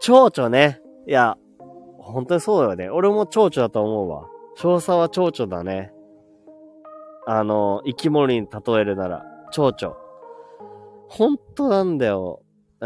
[0.00, 0.80] 蝶々ね。
[1.06, 1.36] いや、
[2.12, 2.90] 本当にそうだよね。
[2.90, 4.26] 俺も蝶々だと思うわ。
[4.56, 5.92] 少佐は蝶々だね。
[7.26, 9.96] あの、生き物に例えるなら、蝶々。
[11.08, 12.42] 本当なんだよ。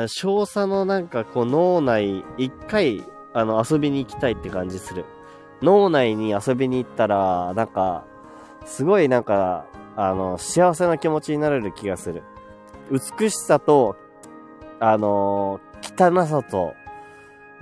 [0.06, 3.04] 少佐のなんかこう脳内、一回、
[3.34, 5.04] あの、遊びに行きたいって感じする。
[5.62, 8.04] 脳内に遊びに行ったら、なんか、
[8.64, 9.66] すごいなんか、
[9.96, 12.22] あの、幸せな気持ちになれる気がする。
[12.90, 13.96] 美しさと、
[14.80, 16.74] あの汚さと、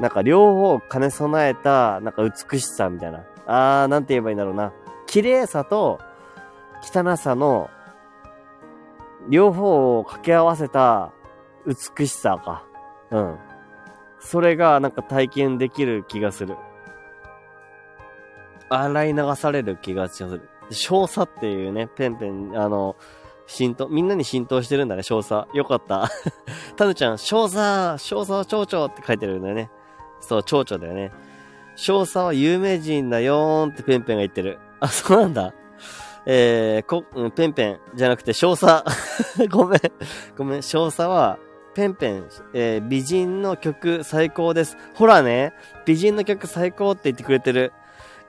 [0.00, 3.24] なんか両方兼ね備えた、なんか美しさみたいな。
[3.46, 4.72] あー、なんて言えばいいんだろうな。
[5.06, 6.00] 綺麗さと
[6.82, 7.68] 汚さの
[9.28, 11.12] 両方を掛け合わせた
[11.66, 12.64] 美しさか。
[13.10, 13.38] うん。
[14.20, 16.56] それがなんか体験できる気がする。
[18.70, 20.48] 洗い流される気がする。
[20.70, 22.96] 少佐っていうね、ペンペン、あの、
[23.46, 25.52] 浸透、みんなに浸透してるんだね、少佐。
[25.54, 26.08] よかった。
[26.76, 29.70] タヌちゃん、少佐、少佐蝶々って書いてるんだよね。
[30.20, 31.12] そう、蝶々だよね。
[31.76, 34.58] 少佐は有名人だよーんってペンペンが言ってる。
[34.80, 35.54] あ、そうなんだ。
[36.26, 38.84] えー、こ、うん、ペンペンじゃなくて少佐。
[39.50, 39.80] ごめん。
[40.36, 40.62] ごめん。
[40.62, 41.38] 少佐は、
[41.74, 44.76] ペンペン、えー、美人の曲最高です。
[44.94, 45.54] ほらね、
[45.86, 47.72] 美人の曲最高って言ってくれてる。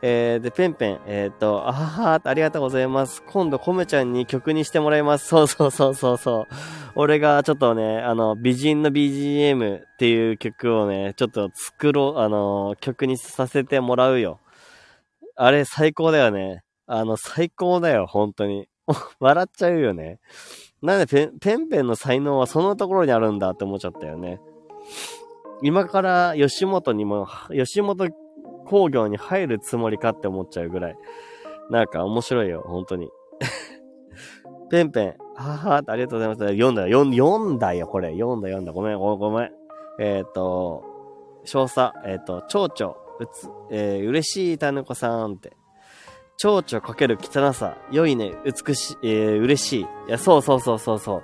[0.04, 3.22] えー、で、ペンペン、えっ、ー、と、あははありがとうございます。
[3.28, 5.28] 今度、コメちゃんに曲にしてもらいます。
[5.28, 6.48] そうそうそうそうそう。
[6.96, 14.40] 俺がちょっとね、あの、美人の BGM っていう曲をね、ちょっと作ろう、あの、曲にさせてもらうよ。
[15.36, 16.64] あれ、最高だよね。
[16.88, 18.68] あの、最高だよ、本当に。
[19.20, 20.20] 笑っちゃうよね。
[20.82, 24.40] なんでペン、ペンペンの才能はそのところにあるんだって思っちゃったよね。
[25.62, 28.10] 今から吉本にも、吉本
[28.66, 30.96] 工業に入るつもりかって思っちゃうぐらい。
[31.70, 33.10] なんか面白いよ、本当に。
[34.70, 36.40] ペンペン、ははありがとうございます。
[36.40, 38.14] 読んだよ、読んだよ、これ。
[38.14, 38.72] 読んだ、読んだ。
[38.72, 39.20] ごめん、ごめん。
[39.20, 39.52] ごめん
[40.00, 40.84] えっ、ー、と、
[41.46, 45.54] 少佐、えっ、ー、と、蝶々、うつ、えー、嬉しいたぬこさんって。
[46.38, 47.78] 蝶々かける汚さ。
[47.92, 49.82] 良いね、美しい、えー、嬉しい。
[49.82, 51.24] いや、そうそうそうそうそう。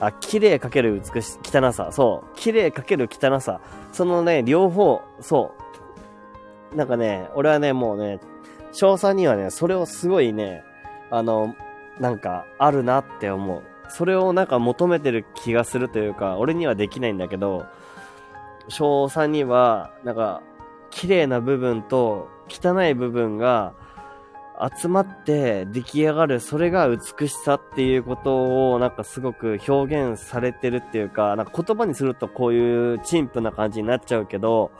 [0.00, 1.90] あ、綺麗かける美し、汚さ。
[1.90, 2.36] そう。
[2.36, 3.60] 綺麗かける汚さ。
[3.92, 5.62] そのね、両方、そう。
[6.74, 8.20] なんかね、俺はね、もうね、
[8.72, 10.64] 翔さんにはね、それをすごいね、
[11.10, 11.54] あの、
[11.98, 13.62] なんか、あるなって思う。
[13.88, 17.66] それをなんか求めてる気がするというか、俺にはできないんだけど、
[18.68, 20.42] 翔さんには、なんか、
[20.90, 23.74] 綺麗な部分と汚い部分が
[24.74, 34.72] 集まって出来上がる、それが美しさっていうことをなんかすごく表現されてるっていうか、なんか言葉にするとこういう陳腐な感じになっちゃうけど、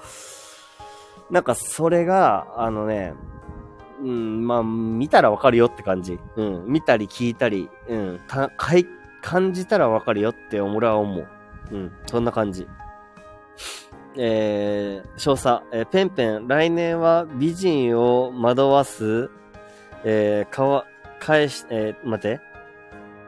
[1.31, 3.15] なんかそれが、あのね、
[4.01, 6.19] うん、まあ、見たらわかるよって感じ。
[6.37, 8.87] うん、見たり聞いたり、うん、た、かい、
[9.21, 11.29] 感じたらわかるよって俺は思う。
[11.71, 12.67] うん、そんな感じ。
[14.17, 19.31] えー、少佐、えー、ペンペン、来年は美人を惑わす、
[20.05, 20.87] えー、かわ、
[21.21, 22.41] 返し、えー、待って。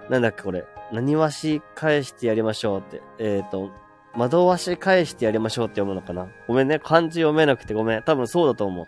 [0.09, 0.67] なんだっけこれ。
[0.93, 3.03] 何わし返してやりましょうって。
[3.19, 3.71] えっ、ー、と、
[4.17, 6.29] 惑わし返してやりましょうって読むのかな？
[6.49, 6.79] ごめんね。
[6.79, 8.03] 漢字読めなくてごめん。
[8.03, 8.87] 多分そうだと思う。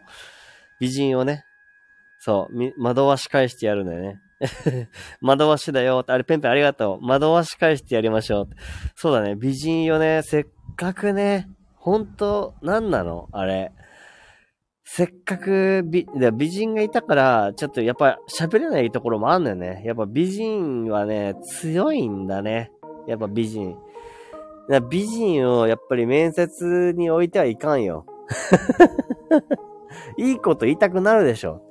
[0.80, 1.44] 美人をね。
[2.18, 4.20] そう、惑わし返してやるんだよね。
[5.22, 6.04] 惑わしだよ。
[6.06, 7.06] あれ、ペンペンありがとう。
[7.06, 8.48] 惑わし返してやりましょう。
[8.96, 9.36] そうだね。
[9.36, 10.22] 美人よね。
[10.22, 10.44] せっ
[10.76, 11.48] かくね。
[11.76, 13.28] ほんと、なんなの？
[13.32, 13.72] あれ。
[14.84, 19.82] せっかく美、美人がいたから、ちょっとやっぱ喋れないところもあんのよね。
[19.86, 22.70] やっぱ美人はね、強いんだね。
[23.06, 23.76] やっぱ美人。
[24.90, 28.06] 美人をやっぱり面接に置いてはいかんよ。
[30.16, 31.62] いいこと言いたくなるでしょ。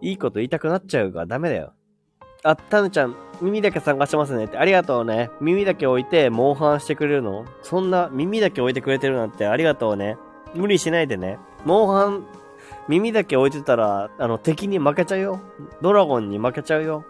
[0.00, 1.72] いいこと言いたくなっちゃうからダメだよ。
[2.44, 4.58] あ、タヌちゃん、耳だけ参加してますねって。
[4.58, 5.30] ありがとうね。
[5.40, 7.44] 耳だけ置いて、モンハンしてくれるの？
[7.62, 10.16] そんな、耳だけ置いてくれてるなんてありがとうね。
[10.54, 11.38] 無理しないでね。
[11.64, 12.26] モンハン、
[12.86, 15.40] 耳だけ置いてたら、あの、敵に負けちゃうよ。
[15.82, 17.04] ドラゴンに負けちゃうよ。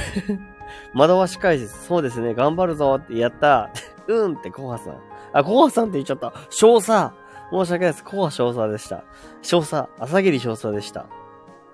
[0.94, 3.70] 惑わし返し、そうですね、頑張るぞってやった。
[4.08, 4.96] うんってコハさん。
[5.32, 6.32] あ、コハさんって言っちゃった。
[6.50, 7.12] 少佐
[7.50, 8.04] 申し訳ないです。
[8.04, 9.04] コハ少佐でした。
[9.42, 11.06] 少佐、朝霧少佐でした。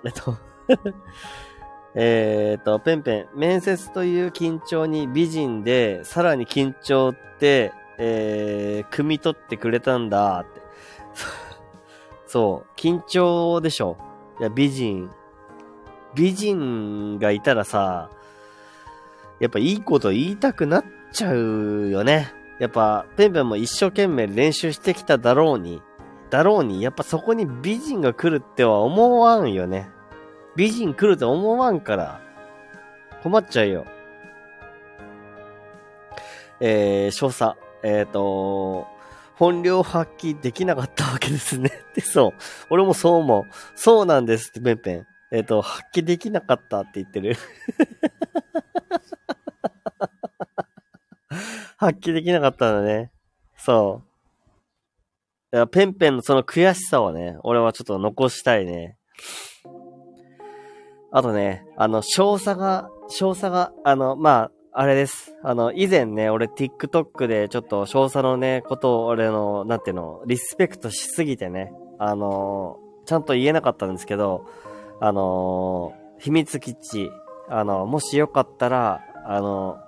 [0.04, 0.36] えっと
[1.94, 10.60] えっと、ペンペン、面接という緊張に美人で、さらに緊張って、えー、汲み取ってくれたんだって。
[12.26, 13.96] そう、緊張でしょ。
[14.38, 15.10] いや、美人。
[16.14, 18.10] 美人がいたらさ、
[19.40, 22.32] やっぱいいこと言いたくなっちゃうよね。
[22.58, 25.80] やっぱ、ペンペンも一生懸命練習してきただろうに、
[26.30, 29.90] だろうに、やっぱそこに美人が来るっては思わんよね。
[30.56, 32.20] 美人来ると思わんから、
[33.22, 33.86] 困っちゃうよ。
[36.60, 38.88] えー、少佐、えっ、ー、と、
[39.36, 41.70] 本領発揮できなかったわけですね。
[41.90, 42.42] ってそう。
[42.70, 43.44] 俺もそう思う。
[43.76, 45.06] そうなんですって、ペンペン。
[45.30, 47.36] えっ、ー、と、発揮できなかったって言ってる。
[51.76, 53.12] 発揮できなかったんだね。
[53.56, 54.02] そ
[55.52, 55.56] う。
[55.56, 58.96] いや、ペンペンのその悔しさをね、俺はちょっと残したいね。
[61.10, 65.34] あとね、あの、少佐が、少佐が、あの、まあ、あれです。
[65.42, 74.46] あの、以前ね、俺 TikTok でちょっと少佐のね、ことを俺の、なんていうの、リスペクトしすぎてね、あの、ちゃんと言えなかったんですけど、
[75.00, 77.10] あのー、秘密基地、
[77.48, 79.78] あの、もしよかったら、あの、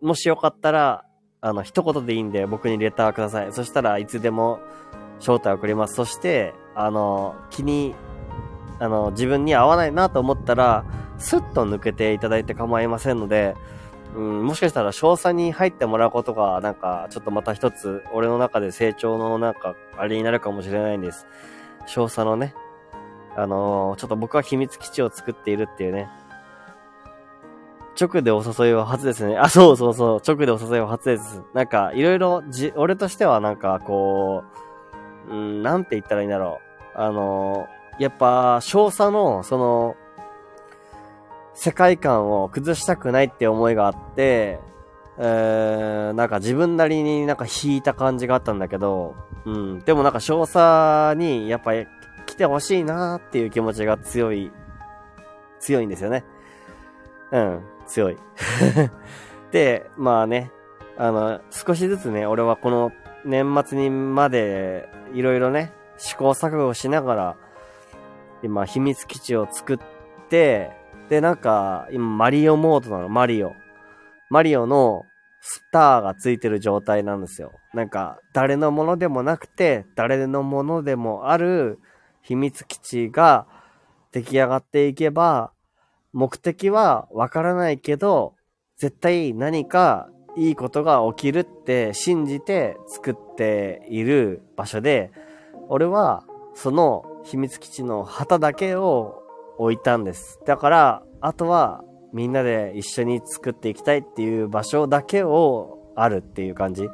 [0.00, 1.04] もしよかったら、
[1.40, 3.52] あの、一言でいいんで僕にレターください。
[3.52, 4.60] そしたらいつでも
[5.18, 5.94] 招待を送ります。
[5.94, 7.94] そして、あの、気に、
[8.78, 10.84] あの、自分に合わないなと思ったら、
[11.18, 13.54] スッと抜けていただいて構いませんので、
[14.14, 21.26] うん、もしかしたら詳細に入ってもらうことが、なんか、ちょっとまた一つ、俺の中で成長のなんか、あれになるかもしれないんです。
[21.86, 22.54] 詳細のね、
[23.36, 26.08] あのー、ちょっと僕は秘密基地を作っているっていうね。
[28.00, 29.36] 直でお誘いは初ですね。
[29.38, 30.22] あ、そうそうそう。
[30.26, 31.42] 直でお誘いは初です。
[31.54, 34.44] なんか、いろいろ、じ、俺としてはなんか、こ
[35.28, 36.60] う、うん、なんて言ったらいいんだろ
[36.94, 36.98] う。
[36.98, 39.96] あのー、やっぱ、少佐の、その、
[41.54, 44.60] 世界観を崩したくないって思いがあって、
[45.18, 49.14] えー、なんか自分なりになんか引いた感じがあったんだけど、
[49.46, 49.80] うん。
[49.80, 51.72] でもなんか少佐にやっぱ
[52.36, 54.52] 来てほしいなーっていう気持ちが強い、
[55.58, 56.22] 強いんですよね。
[57.32, 58.18] うん、強い。
[59.52, 60.52] で、まあね、
[60.98, 62.92] あの、少しずつね、俺はこの
[63.24, 67.36] 年末にまで、いろいろね、試行錯誤しながら、
[68.42, 69.78] 今、秘密基地を作っ
[70.28, 70.72] て、
[71.08, 73.54] で、なんか、今、マリオモードなの、マリオ。
[74.28, 75.06] マリオの
[75.40, 77.52] スターがついてる状態なんですよ。
[77.72, 81.78] なんか、誰のものでもなくて、誰のものでもある、
[82.26, 83.46] 秘密基地が
[84.10, 85.52] 出来上がっていけば、
[86.12, 88.34] 目的はわからないけど、
[88.76, 95.12] 絶対何かいいことが起きるって信じて作っている場所で、
[95.68, 96.24] 俺は
[96.54, 99.22] その秘密基地の旗だけを
[99.58, 100.40] 置いたんです。
[100.44, 106.88] だから、あとはみんなで一緒に作っていきたいっていう場所だけをあるっていう感じ。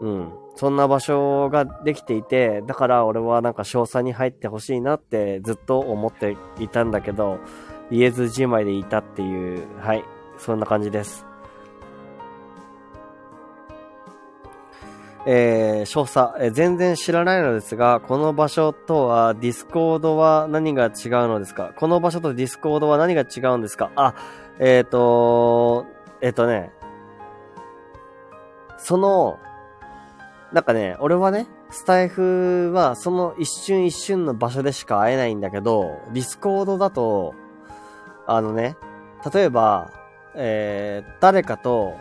[0.00, 0.43] うん。
[0.56, 7.38] そんな場所ができていて、だから俺はなんか少佐に入ってほしいなってずっと思っていたんだけど、
[7.90, 10.04] 言えずじまいでいたっていう、はい、
[10.38, 11.26] そんな感じです。
[15.26, 20.92] えー、少佐、えー、全然知らないのですが、この場所とはディスコードは何が違う
[21.28, 21.72] のですか？
[21.76, 23.90] この場所とディスコードは何が違うんですか？
[23.96, 24.14] あ、
[24.58, 25.86] えっ、ー、と
[26.20, 26.72] えっ、ー、とね、
[28.76, 29.38] その、
[30.54, 37.34] なんかね、俺はね、スタイフはその一瞬一瞬の場所でしか会えないんだけど、ディスコードだと、
[38.28, 38.76] あのね、
[39.34, 39.90] 例えば、
[40.36, 41.96] えー、誰かと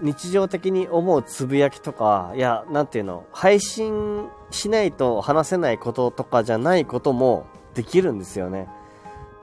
[0.00, 8.66] 日常的に思うつぶやきとか、いや、なんていうの、配信しないと話せないこととかじゃないこともできるんですよね。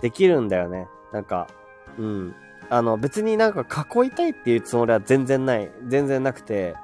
[0.01, 0.89] できるんだよね。
[1.13, 1.47] なんか、
[1.97, 2.35] うん。
[2.69, 3.65] あの、別になんか
[3.95, 5.71] 囲いたいっていうつもりは全然ない。
[5.87, 6.75] 全然なくて、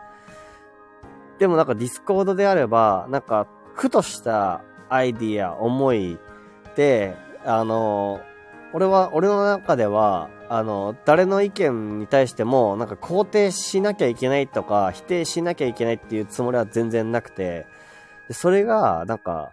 [1.39, 6.17] でもなんかディスコードであれば、なんか、ふとしたアイディア、思い
[6.75, 8.21] で、あの、
[8.73, 17.65] 俺は、俺の中では、あの、誰の意見に対しても、なんか肯定しなきゃいけないとか、否定しなきゃいけないっていうつもりは全然なくて、
[18.31, 19.51] それが、なんか、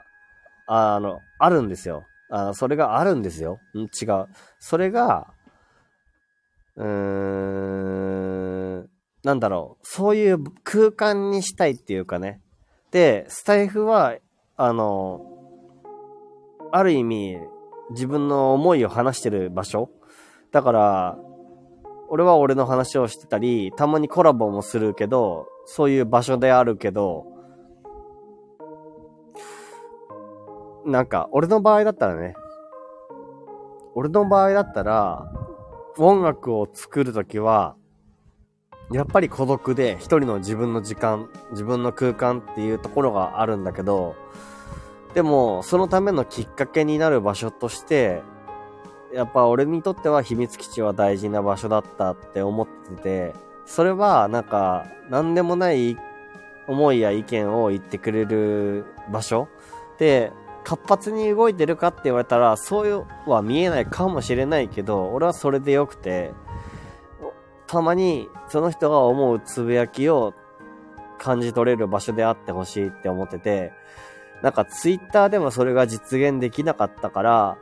[0.66, 2.06] あの、あるんですよ。
[2.30, 3.60] あそれがあるんですよ。
[3.74, 4.26] ん違う。
[4.58, 5.26] それが、
[6.76, 8.31] うーん、
[9.24, 12.40] なんだろう、そういう空間にしたいっていうかね。
[12.90, 14.16] で、スタイフは、
[14.56, 15.20] あの、
[16.72, 17.38] ある意味、
[17.90, 19.90] 自分の思いを話してる場所。
[20.50, 21.18] だから、
[22.08, 27.24] 俺は俺の話をしてたり、たまにコラボもするけど、そういう場所であるけど、
[30.84, 32.34] なんか、俺の場合だったらね、
[33.94, 35.30] 俺の場合だったら、
[35.96, 37.76] 音楽を作るときは、
[38.92, 44.16] やっぱり孤独で一人の自分の時間、自分の空間っていうところがあるんだけど、
[45.14, 48.22] でも、そのためのきっかけになる場所として、
[49.12, 53.34] やっぱ俺にとっては秘密基地は大事な場所だったって思ってて、
[53.66, 55.98] それはなんか、何でもない
[56.66, 59.48] 思いや意見を言ってくれる場所。
[59.98, 60.32] で、
[60.64, 66.32] 活発に動いてるかって言われたら、そうは見えないかもしれないけど、俺はそれでよくて、
[67.72, 70.34] たまにその人が思うつぶやきを
[71.18, 73.72] 感じ取れる場所であってほしいって思ってて、
[74.42, 77.56] なんかツイッターでもそれが実現できなかったから、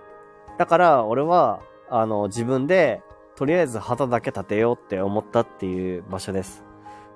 [0.59, 3.03] だから俺は、あの、自分で、
[3.37, 6.65] とりあえず旗だけ立てようって思ったっていう場所です。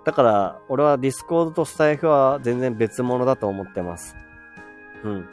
[0.05, 4.15] だから、俺はディスコードとスタイフは全然別物だと思ってます。
[5.03, 5.29] うん。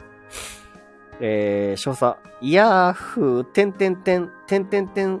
[1.20, 2.16] えー、少佐。
[2.40, 5.20] いやーふー、てんてんてん、てんてんてん、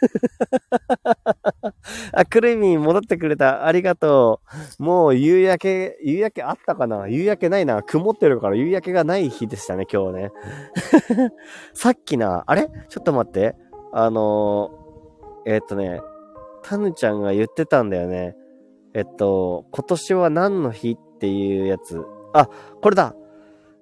[2.12, 3.66] あ、クルミン戻ってくれた。
[3.66, 4.40] ありがと
[4.78, 4.82] う。
[4.82, 7.08] もう夕焼け、夕焼けあったかな？
[7.08, 7.82] 夕焼けないな。
[7.82, 10.30] 曇ってるから夕焼けがない日でしたね、今日ね。
[11.74, 12.68] さっきな、あれ？
[12.88, 13.56] ちょっと待って。
[13.92, 16.00] あのー、えー、っとね、
[16.62, 18.36] タヌちゃんが言ってたんだよね。
[18.94, 20.92] えっと、今年は何の日？
[20.92, 22.02] っていうやつ。
[22.32, 22.48] あ、
[22.80, 23.14] これだ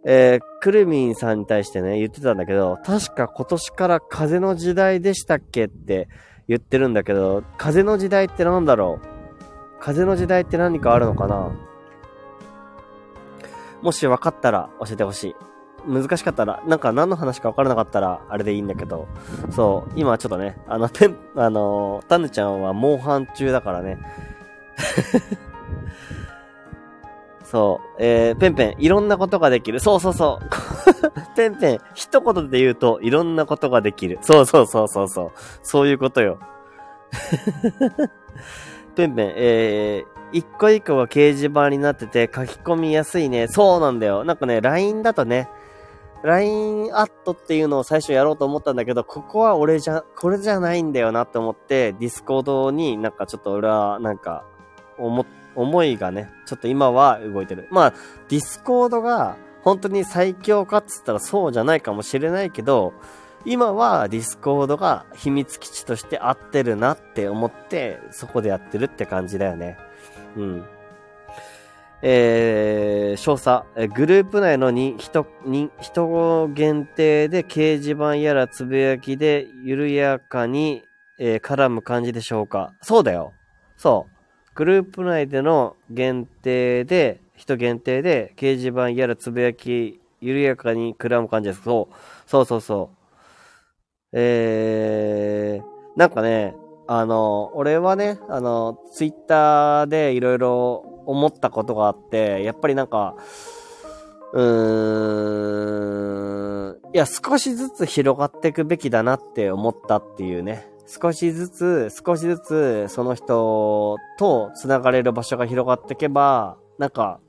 [0.04, 6.08] えー、くるみんさんに対してね、言ってたんだけど、確か今年から風の時代でしたっけって
[6.46, 9.80] 言ってるんだけど、風の時代って何だろう？
[9.80, 11.52] 風の時代って何かあるのかな？
[13.82, 15.36] もし分かったら教えてほしい。
[15.86, 19.06] 難しかったら、なんか何の話か分からなかったら、あれでいいんだけど、
[19.50, 23.98] そう、今ちょっとね、あの、てん、あの、タヌちゃんはモンハン中だからね。
[27.50, 29.80] そう、えー、ペンペン、いろんなことができる。
[29.80, 30.50] そうそうそう。
[31.34, 34.18] ペンペン、一言で言うと、いろんなことができる。
[34.20, 35.30] そうそうそうそうそう。
[35.62, 36.38] そういうことよ。
[38.94, 43.48] ペンペン、えー、一個一個が掲示板になってて書き込みやすいね。
[43.48, 44.24] そうなんだよ。
[44.24, 45.48] なんかね、LINE だとね、
[46.22, 54.44] LINE アットっていうのを最初やろうと思ったんだけど、ここは俺じゃ、これじゃないんだよなって思って、ディスコードになんかちょっと俺はなんか、
[54.98, 55.26] 思っ、
[55.58, 57.66] 思いがね、ちょっと今は動いてる。
[57.70, 57.94] まあ、
[58.28, 62.94] ディスコードが本当に最強かっつったらそうじゃないかもしれないけど、
[63.44, 69.78] 今はディスコードが秘密基地として合ってるなって思って、そこでやってるって感じだよね。
[70.36, 70.64] うん。
[72.02, 73.88] えー、少佐。
[73.88, 80.84] グループ内のに人、に、人限定で掲示板やらつぶやきで緩やかに、
[81.18, 82.74] えー、絡む感じでしょうか。
[82.80, 83.32] そうだよ。
[83.76, 84.17] そう。
[84.58, 91.62] グループ内での限定で、人限定で掲示板やらつぶやき緩やかに絡む感じです。
[91.62, 91.94] そう。
[92.26, 92.96] そうそうそう。
[94.10, 95.64] えー、
[95.96, 96.56] なんかね、
[96.88, 103.14] あの、俺はね、あの、ツイッターでいろいろ思ったことがあって、やっぱりなんか、
[104.32, 104.44] うー
[106.72, 110.66] ん、いや、少しずつ広がっていくべきだなって思ったっていうね。
[110.88, 117.20] 少しずつ、少しずつ、その人と繋がれる場所が広がっていけば、なんか、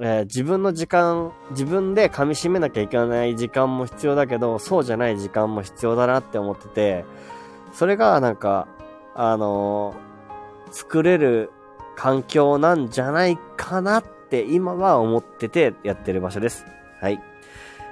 [0.00, 7.04] えー、自分の時間、自分で噛み締めなきゃいけない時間も必要だけど、そうじゃない時間も必要だなって思ってて、
[7.72, 8.66] それがなんか、
[9.14, 11.50] あのー、作れる
[11.96, 16.64] 環境なんじゃないかなって今は思っててやってる場所です。
[17.02, 17.20] はい。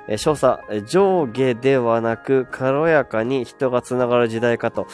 [0.09, 4.86] え、少佐、上下ではなく軽やかに人が繋がる時代かと。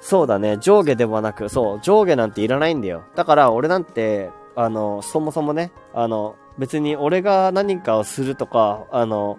[0.00, 3.04] そうだね、上下ではなく、そう、上下なんていらないんだよ。
[3.14, 9.38] だから俺なんて、あの、そもそもね、あの、別に俺が何かをするとか、あの、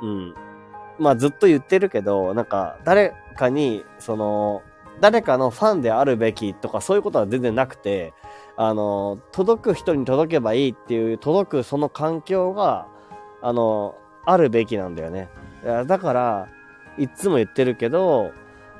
[0.00, 0.34] うん。
[0.98, 4.62] まあずっと言ってるけど、なんか誰かに、その、
[5.00, 8.12] 誰かのファンであるべきとかそういうことは全然なくて、
[8.56, 12.86] あの、届く人に届けばいいっていう、届くその環境が、
[13.42, 13.94] あの、
[14.24, 15.28] あるべきなんだよね。
[15.86, 16.48] だから、
[16.98, 18.32] いつも言ってるけど、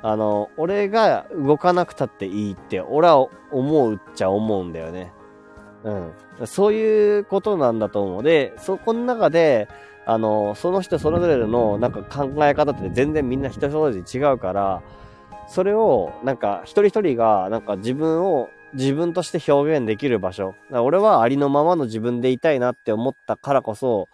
[0.03, 5.13] あの、俺が動かなくたっていいって、俺は思うっちゃ思うんだよね。
[5.83, 6.11] うん。
[6.45, 8.23] そういうことなんだと思う。
[8.23, 9.67] で、そこの中で、
[10.05, 14.81] あの、その人それぞれのなんか考え方って全然みんな人それぞれ違うから、
[15.47, 20.55] それをなんか一人一人がなんか自分を自分として表現できる場所。
[20.71, 24.07] 俺はありのままの自分でいたいなって思ったからこそ、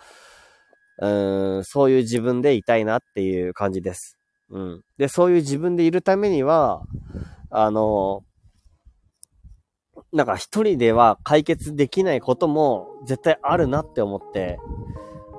[0.99, 4.17] うん、そういう自分でいたいなっていう感じです。
[4.49, 4.81] うん。
[4.97, 6.81] で、そういう自分でいるためには、
[7.49, 8.23] あの、
[10.13, 14.57] なんか一人では解決できないことも絶対あるなって思って、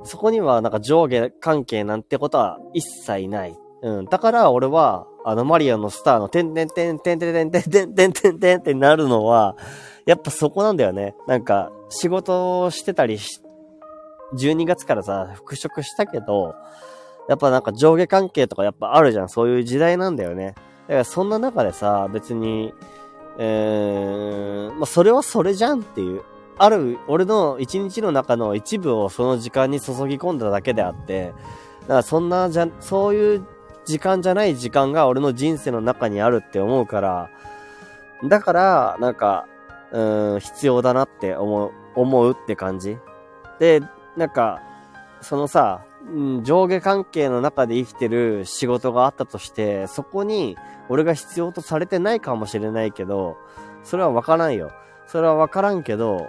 [0.05, 3.57] そこにはなんか上下関係なんてことは一切ない。
[3.83, 4.05] うん。
[4.07, 9.57] だから俺は、あのマリオのスターのてんてんてんてんてんてんてんてんてんてんってなるのは、
[10.07, 11.15] やっぱそこなんだよね。
[11.27, 13.48] なんか仕事をしてたりして、
[14.35, 16.55] 12月からさ、復職したけど、
[17.29, 19.29] やっぱなんか上下関係とかやっぱあるじゃん。
[19.29, 20.55] そういう時代なんだよね。
[20.89, 22.73] だからそんな中でさ、別に、
[23.39, 26.23] えー、まあ、それはそれじゃんっていう。
[26.59, 31.33] ある、俺の一日の中の一部をその時間に注ぎ込んだだけであって、
[31.83, 33.47] だからそんなじゃ、そういう
[33.85, 37.31] 時間じゃない時間が俺の人生の中にあるって思うから、
[38.25, 39.47] だから、なんか、
[39.93, 42.99] うん、必要だなって思う、思うって感じ。
[43.61, 43.83] で、
[44.19, 44.61] なんか、
[45.21, 45.83] そのさ、
[46.43, 50.57] 上下関係の中で生きてる仕事があったとして、そこに
[50.89, 53.37] 俺が必要とされてないかもしれないけど、
[53.83, 54.71] それはわからんよ。
[55.07, 56.29] それはわからんけど、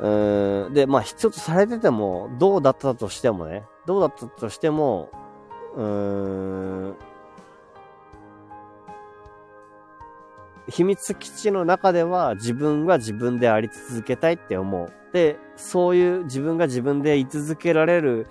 [0.00, 5.10] うーん、で、まあ必要とされてても、どうだったとしてもね、どうだったとしても、
[5.76, 6.96] うーん、
[10.68, 14.92] 秘密基地の中では自分は自分であり続けたいって思う。
[15.12, 18.26] で、そういう自分が自分で居続けられる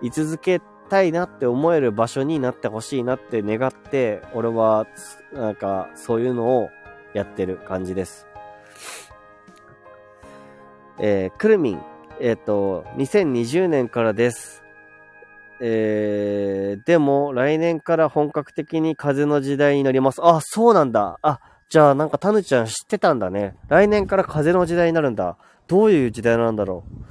[0.00, 4.86] 居続けたいなって思える場所になってほしいなって願って、俺は、
[5.32, 6.70] なんか、そういうのを
[7.14, 8.26] やってる感じです。
[10.98, 11.82] えー、くるみん、
[12.20, 14.62] えっ、ー、と、2020年からです。
[15.60, 20.20] えー、でも、来年から本格的に風の時代に乗ります。
[20.22, 21.18] あ、そうなんだ。
[21.22, 23.56] あ、じゃあなんかタヌちゃん知ってたんだね。
[23.68, 25.36] 来年から風の時代になるんだ。
[25.66, 27.04] どういう時代なんだろう。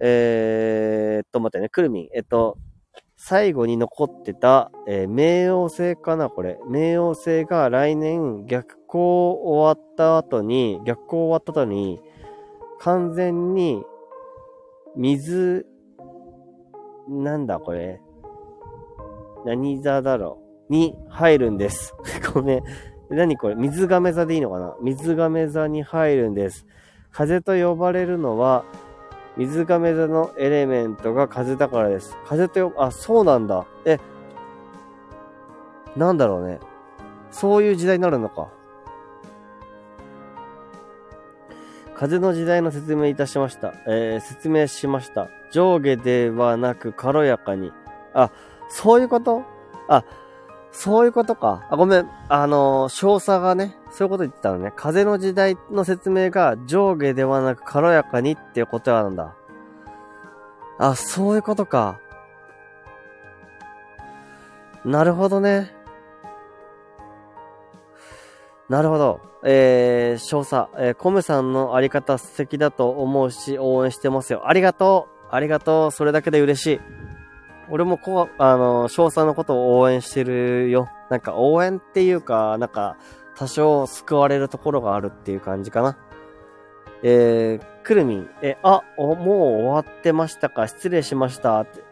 [0.00, 2.08] えー、っと、待ってね、くるみん。
[2.14, 2.58] えっと、
[3.16, 6.58] 最後に残ってた、えー、冥王星かなこれ。
[6.68, 12.00] 冥王星が来年逆行終わった後に、逆行終わった後に、
[12.80, 13.84] 完全に
[14.96, 15.66] 水、
[17.08, 18.00] なんだこれ。
[19.44, 20.38] 何座だろ
[20.68, 21.94] うに入るんです。
[22.34, 22.62] ごめん。
[23.12, 23.54] 何これ？
[23.54, 24.74] 水亀座でいいのかな？
[24.80, 26.66] 水亀座に入るんです。
[27.10, 28.64] 風と呼ばれるのは、
[29.36, 32.16] 水亀座のエレメントが風だからです。
[32.26, 33.66] 風とよ、あ、そうなんだ。
[33.84, 33.98] え、
[35.96, 36.58] なんだろうね。
[37.30, 38.48] そういう時代になるのか。
[41.94, 43.74] 風の時代の説明いたしました。
[43.86, 45.28] えー、説明しました。
[45.52, 47.72] 上下ではなく軽やかに。
[48.14, 48.30] あ、
[48.68, 49.44] そういうこと？
[49.88, 50.04] あ、
[50.72, 51.66] そういうことか。
[51.70, 52.10] あ、ごめん。
[52.28, 54.72] あの、少佐がね、そういうこと言ってたのね。
[54.74, 59.34] 風の時代の説明が上下ではなく軽やかにっていうことなんだ。
[60.78, 62.00] あ、そういうことか。
[64.84, 65.74] なるほどね。
[68.68, 69.20] なるほど。
[69.44, 74.48] えー、少佐、えー、コムさんのあり方素敵だと思うし、応援してますよ。
[74.48, 76.80] ありがとうありがとうそれだけで嬉しい。
[77.72, 80.90] 俺もこう、あの、翔さんのことを応援してるよ。
[81.08, 82.98] なんか応援っていうか、なんか、
[83.34, 85.96] 多少救われるところがあるっていう感じかな。
[87.02, 90.68] えー、くるみん、え、あ、お、もう終わってましたか？
[90.68, 91.82] 失礼しましたって。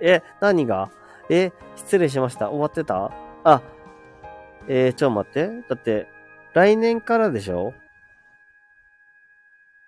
[0.00, 0.90] え、何が？
[1.28, 2.50] え、失礼しました。
[2.50, 3.10] 終わってた？
[3.42, 3.60] あ、
[4.68, 5.48] えー、ちょ、待って。
[5.68, 6.06] だって、
[6.52, 7.74] 来年からでしょ？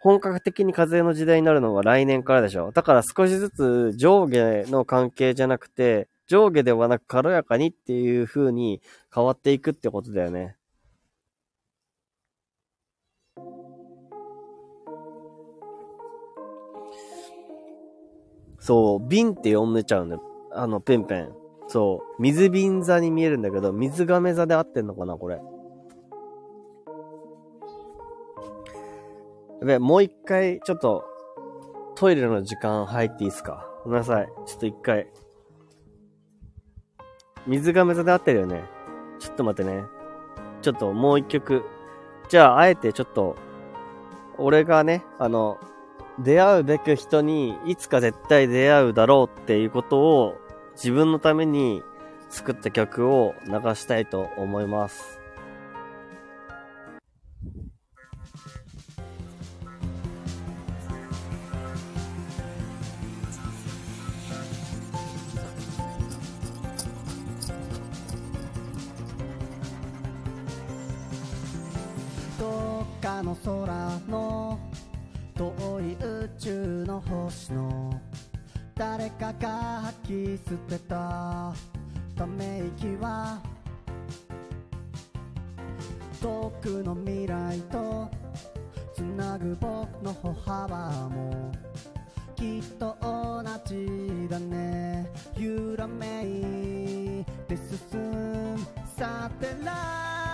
[0.06, 8.80] 本格的に風の時代になるのは来年からでしょだから少しずつ上下の関係じゃなくて、上下ではなく軽やかにっていう風に
[9.12, 10.54] 変わっていくってことだよね。
[18.60, 20.22] そう、瓶って呼んでちゃうんだよ。
[20.52, 21.32] あの、ペンペン。
[21.66, 25.40] そう、水瓶座に見えるんだけど、水亀座で合ってんのかなこれ。
[29.60, 31.04] やべ、もう一回、ちょっと、
[31.94, 33.66] トイレの時間入っていいですか？
[33.84, 34.28] ごめんなさい。
[34.46, 35.06] ちょっと一回。
[37.46, 38.64] 水が目座で合ってるよね。
[39.18, 39.84] ちょっと待ってね。
[40.60, 41.64] ちょっともう一曲。
[42.28, 43.36] じゃあ、あえてちょっと、
[44.36, 45.58] 俺がね、あの、
[46.18, 50.34] 出会うべく人にいつか絶対出会うだろうっていうことを
[50.74, 51.82] 自分のために
[52.28, 55.15] 作った曲を流したいと思います。
[73.26, 73.66] の空
[74.08, 74.56] の
[75.34, 78.00] 遠い宇宙の星の
[78.76, 81.52] 誰かが吐き捨てた。
[82.14, 83.42] ため息は。
[86.22, 88.08] 遠くの未来と
[88.94, 91.50] つなぐ僕の歩幅も。
[92.36, 95.10] きっと同じだね。
[95.36, 98.56] 揺らめいて進む。
[98.96, 100.25] サテラ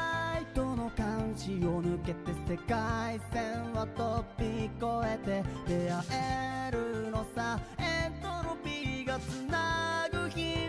[1.51, 4.75] イ監視を抜けて世界線は飛び越
[5.05, 7.59] えて出会えるのさ。
[7.79, 10.62] エントロピーがつなぐ日。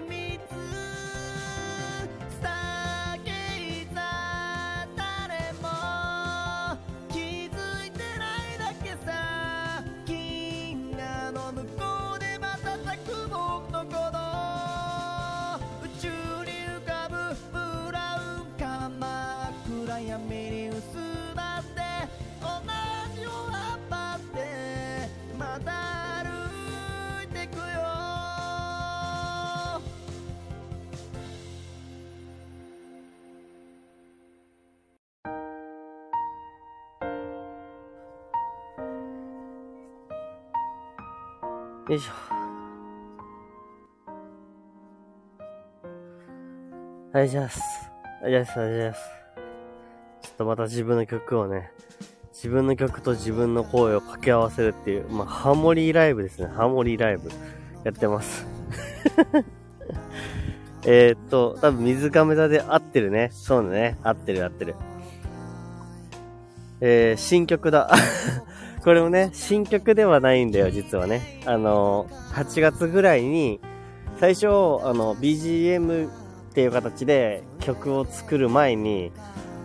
[41.93, 42.13] よいしょ。
[47.15, 47.61] はい、じゃあす。
[48.23, 48.99] はい、じゃあす、はい、じゃあす。
[50.23, 51.71] ちょっとまた自分の曲をね、
[52.33, 56.47] 自分の曲と自分の声を掛け合わせるっていう、まあ、ハモリーライブですね。
[56.47, 57.29] ハモリーライブ。
[57.83, 58.47] やってます。
[60.87, 63.29] えっと、多分水亀座で合ってるね。
[63.31, 63.99] そうね。
[64.01, 64.75] 合ってる合ってる。
[66.81, 67.91] えー、新曲だ。
[68.83, 71.41] これもね、新曲ではないんだよ、実はね。
[71.45, 73.61] あの、8月ぐらいに、
[74.19, 74.49] 最初、あ
[74.93, 79.13] の、BGM っていう形で曲を作る前に、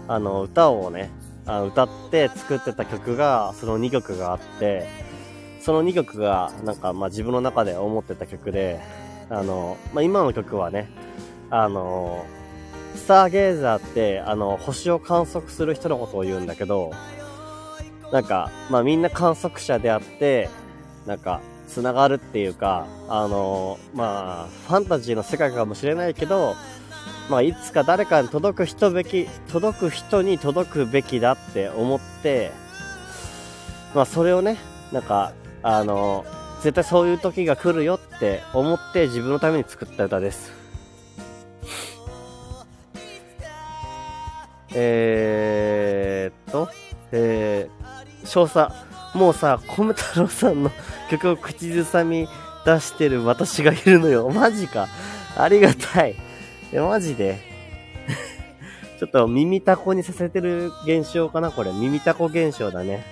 [0.06, 1.10] あの、歌をね、
[1.46, 4.86] あ歌って作ってた曲が、その2曲があって、
[5.60, 8.78] その2曲が、なんか、まあ、自分の中で思ってた曲で、
[9.30, 10.88] あの、まあ、今の曲はね、
[11.50, 12.24] あの、
[12.94, 16.92] スターゲーザーって、あの、星を観測する人のことを言うんだけど、
[18.12, 20.48] なんか、まあ、みんな観測者であって、
[21.06, 26.54] なんか、繋がるっていうか、あの、まあ、ファンタジーの世界かもしれないけど、
[27.28, 32.50] まあ、いつか誰かに届く人べき、届く人に届くべきだって思って、
[33.94, 34.56] まあ、それをね、
[34.92, 35.32] なんか、
[35.62, 36.24] あの、
[36.62, 40.52] 絶対そういう時が来るよって思って自分のために作った歌です。
[44.74, 46.68] えーっと、
[47.12, 47.77] えー、
[48.28, 48.70] 少佐、
[49.14, 50.70] もうさ、米太郎さんの
[51.10, 52.28] 曲を口ずさみ
[52.64, 54.28] 出してる私がいるのよ。
[54.34, 54.88] マジか。
[55.36, 56.14] ありがたい。
[56.72, 57.40] え、マジで
[59.00, 61.72] ちょっと耳タコにさせてる現象かなこれ。
[61.72, 63.04] 耳タコ現象だね。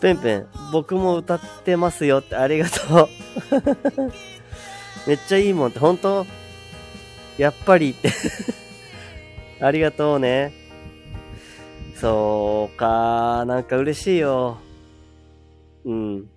[0.00, 3.08] ペンペン、僕も歌ってますよってありがとう。
[5.06, 6.26] めっちゃいいもんって、本当？
[7.38, 8.10] やっぱりって
[9.60, 10.65] ありがとうね。
[12.00, 14.58] そうか、なんか嬉しいよ。
[15.84, 16.28] うん。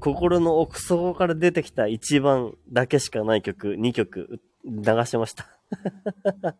[0.00, 5.46] 心の奥底から出てきた一番だけしかない曲、2曲流しました。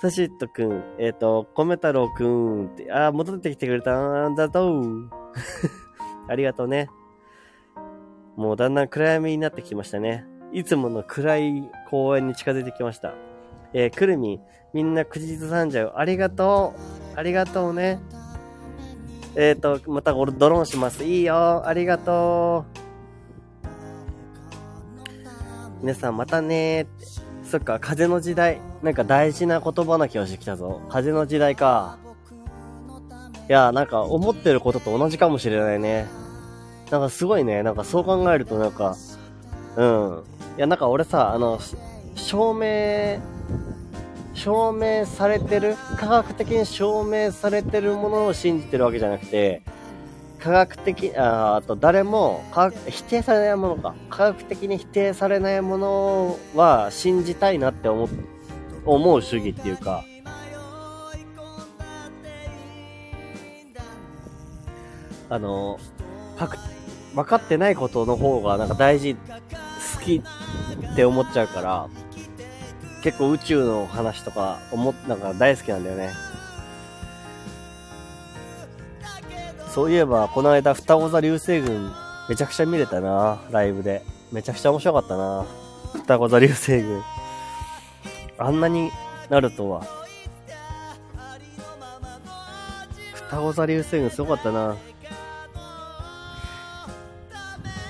[0.00, 4.82] サシットくん、えっ、ー、と、コメ太郎くんって、あ、戻ってきてくれたんだと。
[6.26, 6.88] ありがとうね。
[8.36, 10.24] もうだんだん暗闇になってきましたね。
[10.52, 13.12] いつもの暗い公園に近づいてきました。
[13.74, 14.40] えー、くるみ、
[14.72, 15.92] みんな口ずさんじゃう。
[15.96, 16.99] ありがとう。
[17.16, 18.00] ありがとうね。
[19.36, 21.04] えっ、ー、と、また俺ドローンします。
[21.04, 21.66] いいよ。
[21.66, 22.80] ありがとう。
[25.82, 26.86] 皆さんまたね。
[27.44, 28.60] そっか、風の時代。
[28.82, 30.80] なんか大事な言葉な気がしてきたぞ。
[30.88, 31.98] 風の時代か。
[33.48, 36.06] いや、なんか思ってることと同じかもしれないね。
[36.90, 37.62] なんかすごいね。
[37.62, 38.96] なんかそう考えるとなんか、
[39.76, 40.24] うん。
[40.56, 41.58] いや、なんか俺さ、あの、
[42.14, 43.20] 証明、
[44.34, 45.76] 証明されてる？
[45.96, 49.62] 科学的に証明されてるものを信じてるわけじゃなくて、
[50.38, 52.42] 科学的、ああと誰も
[52.88, 53.94] 否定されないものか。
[54.08, 58.08] 科学的に否定されないものは信じたいなって思
[58.86, 60.04] 思う主義っていうか、
[65.28, 65.78] あの、
[67.14, 70.22] 分かってないことの方がなんか大事、好き
[70.92, 71.88] って思っちゃうから、
[73.02, 76.10] 結構宇宙の話とか思っ、なんか大好きなんだよね。
[79.70, 81.92] そういえば、この間、双子座流星群、
[82.28, 84.02] めちゃくちゃ見れたな、ライブで。
[84.32, 85.46] めちゃくちゃ面白かったな。
[85.94, 87.02] 双子座流星群。
[88.38, 88.90] あんなに
[89.28, 89.86] なるとは。
[93.14, 94.76] 双子座流星群すごかったな。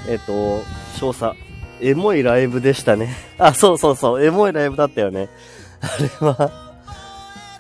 [0.09, 0.63] えっ、と、
[0.99, 1.35] 少佐。
[1.83, 3.15] エモいライブでしたね。
[3.39, 5.29] あ、そうそうそう、エモいライブだったよね。
[5.81, 5.87] あ
[6.23, 6.51] れは、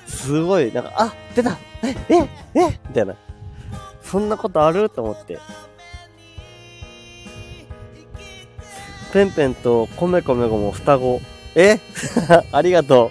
[0.07, 3.15] すごい、なんか、あ、出たえ、え、えみたいな。
[4.03, 4.91] そんなことある？
[4.91, 5.39] と思って。
[9.13, 11.21] ペンペンとコメコメゴも双子。
[11.57, 11.79] え？
[12.53, 13.11] ありがと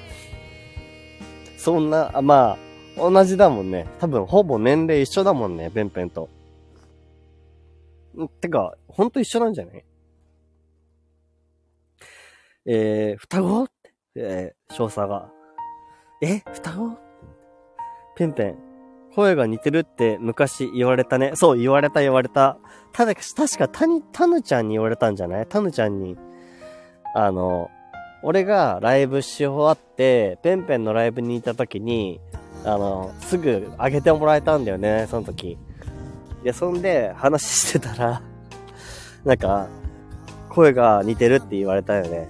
[1.57, 1.59] う。
[1.59, 2.57] そんな、あ、ま
[2.97, 3.85] あ、同じだもんね。
[3.99, 6.29] 多分、ほぼ年齢一緒だもんね、ペンペンと。
[8.41, 9.83] てか、ほんと一緒なんじゃない？
[12.71, 13.63] えー、双子？
[13.63, 15.31] って、えー、少佐が。
[16.21, 16.43] え？
[16.53, 16.97] 双子？
[18.15, 18.55] ペンペン。
[19.15, 21.31] 声が似てるって昔言われたね。
[21.33, 22.59] そう、言われた言われた。
[22.93, 25.47] ただ、確かたに、たぬちゃんに言われたんじゃない？
[25.47, 26.15] たぬちゃんに。
[27.15, 27.71] あの、
[28.21, 32.21] 俺がライブし終わって、ペンペンのライブに行った時に、
[32.65, 35.57] あの、すぐ上げてもらえたんだよね、その時。
[36.43, 38.21] で、そんで話してたら、
[39.25, 39.67] なんか、
[40.49, 42.29] 声が似てるって言われたよね。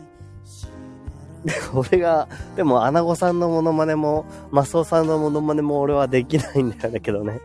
[1.46, 7.40] で、俺が、でも、アナゴさんのモノマネも、マスオさんのモノマネも俺はできないんだよだけどね。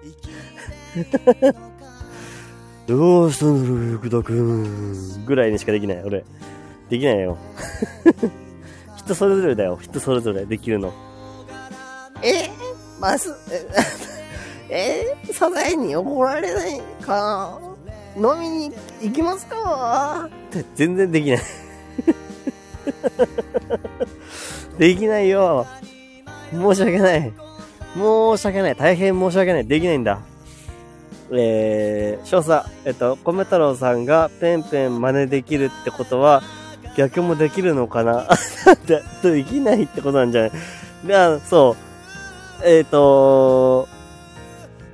[2.86, 5.24] どうしたんだろう、福田くん。
[5.24, 6.24] ぐらいにしかできない、俺。
[6.90, 7.38] できないよ。
[8.96, 10.92] 人それぞれだよ、人それぞれできるの。
[12.22, 13.34] えー、マス、
[14.70, 17.60] えー、サザエに怒られないか？
[18.16, 18.72] な飲みに
[19.02, 20.28] 行きますか？
[20.28, 21.40] って全然できない
[24.78, 25.66] できないよ。
[26.52, 27.32] 申し訳ない。
[27.96, 28.76] 申し訳ない。
[28.76, 29.66] 大変申し訳ない。
[29.66, 30.20] できないんだ。
[31.32, 36.42] えー、少佐、えっと、米太郎さんがペンペン真似できるってことは、
[36.96, 38.28] 逆もできるのかな？
[39.22, 40.52] できないってことなんじゃない？
[41.06, 41.76] で、あそ
[42.62, 42.64] う。
[42.66, 43.88] えっ、ー、と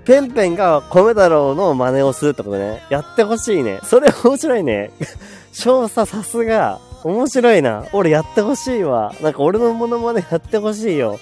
[0.05, 2.83] ペンペンが米太郎の真似をするってことね。
[2.89, 3.81] やってほしいね。
[3.85, 4.93] それ面白いね。
[5.53, 6.81] 少佐さすが。
[7.05, 7.87] 面白いな。
[7.93, 9.15] 俺やってほしいわ。
[9.23, 11.19] なんか俺のモノマネやってほしいよ。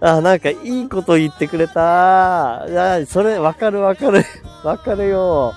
[0.00, 2.66] あ、なんかいいこと言ってくれた。
[2.68, 4.24] いや、それ、わかるわかる。
[4.64, 5.54] わかるよ。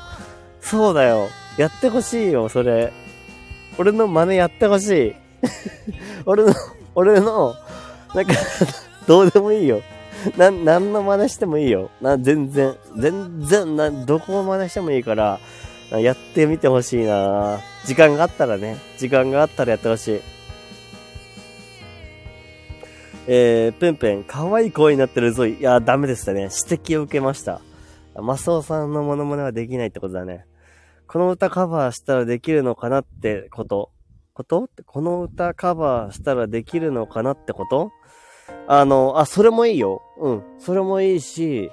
[0.62, 1.28] そうだよ。
[1.58, 2.94] やってほしいよ、それ。
[3.80, 5.16] 俺の真似やってほしい。
[6.26, 6.54] 俺の、
[6.94, 7.56] 俺の、
[8.14, 8.34] なんか
[9.08, 9.82] どうでもいいよ。
[10.38, 11.90] な、何の真似してもいいよ。
[12.00, 15.40] な、全然、全然、な、どこを真似してもいいから、
[15.92, 20.22] やってみてほしいな時間があったらね、時間があったらやってほしい。
[23.28, 25.56] えー、ペンペン、可愛い声になってるぞい。
[25.56, 26.42] いや、ダメでしたね。
[26.42, 27.62] 指摘を受けました。
[28.16, 30.46] マスオさんのモノマネはできないってことだね。
[31.08, 33.92] この歌カバーしたらできるのかなってこと。
[34.34, 34.70] こと？
[34.86, 37.92] この歌カバーしたらできるのかなってこと？
[38.68, 40.02] あの、あ、それもいいよ。
[40.20, 40.44] うん。
[40.60, 41.72] それもいいし、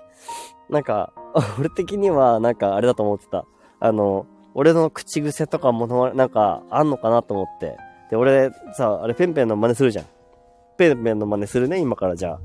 [0.71, 1.13] なんか、
[1.59, 3.45] 俺的には、なんか、あれだと思ってた。
[3.79, 7.77] あの、俺の口癖とかもの、なんか、あんのかなと思って。
[8.11, 10.05] で、俺、さ、あれ、ペンペンの真似するじゃん。
[10.77, 12.41] ペンペンの真似するね、今からじゃあ。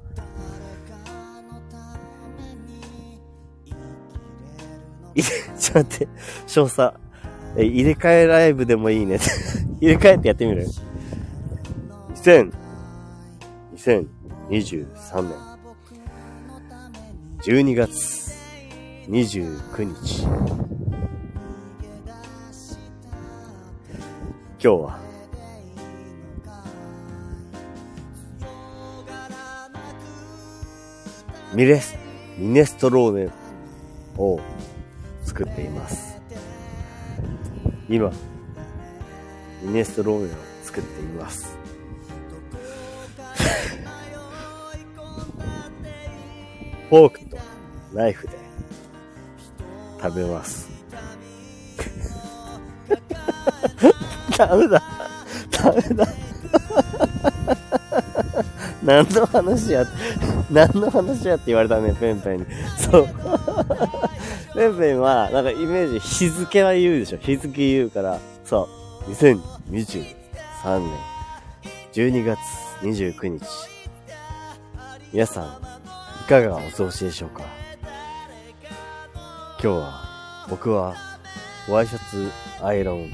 [5.58, 6.08] ちょっと待って、
[6.46, 6.94] 少佐。
[7.58, 9.20] え、入れ替えライブでもいいね。
[9.82, 10.68] 入れ替えてやってみる
[12.14, 12.54] ?2000、
[13.76, 15.34] 2023年、
[17.42, 18.32] 12月
[19.10, 20.28] 29日。
[24.60, 25.00] 今日は、
[31.54, 31.96] ミレス、
[32.40, 33.32] ミネストローネ
[34.18, 34.40] を
[35.24, 36.20] 作っています。
[37.88, 38.12] 今、
[39.62, 41.54] ミネストローネを作っています。
[46.90, 47.38] フォークと
[47.94, 48.34] ナイフで
[50.02, 50.68] 食べます。
[54.38, 54.82] ダメだ。
[55.52, 56.08] ダメだ。
[58.84, 59.86] 何の話や、
[60.50, 62.46] 何の話やって言われたね、ペンペンに。
[62.78, 63.08] そう。
[64.56, 67.18] ペンペンは、なんかイメージ、日付は言うでしょ。
[67.18, 68.70] 日付言うから、そ
[69.08, 69.12] う。
[69.12, 70.16] 2023
[70.80, 70.92] 年、
[71.94, 72.40] 12月
[72.82, 73.46] 29日。
[75.12, 75.50] 皆さん、い
[76.30, 77.44] かがお過ごしでしょうか？
[79.62, 80.96] 今日は、僕は、
[81.68, 82.32] ワイシャツ
[82.64, 83.12] アイロン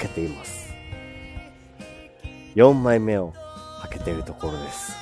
[0.00, 0.74] けています。
[2.54, 3.32] 4枚目を
[3.80, 4.92] かけているところです。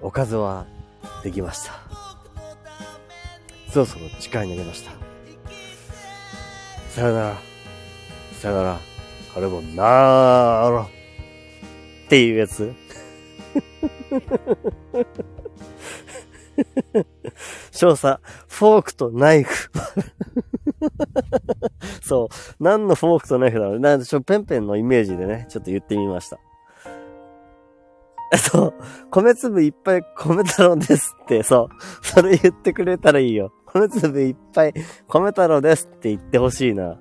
[0.00, 0.66] おかずは
[1.22, 1.72] できました。
[3.70, 4.92] そろそろ時間になりました。
[6.90, 7.38] さよなら。
[8.40, 8.80] さよなら。
[9.34, 10.82] これもなーろ。
[12.06, 12.74] っていうやつ
[17.72, 19.70] 少佐、フォークとナイフ。
[22.02, 22.28] そう。
[22.62, 23.80] 何のフォークとナイフだろう。
[23.80, 26.38] なんでしょ、ペンペンのイメージでね、ちょっと言ってみました。
[28.36, 28.74] そう。
[29.10, 32.04] 米粒いっぱい米太郎ですって、そう。
[32.04, 33.52] それ言ってくれたらいいよ。
[33.66, 34.74] 米粒いっぱい
[35.06, 36.96] 米太郎ですって言ってほしいな。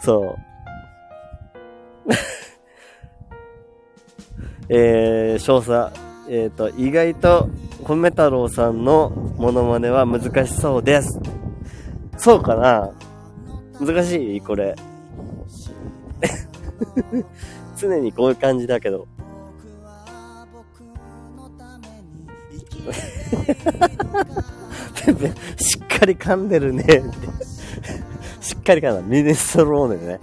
[0.00, 0.36] そう。
[4.68, 5.92] えー、少佐、
[6.28, 7.48] えっ、ー、と、意外と
[7.84, 11.20] 米太郎さんのモノマネは難しそうです。
[12.22, 12.88] そうかな？
[13.80, 14.76] 難しいこれ。
[17.76, 19.08] 常にこういう感じだけど。
[25.56, 26.84] しっかり噛んでるね
[28.40, 29.02] しっかり噛んだ。
[29.02, 30.20] ミネストローネね。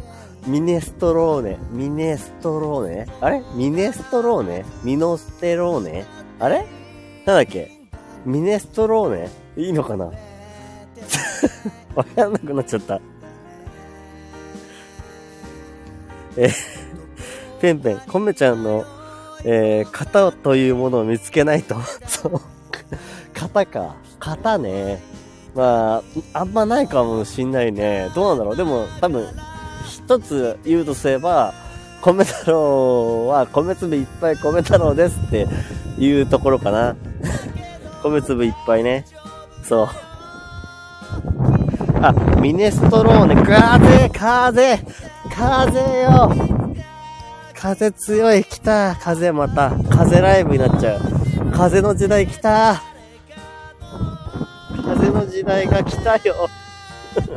[0.48, 1.58] ミネストローネ。
[1.74, 3.44] ミネストローネあれ？
[3.56, 4.64] ミネストローネ？
[4.86, 6.06] ミノステローネ？
[6.40, 6.66] あれ？
[7.26, 7.70] なんだっけ？
[8.26, 9.30] ミネストローネ？
[9.58, 10.10] いいのかな？
[12.00, 13.02] わかんなくなっちゃった。
[16.38, 16.50] え
[17.60, 18.86] ペンペン、コメちゃんの、
[19.44, 21.76] えー、型というものを見つけないと。
[22.08, 22.42] そう。
[23.34, 23.96] 型か。
[24.18, 25.02] 型ね。
[25.54, 26.02] ま
[26.34, 28.10] あ、あんまないかもしんないね。
[28.16, 28.56] どうなんだろう。
[28.56, 29.28] でも、多分、
[29.86, 31.54] 一つ言うとすれば、
[32.02, 35.48] 米太郎は米粒いっぱい米太郎ですって
[35.98, 36.96] いうところかな。
[38.04, 39.04] 米粒いっぱいね。
[39.64, 40.09] そう。
[42.02, 44.80] あ、ミネストローネ、風風
[45.30, 46.34] 風よ
[47.54, 49.72] 風強い、来た風また。
[49.90, 51.02] 風ライブになっちゃう。
[51.52, 52.82] 風の時代来た
[54.82, 56.48] 風の時代が来たよ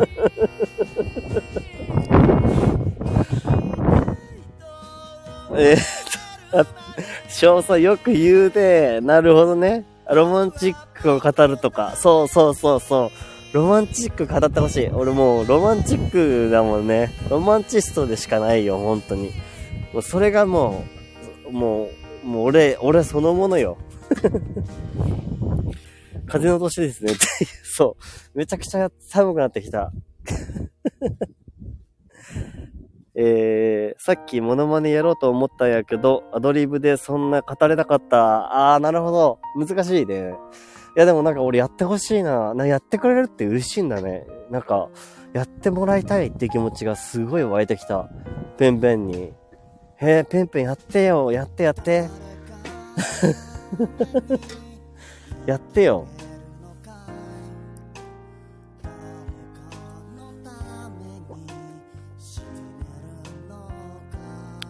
[5.54, 5.76] えー、
[6.62, 6.64] っと、
[7.28, 9.84] 詳細よく言うで、なるほどね。
[10.08, 11.94] ロマンチックを語るとか。
[11.96, 13.10] そうそうそうそう。
[13.52, 14.88] ロマンチック語ってほしい。
[14.88, 17.10] 俺もうロマンチックだもんね。
[17.28, 19.30] ロマンチストでしかないよ、本当に。
[19.92, 20.86] もうそれがも
[21.46, 21.90] う、も
[22.24, 23.76] う、もう俺、俺そのものよ。
[26.26, 27.12] 風の年ですね。
[27.62, 27.98] そ
[28.34, 28.38] う。
[28.38, 29.92] めちゃくちゃ寒くなってきた。
[33.14, 38.72] えー、さっきモノマネやろうと思ったんやけど、アドリブでそんな語れなかった。
[38.72, 39.40] あー、なるほど。
[39.54, 40.32] 難しいね。
[40.94, 42.52] いやでもなんか俺やってほしいな。
[42.54, 44.26] なやってくれるって嬉しいんだね。
[44.50, 44.90] なんか、
[45.32, 48.10] やってもらいたいって気持ちがすごい湧いてきた。
[48.58, 49.32] ペンペンに。
[49.96, 51.32] へえ、ペンペンやってよ。
[51.32, 52.08] やってやって。
[55.46, 56.06] やってよ。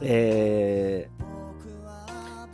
[0.04, 1.11] えー、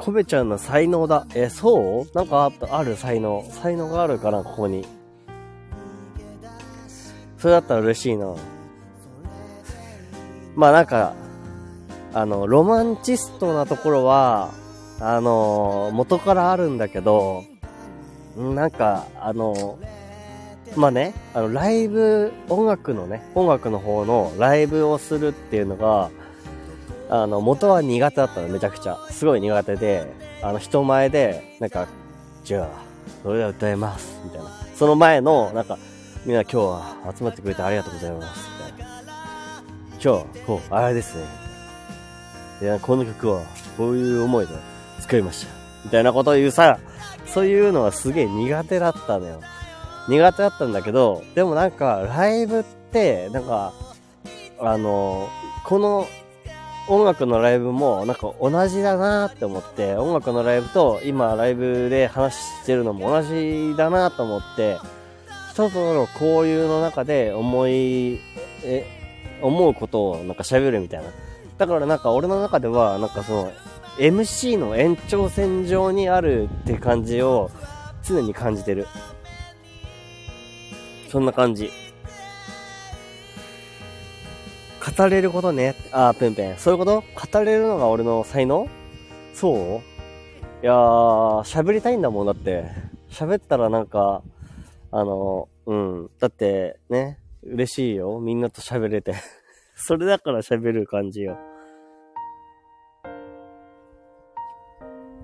[0.09, 1.27] コベちゃんの才能だ。
[1.35, 2.17] え、そう？
[2.17, 3.45] なんかある才能。
[3.51, 4.87] 才能があるかな、ここに。
[7.37, 8.35] それだったら嬉しいな。
[10.57, 11.13] まあなんか、
[12.15, 14.49] あの、ロマンチストなところは、
[14.99, 17.45] あの、元からあるんだけど、
[18.35, 19.79] なんか、あの、
[20.75, 26.11] まあね、あの、ライブ、音楽のね、音楽の方のライブをするっていうのが、
[27.11, 28.99] あの、元は苦手だったの、めちゃくちゃ。
[29.11, 30.13] すごい苦手で、
[30.43, 31.87] あの、人前で、なんか、
[32.45, 32.69] じゃあ、
[33.23, 34.51] それでは歌います、みたいな。
[34.75, 35.79] その前の、なんか、
[36.27, 39.03] みんな今日は集まってくれてありがとうございます、みたいな。
[40.03, 41.25] 今日、こう、あれですね。
[42.61, 43.43] いや、この曲は、
[43.77, 44.53] こういう思いで
[45.01, 45.53] 作りました。
[45.85, 46.79] みたいなことを言うさ、
[47.27, 49.41] そういうのはすげえ苦手だったのよ。
[50.09, 53.73] 苦手だったんだけど、でもなんか、ライブって、なんか、
[54.61, 55.29] あの、
[55.65, 56.07] この
[56.89, 64.79] 音楽のライブもなんか同じだなって思って、音楽のライブと今ライブで話してるのも同じだなと思って、
[65.51, 68.21] 一つの交流の中で思い、
[68.65, 68.87] え、
[69.43, 71.11] 思うことをなんか喋るみたいな。
[71.59, 73.53] だからなんか俺の中ではなんかその
[73.99, 77.51] MC の延長線上にあるって感じを
[78.03, 78.87] 常に感じてる。
[81.11, 81.71] そんな感じ。
[84.97, 85.75] 語れることね。
[85.93, 86.57] あー、ペンペン。
[86.59, 87.03] そういうこと？
[87.03, 88.69] 語れるのが俺の才能？
[89.35, 89.57] そう？
[90.63, 90.75] いやー、
[91.45, 92.65] 喋りたいんだもん、だって。
[93.11, 94.23] 喋ったらなんか、
[94.91, 96.11] あの、うん。
[96.19, 98.21] だって、ね、嬉しいよ。
[98.21, 99.15] みんなと喋れて。
[99.77, 101.37] それだから喋る感じよ。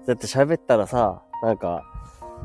[0.06, 1.84] だって喋ったらさ、なんか、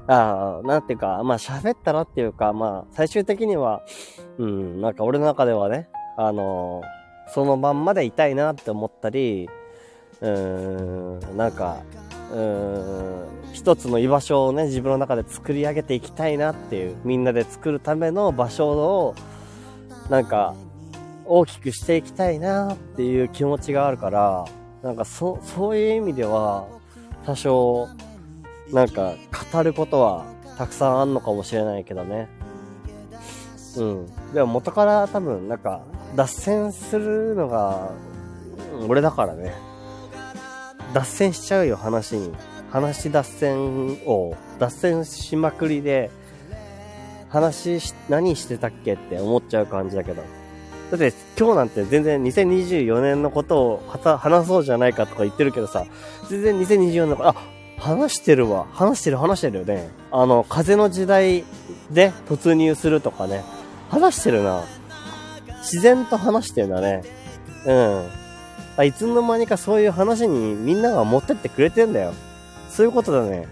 [0.07, 3.83] ああ、なんていうか、まあ喋ったらっていうか、まあ最終的には、
[4.37, 6.98] うん、なんか俺の中ではね、あのー
[7.33, 9.49] そのまんまでいたいなって思ったり、
[10.21, 11.77] うーん、なんか、
[12.31, 19.15] うーん、一つの居場所をね、自分の中で作り上げていきたいなっていう、みんなで作るための場所を、
[20.09, 20.55] なんか、
[21.25, 24.45] 大きくしていきたいなっていう気持ちがあるから、
[24.81, 26.67] なんかそ、そういう意味では、
[27.25, 27.87] 多少、
[28.71, 29.13] なんか、
[29.53, 30.25] 語ることは
[30.57, 32.27] たくさんあんのかもしれないけどね。
[33.77, 34.33] うん。
[34.33, 35.81] でも元から多分、なんか、
[36.15, 37.91] 脱線するのが、
[38.87, 39.53] 俺だからね。
[40.93, 42.33] 脱線しちゃうよ、話に。
[42.71, 46.09] 話脱線を、脱線しまくりで、
[47.29, 50.23] 話し、何してたっけって思っちゃう感じだけど。
[50.91, 55.85] だって今日なんて全然2024年のことを話そうじゃないかとか言ってるけどさ、
[56.29, 57.35] 全然2024年のこと、あ、
[57.77, 58.65] 話してるわ。
[58.73, 59.89] 話してる話してるよね。
[60.11, 61.43] あの、風の時代
[61.91, 63.43] で突入するとかね。
[63.89, 64.63] 話してるな。
[65.59, 67.03] 自然と話してんだね。
[67.65, 68.09] うん。
[68.77, 72.13] あ、いつの間にかそういう話にみんなが持ってってくれてんだよ。
[72.69, 73.47] そういうことだね。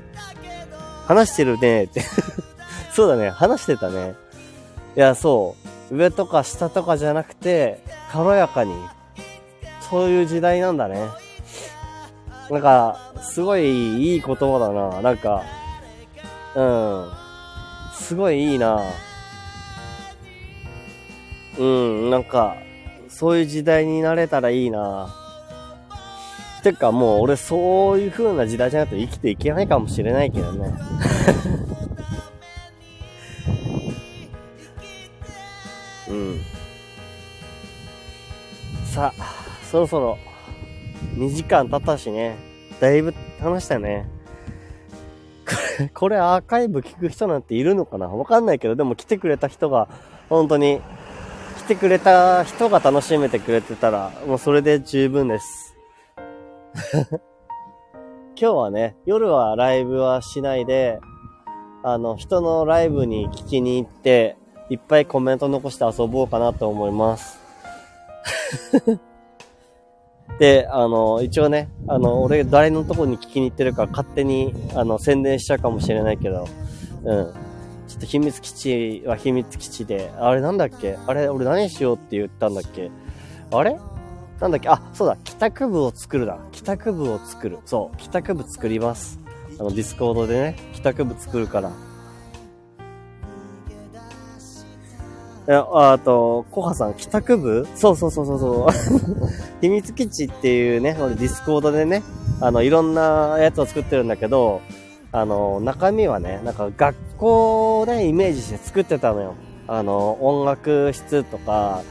[1.05, 2.01] 話してるねって。
[2.93, 3.29] そうだね。
[3.29, 4.15] 話してたね。
[4.95, 5.55] いや、そ
[5.91, 5.95] う。
[5.95, 7.81] 上とか下とかじゃなくて、
[8.11, 8.73] 軽やかに。
[9.89, 11.07] そういう時代なんだね。
[12.49, 15.01] なんか、すごいいい言葉だな。
[15.01, 15.43] なんか、
[16.55, 17.11] うん。
[17.93, 18.81] すごいいいな。
[21.57, 22.57] うん、なんか、
[23.09, 25.13] そういう時代になれたらいいな。
[26.63, 30.73] てかもう俺そういう風な時代じゃなくて生きていけないかもしれないけどね。
[36.09, 36.41] うん。
[38.85, 39.23] さあ、
[39.71, 40.17] そろそろ
[41.15, 42.35] 2時間経ったしね。
[42.79, 44.09] だいぶ話したよね。
[45.45, 48.07] これこれアーカイブ聞く人なんているのかな？
[48.07, 49.87] わかんないけど、でも来てくれた人が、
[50.27, 50.81] 本当に、
[51.67, 55.75] てくれた人が楽しめてくれてたら、もうそれで十分です。
[58.39, 60.99] 今日はね、夜はライブはしないで、
[61.83, 64.37] あの、人のライブに聞きに行って、
[64.69, 67.39] いっぱいコメント残して遊ぼうかなと思います。
[70.39, 76.47] で、あの、一応ね、あの、俺誰のとこに聞きに行ってるか勝手に、あの、宣伝しちゃうかもしれないけど、
[77.03, 77.46] うん。
[77.87, 80.97] ちょっと秘密基地は秘密基地で、あれなんだっけ？
[81.07, 82.91] あれ、俺何しようって言ったんだっけ？
[83.51, 83.79] あれ？
[84.39, 84.69] なんだっけ？
[84.69, 86.37] あ、そうだ、帰宅部を作るだ。
[86.51, 87.59] 帰宅部を作る。
[87.65, 89.19] そう、帰宅部作ります。
[89.59, 91.69] あの、ディスコードでね、帰宅部作るから。
[91.69, 91.71] い
[95.49, 97.65] や、あと、コハさん、帰宅部？
[97.73, 98.67] そうそうそうそうそう。
[99.61, 102.03] 秘密基地っていうね、俺ディスコードでね、
[102.41, 104.59] あの、いろんなやつを作ってるんだけど、
[105.11, 109.35] あの、中身はね、なんか学校でイメージして作ってたのよ。
[109.67, 111.81] あの、音楽室とか、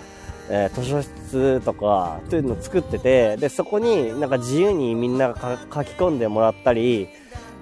[0.49, 7.09] えー図書室とか、というのを作ってて、で、そこになんか自由にみんなが書き込んでもらったり、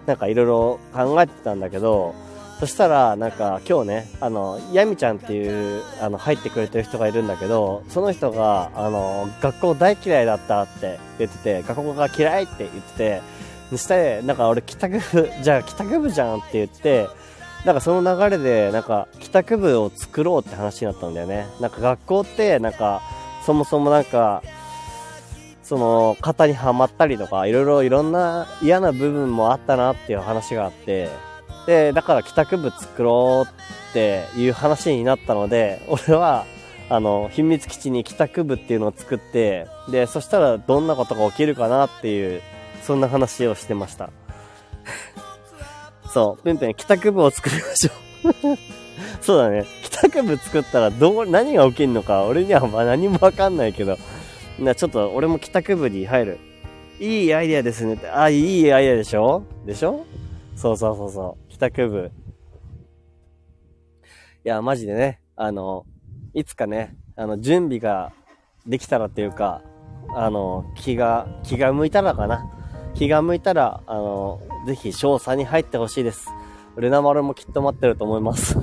[0.06, 2.14] なんかいろいろ考えてたんだけど、
[2.60, 13.22] そしたら、なんか今日ね、あの、ヤミちゃんっていう、あの、入ってくれてる人がいるんだけど、その人が、あの、学校大嫌いだったって言ってて、学校が嫌いって言ってて、
[13.74, 17.08] そして、なんか俺帰宅部、じゃあ帰宅部じゃんって言って、
[17.64, 21.46] なんかその流れで、なんか帰宅部を作ろうって話になったんだよね。
[21.60, 23.02] なんか学校って、なんか、
[23.44, 24.42] そもそもなんか、
[25.64, 31.08] その、型にはまったりとか、いろいろいろんな嫌な部分もあったなっていう話があって、
[31.66, 36.44] で、だから帰宅部作ろうっていう話になったので、 俺は、
[36.90, 42.42] あの、秘密基地に帰宅部っていうのを作って、で、そしたらどんなことが起きるかなっていう、
[42.84, 44.10] そんな話をしてました。
[46.12, 47.90] そう、ペンペン帰宅部を作りましょ
[48.52, 48.58] う。
[49.20, 49.64] そうだね。
[49.82, 53.96] 帰宅部作ったらどう、何が起きるのか、俺にはま何もわかんないけど、
[54.60, 56.38] な、ちょっと俺も帰宅部に入る。
[57.00, 58.08] いいアイディアですねって。
[58.08, 59.42] あ、いいアイディアでしょ？
[59.66, 60.04] でしょ？
[60.54, 61.50] そうそうそうそう。
[61.50, 62.12] 帰宅部。
[64.44, 65.86] いや、マジでね、あの、
[66.34, 68.12] いつかね、あの、準備が
[68.66, 69.62] できたらっていうか、
[70.14, 72.48] あの、気が、気が向いたらかな。
[72.94, 76.28] 気が向いたら、あの、ぜひ、賞賛に入ってほしいです。
[76.76, 78.56] ルナ丸もきっと待ってると思います。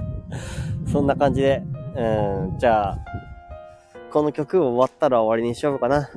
[0.90, 1.62] そんな感じで、
[1.94, 2.98] うん、じゃあ、
[4.12, 6.08] この曲を終わったら終わりにしようかな。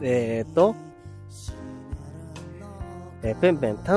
[0.00, 0.76] えーと、
[3.22, 3.96] えーペンペン、タ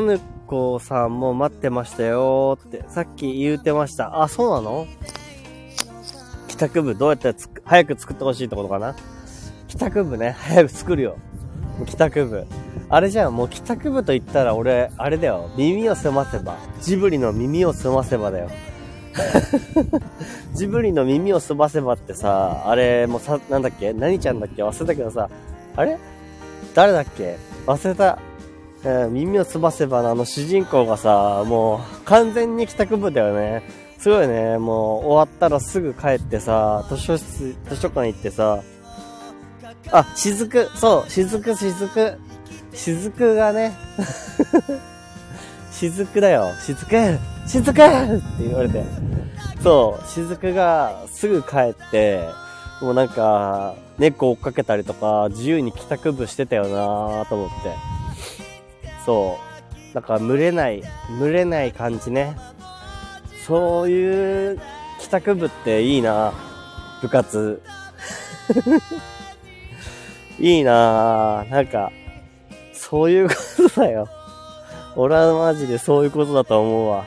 [0.52, 4.22] ヌコさんも待ってましたよって、さっき言うてました。
[4.22, 4.86] あ、そうなの？
[6.50, 8.94] 帰宅部どうやってつく、早く作ってほしいってことかな？
[9.70, 11.16] 帰宅部ね、 早く作るよ。
[11.86, 12.46] 帰宅部。
[12.90, 15.50] あれじゃん、もう帰宅部と言ったら俺、あれだよ。
[15.56, 16.58] 耳を澄ませば。
[16.82, 18.50] ジブリの耳を澄ませばだよ。
[20.54, 23.94] ジブリの耳を澄ませばってさ、あれ、もうさ、なんだっけ？
[23.94, 24.64] 何ちゃんだっけ？
[24.64, 25.30] 忘れたけどさ、
[25.78, 25.98] あれ？
[26.74, 27.38] 誰だっけ？
[27.66, 28.20] 忘れた。
[28.84, 33.64] うん、耳を澄ませばのあの主人公がさ、もう完全に帰宅部だよね。
[34.00, 34.58] すごいね。
[34.58, 38.64] もう終わったらすぐ帰ってさ、図書室、図書館行ってさ、
[39.92, 42.18] あ、雫、そう、雫、雫。
[42.74, 43.74] 雫がね、
[45.72, 46.48] 雫だよ。
[46.66, 48.84] 雫、雫って言われて。
[49.62, 52.28] そう、雫がすぐ帰って、
[52.82, 58.01] もうなんか、猫追っかけたりとか、自由に帰宅部してたよなぁと思って。
[59.06, 59.38] そ
[59.92, 59.96] う。
[59.96, 60.84] なんか、群れない、
[61.20, 62.38] 群れない感じね。
[63.46, 64.60] そういう
[65.00, 66.34] 帰宅部っていいな
[67.02, 67.62] 部活。
[70.40, 71.92] いいななんか、
[72.74, 73.36] そういうこ
[73.74, 74.08] とだよ。
[74.96, 77.06] 俺はマジでそういうことだと思うわ。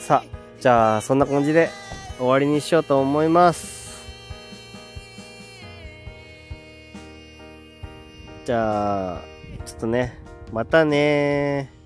[0.00, 1.70] さあ、じゃあ、そんな感じで
[2.18, 3.79] 終わりにしようと思います。
[8.44, 9.20] じゃあ、
[9.66, 10.18] ちょっとね、
[10.52, 11.79] またね。